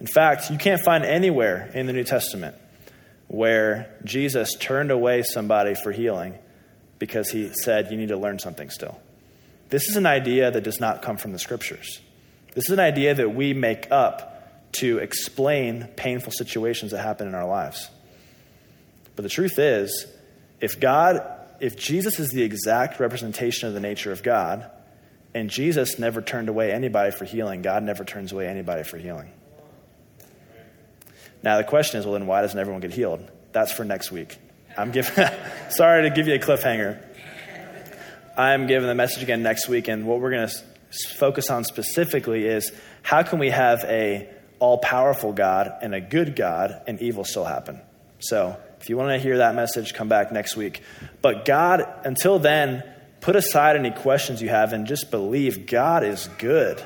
In 0.00 0.06
fact, 0.06 0.50
you 0.50 0.58
can't 0.58 0.80
find 0.80 1.04
anywhere 1.04 1.70
in 1.74 1.86
the 1.86 1.92
New 1.92 2.04
Testament 2.04 2.54
where 3.28 3.94
Jesus 4.04 4.54
turned 4.54 4.90
away 4.90 5.22
somebody 5.22 5.74
for 5.74 5.90
healing 5.90 6.34
because 6.98 7.30
he 7.30 7.50
said, 7.62 7.90
You 7.90 7.96
need 7.96 8.08
to 8.08 8.16
learn 8.16 8.38
something 8.38 8.70
still. 8.70 9.00
This 9.68 9.88
is 9.88 9.96
an 9.96 10.06
idea 10.06 10.50
that 10.50 10.62
does 10.62 10.80
not 10.80 11.02
come 11.02 11.16
from 11.16 11.32
the 11.32 11.38
scriptures. 11.38 12.00
This 12.54 12.66
is 12.66 12.70
an 12.70 12.80
idea 12.80 13.14
that 13.14 13.34
we 13.34 13.52
make 13.52 13.90
up 13.90 14.35
to 14.78 14.98
explain 14.98 15.88
painful 15.96 16.32
situations 16.32 16.92
that 16.92 17.02
happen 17.02 17.28
in 17.28 17.34
our 17.34 17.46
lives. 17.46 17.88
But 19.14 19.22
the 19.22 19.28
truth 19.28 19.58
is, 19.58 20.06
if 20.60 20.78
God, 20.78 21.22
if 21.60 21.76
Jesus 21.76 22.20
is 22.20 22.30
the 22.30 22.42
exact 22.42 23.00
representation 23.00 23.68
of 23.68 23.74
the 23.74 23.80
nature 23.80 24.12
of 24.12 24.22
God, 24.22 24.70
and 25.34 25.50
Jesus 25.50 25.98
never 25.98 26.22
turned 26.22 26.48
away 26.48 26.72
anybody 26.72 27.10
for 27.10 27.24
healing, 27.24 27.62
God 27.62 27.82
never 27.82 28.04
turns 28.04 28.32
away 28.32 28.46
anybody 28.46 28.82
for 28.84 28.96
healing. 28.96 29.30
Now, 31.42 31.58
the 31.58 31.64
question 31.64 32.00
is 32.00 32.06
well, 32.06 32.14
then 32.14 32.26
why 32.26 32.42
doesn't 32.42 32.58
everyone 32.58 32.80
get 32.80 32.92
healed? 32.92 33.30
That's 33.52 33.72
for 33.72 33.84
next 33.84 34.10
week. 34.10 34.36
I'm 34.76 34.92
giving, 34.92 35.12
sorry 35.70 36.08
to 36.08 36.14
give 36.14 36.26
you 36.26 36.34
a 36.34 36.38
cliffhanger. 36.38 37.02
I'm 38.36 38.66
giving 38.66 38.86
the 38.86 38.94
message 38.94 39.22
again 39.22 39.42
next 39.42 39.68
week, 39.68 39.88
and 39.88 40.06
what 40.06 40.20
we're 40.20 40.30
going 40.30 40.48
to 40.48 40.54
focus 41.16 41.50
on 41.50 41.64
specifically 41.64 42.46
is 42.46 42.70
how 43.02 43.22
can 43.22 43.38
we 43.38 43.50
have 43.50 43.84
a 43.84 44.28
all 44.58 44.78
powerful 44.78 45.32
God 45.32 45.72
and 45.82 45.94
a 45.94 46.00
good 46.00 46.36
God 46.36 46.82
and 46.86 47.00
evil 47.00 47.24
still 47.24 47.44
happen? 47.44 47.80
So, 48.18 48.56
if 48.80 48.88
you 48.88 48.96
want 48.96 49.10
to 49.10 49.18
hear 49.18 49.38
that 49.38 49.54
message, 49.54 49.94
come 49.94 50.08
back 50.08 50.32
next 50.32 50.56
week. 50.56 50.82
But 51.22 51.44
God, 51.44 51.84
until 52.04 52.38
then, 52.38 52.82
put 53.20 53.36
aside 53.36 53.76
any 53.76 53.90
questions 53.90 54.40
you 54.40 54.48
have 54.48 54.72
and 54.72 54.86
just 54.86 55.10
believe 55.10 55.66
God 55.66 56.04
is 56.04 56.28
good. 56.38 56.82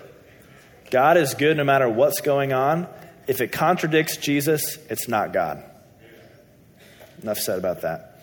God 0.90 1.16
is 1.16 1.34
good 1.34 1.56
no 1.56 1.64
matter 1.64 1.88
what's 1.88 2.20
going 2.20 2.52
on. 2.52 2.88
If 3.26 3.40
it 3.40 3.52
contradicts 3.52 4.16
Jesus, 4.16 4.78
it's 4.88 5.08
not 5.08 5.32
God. 5.32 5.62
Enough 7.22 7.38
said 7.38 7.58
about 7.58 7.82
that. 7.82 8.22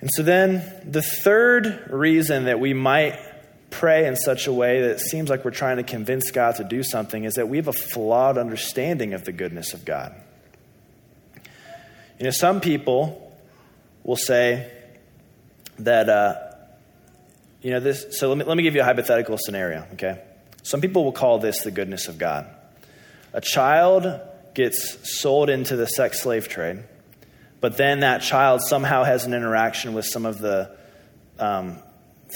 And 0.00 0.10
so 0.12 0.22
then, 0.22 0.62
the 0.84 1.02
third 1.02 1.88
reason 1.90 2.44
that 2.44 2.60
we 2.60 2.74
might 2.74 3.18
pray 3.78 4.06
in 4.06 4.16
such 4.16 4.46
a 4.46 4.52
way 4.52 4.80
that 4.80 4.90
it 4.92 5.00
seems 5.00 5.28
like 5.28 5.44
we're 5.44 5.50
trying 5.50 5.76
to 5.76 5.82
convince 5.82 6.30
God 6.30 6.56
to 6.56 6.64
do 6.64 6.82
something 6.82 7.24
is 7.24 7.34
that 7.34 7.48
we 7.48 7.58
have 7.58 7.68
a 7.68 7.74
flawed 7.74 8.38
understanding 8.38 9.12
of 9.12 9.24
the 9.24 9.32
goodness 9.32 9.74
of 9.74 9.84
God. 9.84 10.14
You 12.18 12.24
know, 12.24 12.30
some 12.30 12.62
people 12.62 13.38
will 14.02 14.16
say 14.16 14.72
that, 15.80 16.08
uh, 16.08 16.36
you 17.60 17.70
know, 17.72 17.80
this, 17.80 18.18
so 18.18 18.30
let 18.30 18.38
me, 18.38 18.44
let 18.44 18.56
me 18.56 18.62
give 18.62 18.74
you 18.74 18.80
a 18.80 18.84
hypothetical 18.84 19.36
scenario, 19.36 19.86
okay? 19.92 20.22
Some 20.62 20.80
people 20.80 21.04
will 21.04 21.12
call 21.12 21.38
this 21.38 21.62
the 21.62 21.70
goodness 21.70 22.08
of 22.08 22.16
God. 22.16 22.46
A 23.34 23.42
child 23.42 24.20
gets 24.54 25.20
sold 25.20 25.50
into 25.50 25.76
the 25.76 25.86
sex 25.86 26.22
slave 26.22 26.48
trade, 26.48 26.82
but 27.60 27.76
then 27.76 28.00
that 28.00 28.22
child 28.22 28.62
somehow 28.62 29.04
has 29.04 29.26
an 29.26 29.34
interaction 29.34 29.92
with 29.92 30.06
some 30.06 30.24
of 30.24 30.38
the 30.38 30.74
um, 31.38 31.78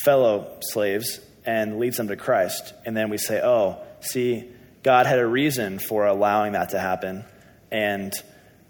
fellow 0.05 0.59
slaves 0.61 1.21
and 1.45 1.79
leads 1.79 1.97
them 1.97 2.09
to 2.09 2.17
Christ. 2.17 2.75
And 2.85 2.97
then 2.97 3.11
we 3.11 3.19
say, 3.19 3.41
oh, 3.43 3.79
see, 4.01 4.49
God 4.83 5.07
had 5.07 5.19
a 5.19 5.27
reason 5.27 5.79
for 5.79 6.07
allowing 6.07 6.53
that 6.53 6.71
to 6.71 6.79
happen. 6.79 7.25
And 7.71 8.13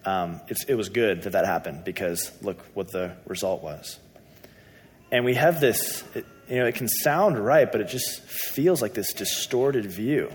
um, 0.05 0.41
it 0.69 0.75
was 0.75 0.89
good 0.89 1.23
that 1.23 1.33
that 1.33 1.47
happened 1.47 1.85
because 1.85 2.31
look 2.43 2.59
what 2.75 2.91
the 2.91 3.17
result 3.27 3.63
was. 3.63 3.99
And 5.13 5.25
we 5.25 5.35
have 5.35 5.61
this, 5.61 6.05
it, 6.15 6.25
you 6.49 6.57
know, 6.57 6.67
it 6.67 6.75
can 6.75 6.89
sound 6.89 7.39
right, 7.39 7.71
but 7.71 7.81
it 7.81 7.89
just 7.89 8.23
feels 8.23 8.81
like 8.81 8.95
this 8.95 9.13
distorted 9.13 9.87
view 9.87 10.33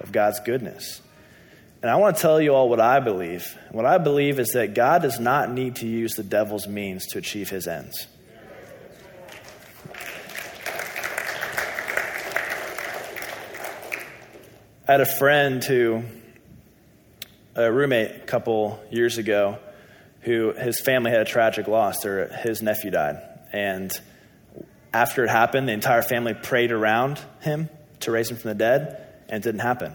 of 0.00 0.12
God's 0.12 0.40
goodness. 0.40 1.00
And 1.80 1.90
I 1.90 1.96
want 1.96 2.16
to 2.16 2.22
tell 2.22 2.40
you 2.40 2.54
all 2.54 2.68
what 2.68 2.80
I 2.80 3.00
believe. 3.00 3.56
What 3.70 3.86
I 3.86 3.98
believe 3.98 4.38
is 4.40 4.52
that 4.52 4.74
God 4.74 5.02
does 5.02 5.20
not 5.20 5.50
need 5.50 5.76
to 5.76 5.86
use 5.86 6.14
the 6.14 6.24
devil's 6.24 6.66
means 6.66 7.06
to 7.08 7.18
achieve 7.18 7.50
his 7.50 7.68
ends. 7.68 8.06
I 14.88 14.92
had 14.92 15.02
a 15.02 15.06
friend 15.06 15.62
who, 15.62 16.02
a 17.54 17.70
roommate 17.70 18.10
a 18.10 18.20
couple 18.20 18.82
years 18.90 19.18
ago, 19.18 19.58
who 20.22 20.54
his 20.54 20.80
family 20.80 21.10
had 21.10 21.20
a 21.20 21.26
tragic 21.26 21.68
loss. 21.68 22.06
Or 22.06 22.28
his 22.28 22.62
nephew 22.62 22.90
died. 22.90 23.18
And 23.52 23.92
after 24.94 25.24
it 25.24 25.28
happened, 25.28 25.68
the 25.68 25.74
entire 25.74 26.00
family 26.00 26.32
prayed 26.32 26.72
around 26.72 27.20
him 27.40 27.68
to 28.00 28.10
raise 28.10 28.30
him 28.30 28.38
from 28.38 28.48
the 28.48 28.54
dead, 28.54 29.06
and 29.28 29.44
it 29.44 29.46
didn't 29.46 29.60
happen. 29.60 29.92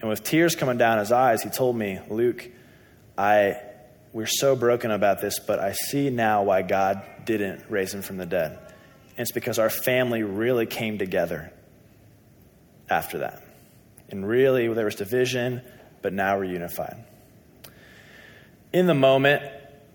And 0.00 0.08
with 0.08 0.22
tears 0.22 0.54
coming 0.54 0.78
down 0.78 0.98
his 0.98 1.10
eyes, 1.10 1.42
he 1.42 1.50
told 1.50 1.74
me, 1.74 1.98
Luke, 2.08 2.48
I, 3.18 3.56
we're 4.12 4.26
so 4.26 4.54
broken 4.54 4.92
about 4.92 5.20
this, 5.20 5.40
but 5.40 5.58
I 5.58 5.72
see 5.72 6.08
now 6.08 6.44
why 6.44 6.62
God 6.62 7.02
didn't 7.24 7.64
raise 7.68 7.92
him 7.92 8.02
from 8.02 8.16
the 8.16 8.26
dead. 8.26 8.52
And 8.52 9.18
it's 9.18 9.32
because 9.32 9.58
our 9.58 9.70
family 9.70 10.22
really 10.22 10.66
came 10.66 10.98
together 10.98 11.52
after 12.88 13.18
that. 13.18 13.42
And 14.10 14.26
really, 14.26 14.72
there 14.72 14.84
was 14.84 14.96
division, 14.96 15.62
but 16.02 16.12
now 16.12 16.36
we're 16.36 16.44
unified. 16.44 17.04
In 18.72 18.86
the 18.86 18.94
moment, 18.94 19.42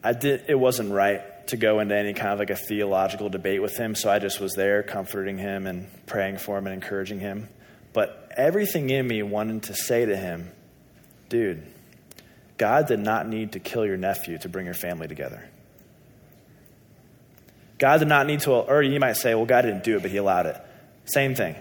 I 0.03 0.13
did, 0.13 0.45
it 0.47 0.55
wasn't 0.55 0.91
right 0.91 1.47
to 1.47 1.57
go 1.57 1.79
into 1.79 1.95
any 1.95 2.13
kind 2.13 2.33
of 2.33 2.39
like 2.39 2.49
a 2.49 2.55
theological 2.55 3.29
debate 3.29 3.61
with 3.61 3.77
him, 3.77 3.95
so 3.95 4.09
I 4.09 4.19
just 4.19 4.39
was 4.39 4.53
there 4.53 4.83
comforting 4.83 5.37
him 5.37 5.67
and 5.67 5.87
praying 6.05 6.37
for 6.37 6.57
him 6.57 6.67
and 6.67 6.73
encouraging 6.73 7.19
him. 7.19 7.49
But 7.93 8.31
everything 8.35 8.89
in 8.89 9.07
me 9.07 9.23
wanted 9.23 9.63
to 9.63 9.73
say 9.73 10.05
to 10.05 10.15
him, 10.15 10.51
dude, 11.29 11.63
God 12.57 12.87
did 12.87 12.99
not 12.99 13.27
need 13.27 13.53
to 13.53 13.59
kill 13.59 13.85
your 13.85 13.97
nephew 13.97 14.37
to 14.39 14.49
bring 14.49 14.65
your 14.65 14.75
family 14.75 15.07
together. 15.07 15.49
God 17.77 17.99
did 17.99 18.07
not 18.07 18.25
need 18.27 18.41
to, 18.41 18.51
or 18.51 18.81
you 18.81 18.99
might 18.99 19.17
say, 19.17 19.35
well, 19.35 19.45
God 19.45 19.63
didn't 19.63 19.83
do 19.83 19.97
it, 19.97 20.01
but 20.01 20.11
he 20.11 20.17
allowed 20.17 20.45
it. 20.45 20.61
Same 21.05 21.35
thing. 21.35 21.55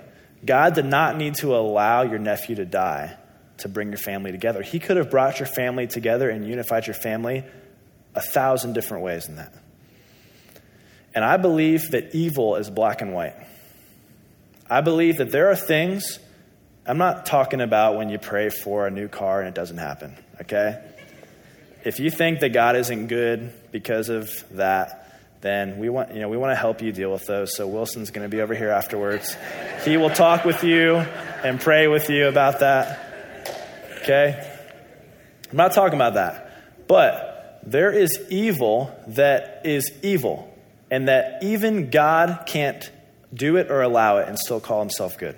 God 0.45 0.75
did 0.75 0.85
not 0.85 1.17
need 1.17 1.37
to 1.37 1.55
allow 1.55 2.03
your 2.03 2.19
nephew 2.19 2.57
to 2.57 2.65
die 2.65 3.17
to 3.59 3.69
bring 3.69 3.89
your 3.89 3.99
family 3.99 4.33
together. 4.33 4.63
He 4.63 4.79
could 4.79 4.97
have 4.97 5.11
brought 5.11 5.39
your 5.39 5.47
family 5.47 5.87
together 5.87 6.29
and 6.29 6.47
unified 6.47 6.87
your 6.87 6.95
family 6.95 7.45
a 8.15 8.21
thousand 8.21 8.75
different 8.75 9.05
ways 9.05 9.27
than 9.27 9.37
that. 9.37 9.55
And 11.15 11.25
I 11.25 11.37
believe 11.37 11.93
that 11.93 12.15
evil 12.15 12.57
is 12.57 12.69
black 12.71 13.01
and 13.01 13.15
white. 13.15 13.37
I 14.69 14.81
believe 14.81 15.19
that 15.19 15.31
there 15.31 15.51
are 15.51 15.57
things, 15.57 16.19
I'm 16.87 16.99
not 16.99 17.27
talking 17.27 17.61
about 17.61 17.97
when 17.97 18.09
you 18.09 18.19
pray 18.19 18.49
for 18.49 18.87
a 18.87 18.91
new 18.91 19.09
car 19.09 19.41
and 19.41 19.49
it 19.49 19.55
doesn't 19.55 19.79
happen, 19.79 20.17
okay? 20.41 20.83
If 21.85 22.01
you 22.01 22.11
think 22.11 22.41
that 22.41 22.51
God 22.51 22.77
isn't 22.77 23.07
good 23.07 23.53
because 23.71 24.09
of 24.09 24.31
that, 24.57 25.04
then 25.45 25.79
we 25.79 25.91
want, 25.91 26.15
you 26.15 26.21
know, 26.21 26.31
we 26.31 26.39
want 26.39 26.53
to 26.53 26.57
help 26.57 26.81
you 26.81 26.91
deal 26.91 27.13
with 27.13 27.27
those. 27.27 27.55
So 27.55 27.69
Wilson's 27.69 28.11
going 28.11 28.25
to 28.25 28.35
be 28.35 28.41
over 28.41 28.55
here 28.55 28.71
afterwards. 28.71 29.37
He 29.85 29.99
will 29.99 30.09
talk 30.09 30.47
with 30.47 30.65
you 30.65 30.95
and 30.97 31.61
pray 31.61 31.87
with 31.87 32.09
you 32.09 32.29
about 32.29 32.61
that. 32.61 32.99
Okay? 33.99 34.51
I'm 35.51 35.57
not 35.59 35.73
talking 35.73 35.97
about 35.97 36.15
that. 36.15 36.89
But 36.89 37.61
there 37.63 37.93
is 37.93 38.19
evil 38.31 38.91
that 39.09 39.61
is 39.67 39.93
evil, 40.03 40.51
and 40.91 41.09
that 41.09 41.43
even 41.43 41.91
God 41.91 42.45
can't 42.47 42.91
do 43.35 43.59
it 43.59 43.71
or 43.71 43.83
allow 43.83 44.19
it 44.19 44.29
and 44.29 44.39
still 44.39 44.61
call 44.61 44.81
himself 44.81 45.19
good. 45.19 45.37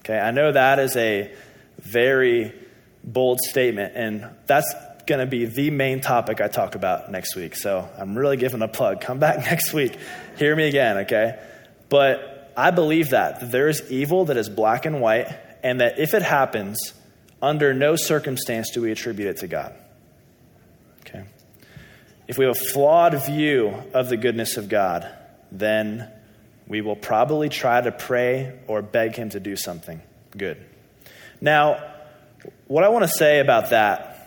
Okay? 0.00 0.16
I 0.16 0.30
know 0.30 0.52
that 0.52 0.78
is 0.78 0.94
a 0.96 1.34
very 1.78 2.54
bold 3.02 3.40
statement, 3.40 3.96
and 3.96 4.28
that's 4.46 4.72
going 5.08 5.20
to 5.20 5.26
be 5.26 5.46
the 5.46 5.70
main 5.70 6.00
topic 6.00 6.40
I 6.40 6.46
talk 6.46 6.76
about 6.76 7.10
next 7.10 7.34
week. 7.34 7.56
So 7.56 7.88
I'm 7.98 8.16
really 8.16 8.36
giving 8.36 8.62
a 8.62 8.68
plug. 8.68 9.00
Come 9.00 9.18
back 9.18 9.38
next 9.50 9.72
week. 9.72 9.98
Hear 10.36 10.54
me 10.54 10.68
again, 10.68 10.98
okay? 10.98 11.42
But 11.88 12.52
I 12.56 12.70
believe 12.70 13.10
that, 13.10 13.40
that 13.40 13.50
there 13.50 13.68
is 13.68 13.90
evil 13.90 14.26
that 14.26 14.36
is 14.36 14.48
black 14.48 14.86
and 14.86 15.00
white, 15.00 15.26
and 15.64 15.80
that 15.80 15.98
if 15.98 16.14
it 16.14 16.22
happens, 16.22 16.92
under 17.40 17.72
no 17.72 17.96
circumstance 17.96 18.70
do 18.70 18.82
we 18.82 18.92
attribute 18.92 19.28
it 19.28 19.38
to 19.38 19.48
God. 19.48 19.74
Okay? 21.00 21.24
If 22.26 22.36
we 22.36 22.44
have 22.44 22.56
a 22.56 22.58
flawed 22.58 23.24
view 23.24 23.74
of 23.94 24.08
the 24.08 24.16
goodness 24.16 24.56
of 24.56 24.68
God, 24.68 25.08
then 25.50 26.10
we 26.66 26.82
will 26.82 26.96
probably 26.96 27.48
try 27.48 27.80
to 27.80 27.90
pray 27.90 28.58
or 28.66 28.82
beg 28.82 29.16
Him 29.16 29.30
to 29.30 29.40
do 29.40 29.56
something 29.56 30.02
good. 30.36 30.62
Now, 31.40 31.82
what 32.66 32.84
I 32.84 32.90
want 32.90 33.04
to 33.04 33.10
say 33.10 33.40
about 33.40 33.70
that 33.70 34.17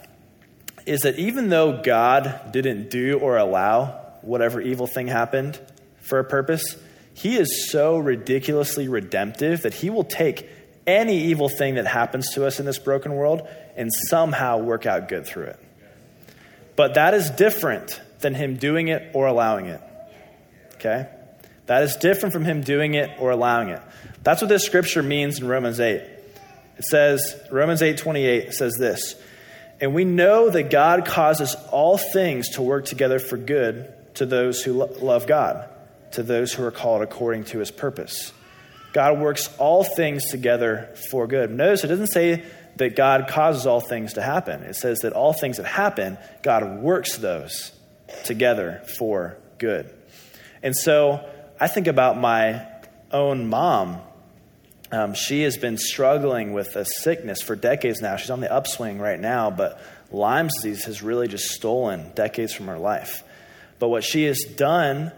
is 0.85 1.01
that 1.01 1.19
even 1.19 1.49
though 1.49 1.81
God 1.81 2.51
didn't 2.51 2.89
do 2.89 3.19
or 3.19 3.37
allow 3.37 3.87
whatever 4.21 4.61
evil 4.61 4.87
thing 4.87 5.07
happened 5.07 5.59
for 5.99 6.19
a 6.19 6.23
purpose, 6.23 6.77
He 7.13 7.37
is 7.37 7.69
so 7.69 7.97
ridiculously 7.97 8.87
redemptive 8.87 9.63
that 9.63 9.73
He 9.73 9.89
will 9.89 10.03
take 10.03 10.47
any 10.87 11.25
evil 11.25 11.49
thing 11.49 11.75
that 11.75 11.87
happens 11.87 12.33
to 12.33 12.45
us 12.45 12.59
in 12.59 12.65
this 12.65 12.79
broken 12.79 13.13
world 13.13 13.47
and 13.75 13.89
somehow 14.09 14.57
work 14.57 14.85
out 14.85 15.07
good 15.07 15.25
through 15.25 15.45
it. 15.45 15.59
But 16.75 16.95
that 16.95 17.13
is 17.13 17.29
different 17.29 17.99
than 18.19 18.33
Him 18.33 18.57
doing 18.57 18.87
it 18.87 19.11
or 19.13 19.27
allowing 19.27 19.67
it. 19.67 19.81
Okay? 20.75 21.07
That 21.67 21.83
is 21.83 21.95
different 21.95 22.33
from 22.33 22.43
Him 22.43 22.61
doing 22.61 22.95
it 22.95 23.11
or 23.19 23.31
allowing 23.31 23.69
it. 23.69 23.81
That's 24.23 24.41
what 24.41 24.49
this 24.49 24.65
scripture 24.65 25.03
means 25.03 25.39
in 25.39 25.47
Romans 25.47 25.79
8. 25.79 25.95
It 25.95 26.83
says, 26.89 27.35
Romans 27.51 27.81
8 27.81 27.97
28 27.97 28.53
says 28.53 28.75
this. 28.77 29.15
And 29.81 29.95
we 29.95 30.05
know 30.05 30.49
that 30.49 30.69
God 30.69 31.05
causes 31.05 31.55
all 31.71 31.97
things 31.97 32.49
to 32.49 32.61
work 32.61 32.85
together 32.85 33.17
for 33.17 33.35
good 33.35 33.91
to 34.15 34.27
those 34.27 34.61
who 34.63 34.73
lo- 34.73 34.95
love 35.01 35.25
God, 35.25 35.67
to 36.11 36.23
those 36.23 36.53
who 36.53 36.63
are 36.63 36.71
called 36.71 37.01
according 37.01 37.45
to 37.45 37.57
his 37.57 37.71
purpose. 37.71 38.31
God 38.93 39.19
works 39.19 39.49
all 39.57 39.83
things 39.83 40.29
together 40.29 40.93
for 41.09 41.25
good. 41.25 41.49
Notice 41.49 41.83
it 41.83 41.87
doesn't 41.87 42.07
say 42.07 42.43
that 42.75 42.95
God 42.95 43.27
causes 43.27 43.65
all 43.65 43.81
things 43.81 44.13
to 44.13 44.21
happen, 44.21 44.61
it 44.63 44.75
says 44.75 44.99
that 44.99 45.13
all 45.13 45.33
things 45.33 45.57
that 45.57 45.65
happen, 45.65 46.17
God 46.43 46.81
works 46.81 47.17
those 47.17 47.71
together 48.23 48.81
for 48.97 49.37
good. 49.57 49.89
And 50.61 50.75
so 50.75 51.27
I 51.59 51.67
think 51.67 51.87
about 51.87 52.19
my 52.19 52.65
own 53.11 53.47
mom 53.47 54.01
um, 54.91 55.13
she 55.13 55.43
has 55.43 55.57
been 55.57 55.77
struggling 55.77 56.53
with 56.53 56.75
a 56.75 56.85
sickness 56.85 57.41
for 57.41 57.55
decades 57.55 58.01
now. 58.01 58.17
She's 58.17 58.29
on 58.29 58.41
the 58.41 58.51
upswing 58.51 58.99
right 58.99 59.19
now, 59.19 59.49
but 59.49 59.81
Lyme's 60.11 60.53
disease 60.55 60.85
has 60.85 61.01
really 61.01 61.27
just 61.27 61.45
stolen 61.45 62.11
decades 62.13 62.53
from 62.53 62.67
her 62.67 62.77
life. 62.77 63.23
But 63.79 63.87
what 63.87 64.03
she 64.03 64.25
has 64.25 64.43
done 64.57 65.11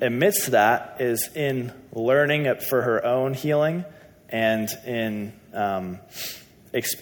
amidst 0.00 0.52
that 0.52 0.96
is 1.00 1.28
in 1.34 1.72
learning 1.92 2.52
for 2.68 2.82
her 2.82 3.04
own 3.04 3.34
healing 3.34 3.84
and 4.28 4.68
in 4.86 5.32
um, 5.52 5.98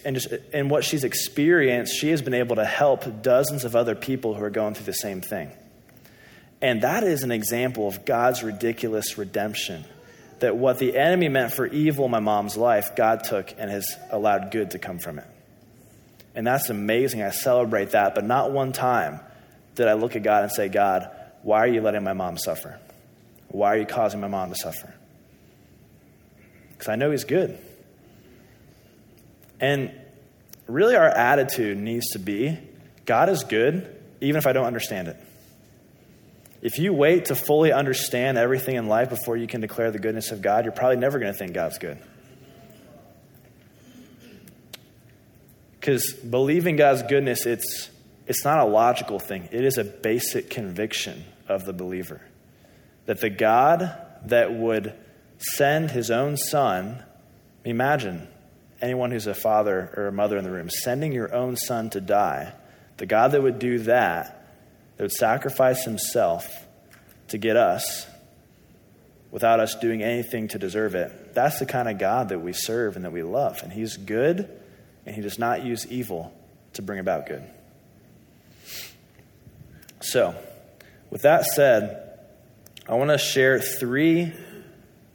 and 0.05 0.15
just 0.15 0.31
in 0.53 0.69
what 0.69 0.85
she's 0.85 1.03
experienced, 1.03 1.93
she 1.93 2.09
has 2.09 2.21
been 2.21 2.33
able 2.33 2.55
to 2.55 2.65
help 2.65 3.21
dozens 3.21 3.65
of 3.65 3.75
other 3.75 3.95
people 3.95 4.33
who 4.33 4.43
are 4.43 4.49
going 4.49 4.73
through 4.73 4.85
the 4.85 4.93
same 4.93 5.21
thing. 5.21 5.51
And 6.61 6.81
that 6.81 7.03
is 7.03 7.23
an 7.23 7.31
example 7.31 7.87
of 7.87 8.05
God's 8.05 8.43
ridiculous 8.43 9.17
redemption 9.17 9.85
that 10.39 10.55
what 10.55 10.79
the 10.79 10.95
enemy 10.97 11.29
meant 11.29 11.53
for 11.53 11.65
evil 11.65 12.05
in 12.05 12.11
my 12.11 12.19
mom's 12.19 12.57
life, 12.57 12.95
God 12.95 13.23
took 13.23 13.53
and 13.57 13.69
has 13.69 13.95
allowed 14.11 14.51
good 14.51 14.71
to 14.71 14.79
come 14.79 14.99
from 14.99 15.19
it. 15.19 15.25
And 16.35 16.45
that's 16.45 16.69
amazing. 16.69 17.23
I 17.23 17.31
celebrate 17.31 17.91
that. 17.91 18.13
But 18.13 18.23
not 18.23 18.51
one 18.51 18.71
time 18.71 19.19
did 19.75 19.87
I 19.87 19.93
look 19.93 20.15
at 20.15 20.23
God 20.23 20.43
and 20.43 20.51
say, 20.51 20.69
God, 20.69 21.09
why 21.41 21.59
are 21.59 21.67
you 21.67 21.81
letting 21.81 22.03
my 22.03 22.13
mom 22.13 22.37
suffer? 22.37 22.79
Why 23.47 23.69
are 23.69 23.77
you 23.77 23.85
causing 23.85 24.19
my 24.19 24.27
mom 24.27 24.49
to 24.49 24.55
suffer? 24.55 24.93
Because 26.71 26.89
I 26.89 26.95
know 26.95 27.11
He's 27.11 27.23
good. 27.23 27.57
And 29.59 29.91
really, 30.67 30.95
our 30.95 31.07
attitude 31.07 31.77
needs 31.77 32.09
to 32.11 32.19
be 32.19 32.59
God 33.05 33.29
is 33.29 33.43
good, 33.43 33.95
even 34.21 34.37
if 34.37 34.45
I 34.45 34.53
don't 34.53 34.65
understand 34.65 35.07
it. 35.07 35.17
If 36.61 36.79
you 36.79 36.91
wait 36.91 37.25
to 37.25 37.35
fully 37.35 37.71
understand 37.71 38.37
everything 38.37 38.75
in 38.75 38.87
life 38.87 39.09
before 39.09 39.37
you 39.37 39.47
can 39.47 39.61
declare 39.61 39.91
the 39.91 39.99
goodness 39.99 40.31
of 40.31 40.41
God, 40.41 40.65
you're 40.65 40.71
probably 40.71 40.97
never 40.97 41.19
going 41.19 41.31
to 41.31 41.37
think 41.37 41.53
God's 41.53 41.77
good. 41.77 41.99
Because 45.79 46.13
believing 46.13 46.75
God's 46.75 47.03
goodness, 47.03 47.45
it's, 47.45 47.89
it's 48.25 48.43
not 48.43 48.59
a 48.59 48.65
logical 48.65 49.19
thing, 49.19 49.47
it 49.51 49.63
is 49.63 49.77
a 49.77 49.83
basic 49.83 50.49
conviction 50.49 51.23
of 51.47 51.65
the 51.65 51.73
believer. 51.73 52.21
That 53.05 53.21
the 53.21 53.29
God 53.29 53.95
that 54.25 54.53
would 54.53 54.93
send 55.37 55.91
his 55.91 56.11
own 56.11 56.35
son, 56.35 57.03
imagine 57.63 58.27
anyone 58.81 59.11
who's 59.11 59.27
a 59.27 59.33
father 59.33 59.93
or 59.95 60.07
a 60.07 60.11
mother 60.11 60.37
in 60.37 60.43
the 60.43 60.51
room, 60.51 60.69
sending 60.69 61.13
your 61.13 61.33
own 61.33 61.55
son 61.55 61.89
to 61.91 62.01
die, 62.01 62.53
the 62.97 63.05
God 63.05 63.31
that 63.31 63.43
would 63.43 63.59
do 63.59 63.79
that 63.79 64.36
that 64.97 65.03
would 65.03 65.11
sacrifice 65.11 65.85
himself 65.85 66.65
to 67.29 67.37
get 67.37 67.55
us 67.55 68.07
without 69.31 69.59
us 69.59 69.75
doing 69.75 70.01
anything 70.01 70.47
to 70.49 70.57
deserve 70.57 70.95
it. 70.95 71.33
That's 71.33 71.59
the 71.59 71.65
kind 71.65 71.87
of 71.87 71.99
God 71.99 72.29
that 72.29 72.39
we 72.39 72.53
serve 72.53 72.95
and 72.95 73.05
that 73.05 73.11
we 73.11 73.23
love. 73.23 73.61
And 73.61 73.71
he's 73.71 73.97
good, 73.97 74.49
and 75.05 75.15
he 75.15 75.21
does 75.21 75.37
not 75.37 75.63
use 75.63 75.85
evil 75.87 76.33
to 76.73 76.81
bring 76.81 76.99
about 76.99 77.27
good. 77.27 77.43
So, 79.99 80.35
with 81.09 81.23
that 81.23 81.45
said, 81.45 82.19
I 82.87 82.95
want 82.95 83.11
to 83.11 83.17
share 83.17 83.59
three 83.59 84.33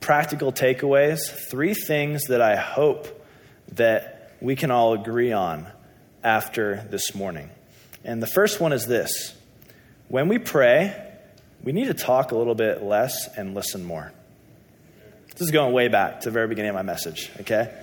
practical 0.01 0.53
takeaways, 0.53 1.21
three 1.51 1.75
things 1.75 2.25
that 2.25 2.43
I 2.43 2.57
hope 2.57 3.27
that 3.73 4.33
we 4.41 4.57
can 4.57 4.71
all 4.71 4.93
agree 4.93 5.33
on 5.33 5.67
after 6.23 6.87
this 6.91 7.15
morning. 7.15 7.51
And 8.05 8.23
the 8.23 8.27
first 8.27 8.61
one 8.61 8.73
is 8.73 8.87
this 8.87 9.35
when 10.13 10.29
we 10.29 10.39
pray, 10.39 10.95
we 11.65 11.73
need 11.73 11.87
to 11.87 11.95
talk 11.95 12.33
a 12.33 12.37
little 12.37 12.55
bit 12.55 12.83
less 12.83 13.35
and 13.35 13.55
listen 13.55 13.83
more. 13.83 14.13
This 15.31 15.41
is 15.41 15.51
going 15.51 15.73
way 15.73 15.89
back 15.89 16.21
to 16.21 16.29
the 16.29 16.33
very 16.33 16.49
beginning 16.49 16.69
of 16.69 16.75
my 16.75 16.83
message, 16.83 17.31
okay? 17.41 17.75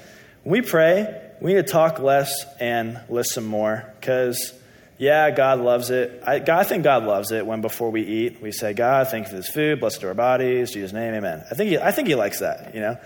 When 0.43 0.61
we 0.61 0.61
pray, 0.61 1.31
we 1.41 1.55
need 1.55 1.65
to 1.65 1.71
talk 1.71 1.97
less 1.97 2.45
and 2.59 2.99
listen 3.09 3.45
more 3.45 3.91
because, 3.99 4.53
yeah, 4.99 5.31
God 5.31 5.59
loves 5.59 5.89
it. 5.89 6.21
I, 6.23 6.37
God, 6.37 6.59
I 6.59 6.63
think 6.65 6.83
God 6.83 7.03
loves 7.03 7.31
it 7.31 7.47
when 7.47 7.61
before 7.61 7.89
we 7.89 8.03
eat, 8.03 8.43
we 8.43 8.51
say, 8.51 8.73
God, 8.73 9.07
thank 9.07 9.25
you 9.25 9.31
for 9.31 9.37
this 9.37 9.49
food, 9.49 9.79
blessed 9.79 10.03
our 10.03 10.13
bodies, 10.13 10.69
Jesus' 10.69 10.93
name, 10.93 11.15
amen. 11.15 11.43
I 11.49 11.55
think, 11.55 11.71
he, 11.71 11.77
I 11.79 11.91
think 11.91 12.09
He 12.09 12.13
likes 12.13 12.41
that, 12.41 12.75
you 12.75 12.81
know? 12.81 12.99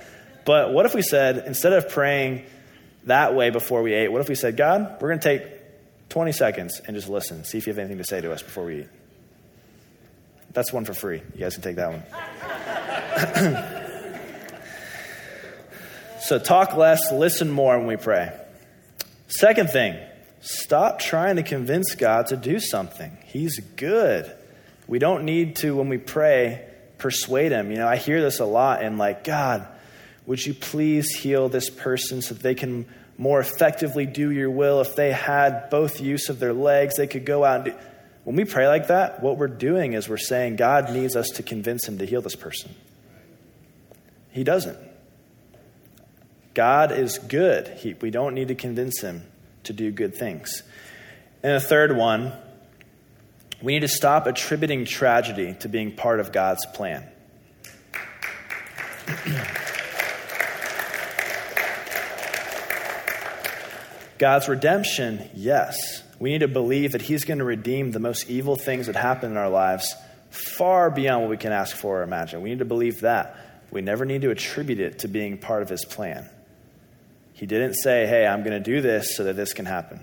But 0.43 0.73
what 0.73 0.85
if 0.85 0.93
we 0.93 1.01
said, 1.01 1.45
instead 1.47 1.71
of 1.71 1.87
praying 1.87 2.43
that 3.05 3.35
way 3.35 3.51
before 3.51 3.83
we 3.83 3.93
ate, 3.93 4.11
what 4.11 4.19
if 4.19 4.27
we 4.27 4.35
said, 4.35 4.57
God, 4.57 4.97
we're 4.99 5.07
going 5.07 5.21
to 5.21 5.39
take 5.39 6.09
20 6.09 6.33
seconds 6.33 6.81
and 6.85 6.93
just 6.93 7.07
listen, 7.07 7.45
see 7.45 7.57
if 7.57 7.67
you 7.67 7.71
have 7.71 7.79
anything 7.79 7.99
to 7.99 8.03
say 8.03 8.19
to 8.19 8.29
us 8.33 8.43
before 8.43 8.65
we 8.65 8.81
eat? 8.81 8.89
That's 10.53 10.71
one 10.71 10.85
for 10.85 10.93
free. 10.93 11.21
You 11.33 11.39
guys 11.39 11.55
can 11.55 11.63
take 11.63 11.75
that 11.77 11.89
one. 11.89 12.03
so 16.21 16.39
talk 16.39 16.75
less, 16.75 17.11
listen 17.11 17.51
more 17.51 17.77
when 17.77 17.87
we 17.87 17.97
pray. 17.97 18.31
Second 19.27 19.71
thing, 19.71 19.97
stop 20.41 20.99
trying 20.99 21.37
to 21.37 21.43
convince 21.43 21.95
God 21.95 22.27
to 22.27 22.37
do 22.37 22.59
something. 22.59 23.17
He's 23.25 23.59
good. 23.75 24.31
We 24.87 24.99
don't 24.99 25.23
need 25.25 25.55
to, 25.57 25.75
when 25.75 25.89
we 25.89 25.97
pray, 25.97 26.67
persuade 26.99 27.51
him. 27.51 27.71
You 27.71 27.77
know, 27.77 27.87
I 27.87 27.95
hear 27.95 28.21
this 28.21 28.39
a 28.39 28.45
lot 28.45 28.83
and 28.83 28.97
like, 28.99 29.23
God, 29.23 29.67
would 30.25 30.45
you 30.45 30.53
please 30.53 31.09
heal 31.11 31.49
this 31.49 31.69
person 31.69 32.21
so 32.21 32.35
that 32.35 32.43
they 32.43 32.55
can 32.55 32.85
more 33.17 33.39
effectively 33.39 34.05
do 34.05 34.29
your 34.29 34.49
will? 34.49 34.81
If 34.81 34.95
they 34.95 35.11
had 35.11 35.69
both 35.69 35.99
use 35.99 36.29
of 36.29 36.39
their 36.39 36.53
legs, 36.53 36.95
they 36.95 37.07
could 37.07 37.25
go 37.25 37.43
out 37.43 37.67
and 37.67 37.73
do. 37.73 37.79
When 38.23 38.35
we 38.35 38.45
pray 38.45 38.67
like 38.67 38.87
that, 38.87 39.21
what 39.21 39.37
we're 39.37 39.47
doing 39.47 39.93
is 39.93 40.07
we're 40.07 40.17
saying 40.17 40.55
God 40.55 40.91
needs 40.91 41.15
us 41.15 41.29
to 41.31 41.43
convince 41.43 41.87
him 41.87 41.97
to 41.97 42.05
heal 42.05 42.21
this 42.21 42.35
person. 42.35 42.73
He 44.31 44.43
doesn't. 44.43 44.77
God 46.53 46.91
is 46.91 47.17
good. 47.17 47.67
He, 47.67 47.93
we 47.95 48.11
don't 48.11 48.33
need 48.33 48.47
to 48.47 48.55
convince 48.55 49.01
him 49.01 49.23
to 49.63 49.73
do 49.73 49.91
good 49.91 50.15
things. 50.15 50.63
And 51.41 51.55
the 51.55 51.65
third 51.65 51.97
one, 51.97 52.31
we 53.61 53.73
need 53.73 53.81
to 53.81 53.87
stop 53.87 54.27
attributing 54.27 54.85
tragedy 54.85 55.55
to 55.59 55.67
being 55.67 55.95
part 55.95 56.19
of 56.19 56.31
God's 56.31 56.65
plan. 56.67 57.07
God's 64.19 64.47
redemption, 64.47 65.29
yes. 65.33 66.01
We 66.23 66.31
need 66.31 66.39
to 66.39 66.47
believe 66.47 66.93
that 66.93 67.01
He's 67.01 67.25
going 67.25 67.39
to 67.39 67.43
redeem 67.43 67.91
the 67.91 67.99
most 67.99 68.29
evil 68.29 68.55
things 68.55 68.87
that 68.87 68.95
happen 68.95 69.31
in 69.31 69.35
our 69.35 69.49
lives 69.49 69.93
far 70.29 70.89
beyond 70.89 71.23
what 71.23 71.29
we 71.29 71.35
can 71.35 71.51
ask 71.51 71.75
for 71.75 71.99
or 71.99 72.03
imagine. 72.03 72.41
We 72.41 72.49
need 72.49 72.59
to 72.59 72.65
believe 72.65 73.01
that. 73.01 73.35
We 73.71 73.81
never 73.81 74.05
need 74.05 74.21
to 74.21 74.29
attribute 74.29 74.79
it 74.79 74.99
to 74.99 75.09
being 75.09 75.37
part 75.37 75.63
of 75.63 75.67
His 75.67 75.83
plan. 75.83 76.29
He 77.33 77.45
didn't 77.45 77.73
say, 77.73 78.07
hey, 78.07 78.25
I'm 78.25 78.41
going 78.41 78.53
to 78.53 78.61
do 78.61 78.79
this 78.79 79.17
so 79.17 79.25
that 79.25 79.35
this 79.35 79.51
can 79.51 79.65
happen. 79.65 79.99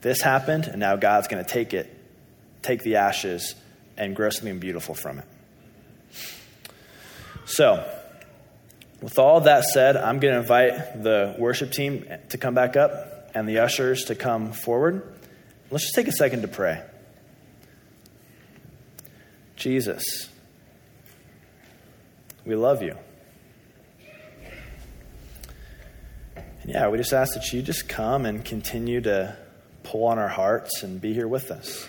This 0.00 0.20
happened, 0.20 0.68
and 0.68 0.78
now 0.78 0.94
God's 0.94 1.26
going 1.26 1.44
to 1.44 1.50
take 1.50 1.74
it, 1.74 1.92
take 2.62 2.84
the 2.84 2.94
ashes, 2.94 3.56
and 3.96 4.14
grow 4.14 4.30
something 4.30 4.60
beautiful 4.60 4.94
from 4.94 5.18
it. 5.18 5.24
So, 7.46 7.84
with 9.02 9.18
all 9.18 9.40
that 9.40 9.64
said, 9.64 9.96
I'm 9.96 10.20
going 10.20 10.34
to 10.34 10.40
invite 10.40 11.02
the 11.02 11.34
worship 11.36 11.72
team 11.72 12.06
to 12.28 12.38
come 12.38 12.54
back 12.54 12.76
up 12.76 13.32
and 13.34 13.48
the 13.48 13.58
ushers 13.58 14.04
to 14.04 14.14
come 14.14 14.52
forward. 14.52 15.17
Let's 15.70 15.84
just 15.84 15.94
take 15.94 16.08
a 16.08 16.12
second 16.12 16.42
to 16.42 16.48
pray. 16.48 16.82
Jesus, 19.56 20.28
we 22.46 22.54
love 22.54 22.82
you. 22.82 22.96
And 26.62 26.72
yeah, 26.72 26.88
we 26.88 26.96
just 26.96 27.12
ask 27.12 27.34
that 27.34 27.52
you 27.52 27.60
just 27.60 27.88
come 27.88 28.24
and 28.24 28.42
continue 28.44 29.00
to 29.02 29.36
pull 29.82 30.04
on 30.04 30.18
our 30.18 30.28
hearts 30.28 30.82
and 30.82 31.00
be 31.00 31.12
here 31.12 31.28
with 31.28 31.50
us. 31.50 31.86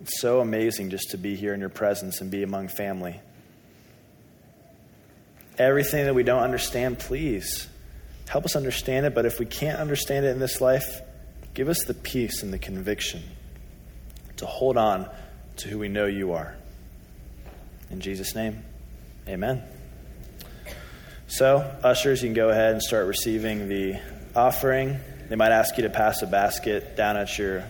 It's 0.00 0.20
so 0.20 0.40
amazing 0.40 0.90
just 0.90 1.10
to 1.10 1.18
be 1.18 1.36
here 1.36 1.52
in 1.52 1.60
your 1.60 1.68
presence 1.68 2.20
and 2.20 2.30
be 2.30 2.42
among 2.42 2.68
family. 2.68 3.20
Everything 5.58 6.06
that 6.06 6.14
we 6.14 6.22
don't 6.22 6.42
understand, 6.42 6.98
please 6.98 7.68
help 8.26 8.46
us 8.46 8.56
understand 8.56 9.06
it. 9.06 9.14
But 9.14 9.26
if 9.26 9.38
we 9.38 9.44
can't 9.44 9.78
understand 9.78 10.24
it 10.24 10.30
in 10.30 10.38
this 10.38 10.60
life, 10.60 11.02
give 11.54 11.68
us 11.68 11.84
the 11.84 11.94
peace 11.94 12.42
and 12.42 12.52
the 12.52 12.58
conviction 12.58 13.22
to 14.36 14.46
hold 14.46 14.76
on 14.76 15.08
to 15.56 15.68
who 15.68 15.78
we 15.78 15.88
know 15.88 16.06
you 16.06 16.32
are. 16.32 16.56
In 17.90 18.00
Jesus' 18.00 18.34
name, 18.34 18.62
amen. 19.28 19.62
So, 21.26 21.58
ushers, 21.82 22.22
you 22.22 22.28
can 22.28 22.34
go 22.34 22.50
ahead 22.50 22.72
and 22.72 22.82
start 22.82 23.06
receiving 23.06 23.68
the 23.68 24.00
offering. 24.34 24.98
They 25.28 25.36
might 25.36 25.52
ask 25.52 25.76
you 25.76 25.84
to 25.84 25.90
pass 25.90 26.22
a 26.22 26.26
basket 26.26 26.96
down 26.96 27.16
at 27.16 27.38
your 27.38 27.64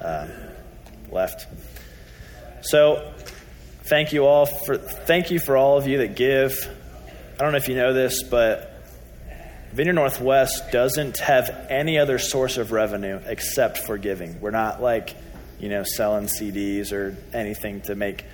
uh, 0.00 0.28
left. 1.10 1.46
So, 2.62 3.12
thank 3.84 4.12
you 4.12 4.26
all 4.26 4.46
for 4.46 4.76
thank 4.76 5.30
you 5.30 5.40
for 5.40 5.56
all 5.56 5.76
of 5.76 5.86
you 5.86 5.98
that 5.98 6.14
give. 6.14 6.68
I 7.34 7.42
don't 7.42 7.52
know 7.52 7.58
if 7.58 7.68
you 7.68 7.74
know 7.74 7.92
this, 7.92 8.22
but 8.22 8.69
Vineyard 9.72 9.92
Northwest 9.92 10.72
doesn't 10.72 11.18
have 11.18 11.66
any 11.68 11.98
other 11.98 12.18
source 12.18 12.56
of 12.56 12.72
revenue 12.72 13.20
except 13.24 13.78
for 13.78 13.98
giving. 13.98 14.40
We're 14.40 14.50
not 14.50 14.82
like, 14.82 15.14
you 15.60 15.68
know, 15.68 15.84
selling 15.84 16.26
CDs 16.26 16.92
or 16.92 17.16
anything 17.32 17.80
to 17.82 17.94
make 17.94 18.24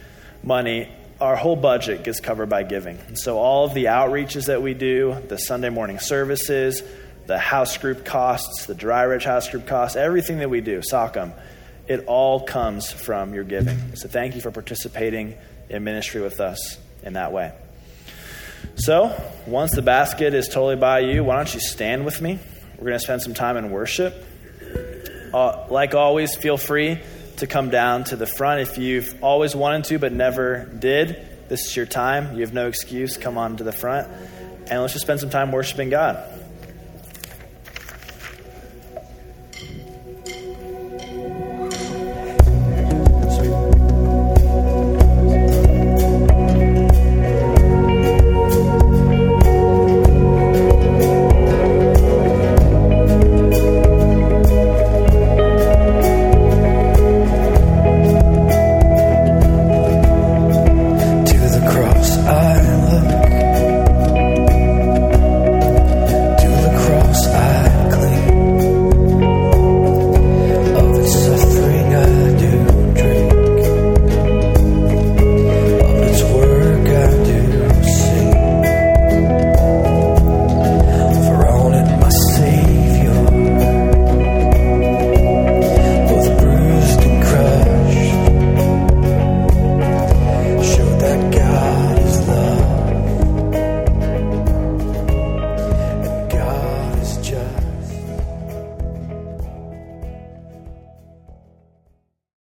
money. 0.42 0.90
Our 1.20 1.36
whole 1.36 1.56
budget 1.56 2.04
gets 2.04 2.20
covered 2.20 2.48
by 2.48 2.62
giving. 2.62 2.98
And 3.08 3.18
so 3.18 3.38
all 3.38 3.66
of 3.66 3.74
the 3.74 3.84
outreaches 3.84 4.46
that 4.46 4.62
we 4.62 4.72
do, 4.72 5.14
the 5.28 5.36
Sunday 5.36 5.68
morning 5.68 5.98
services, 5.98 6.82
the 7.26 7.38
house 7.38 7.76
group 7.76 8.06
costs, 8.06 8.64
the 8.64 8.74
Dry 8.74 9.02
Ridge 9.02 9.24
house 9.24 9.50
group 9.50 9.66
costs, 9.66 9.96
everything 9.96 10.38
that 10.38 10.48
we 10.48 10.62
do, 10.62 10.80
SOCM, 10.80 11.34
it 11.86 12.04
all 12.06 12.40
comes 12.40 12.90
from 12.90 13.34
your 13.34 13.44
giving. 13.44 13.94
So 13.96 14.08
thank 14.08 14.36
you 14.36 14.40
for 14.40 14.50
participating 14.50 15.36
in 15.68 15.84
ministry 15.84 16.22
with 16.22 16.40
us 16.40 16.78
in 17.02 17.12
that 17.12 17.32
way. 17.32 17.52
So, 18.74 19.16
once 19.46 19.72
the 19.72 19.82
basket 19.82 20.34
is 20.34 20.48
totally 20.48 20.76
by 20.76 21.00
you, 21.00 21.24
why 21.24 21.36
don't 21.36 21.54
you 21.54 21.60
stand 21.60 22.04
with 22.04 22.20
me? 22.20 22.38
We're 22.76 22.88
going 22.88 22.98
to 22.98 23.04
spend 23.04 23.22
some 23.22 23.34
time 23.34 23.56
in 23.56 23.70
worship. 23.70 24.14
Uh, 25.32 25.66
like 25.70 25.94
always, 25.94 26.36
feel 26.36 26.56
free 26.56 27.00
to 27.38 27.46
come 27.46 27.70
down 27.70 28.04
to 28.04 28.16
the 28.16 28.26
front 28.26 28.60
if 28.60 28.78
you've 28.78 29.22
always 29.22 29.54
wanted 29.54 29.84
to 29.84 29.98
but 29.98 30.12
never 30.12 30.64
did. 30.66 31.26
This 31.48 31.66
is 31.66 31.76
your 31.76 31.86
time. 31.86 32.34
You 32.34 32.40
have 32.40 32.52
no 32.52 32.66
excuse. 32.66 33.16
Come 33.16 33.38
on 33.38 33.56
to 33.58 33.64
the 33.64 33.72
front. 33.72 34.08
And 34.68 34.80
let's 34.80 34.92
just 34.92 35.04
spend 35.04 35.20
some 35.20 35.30
time 35.30 35.52
worshiping 35.52 35.90
God. 35.90 36.16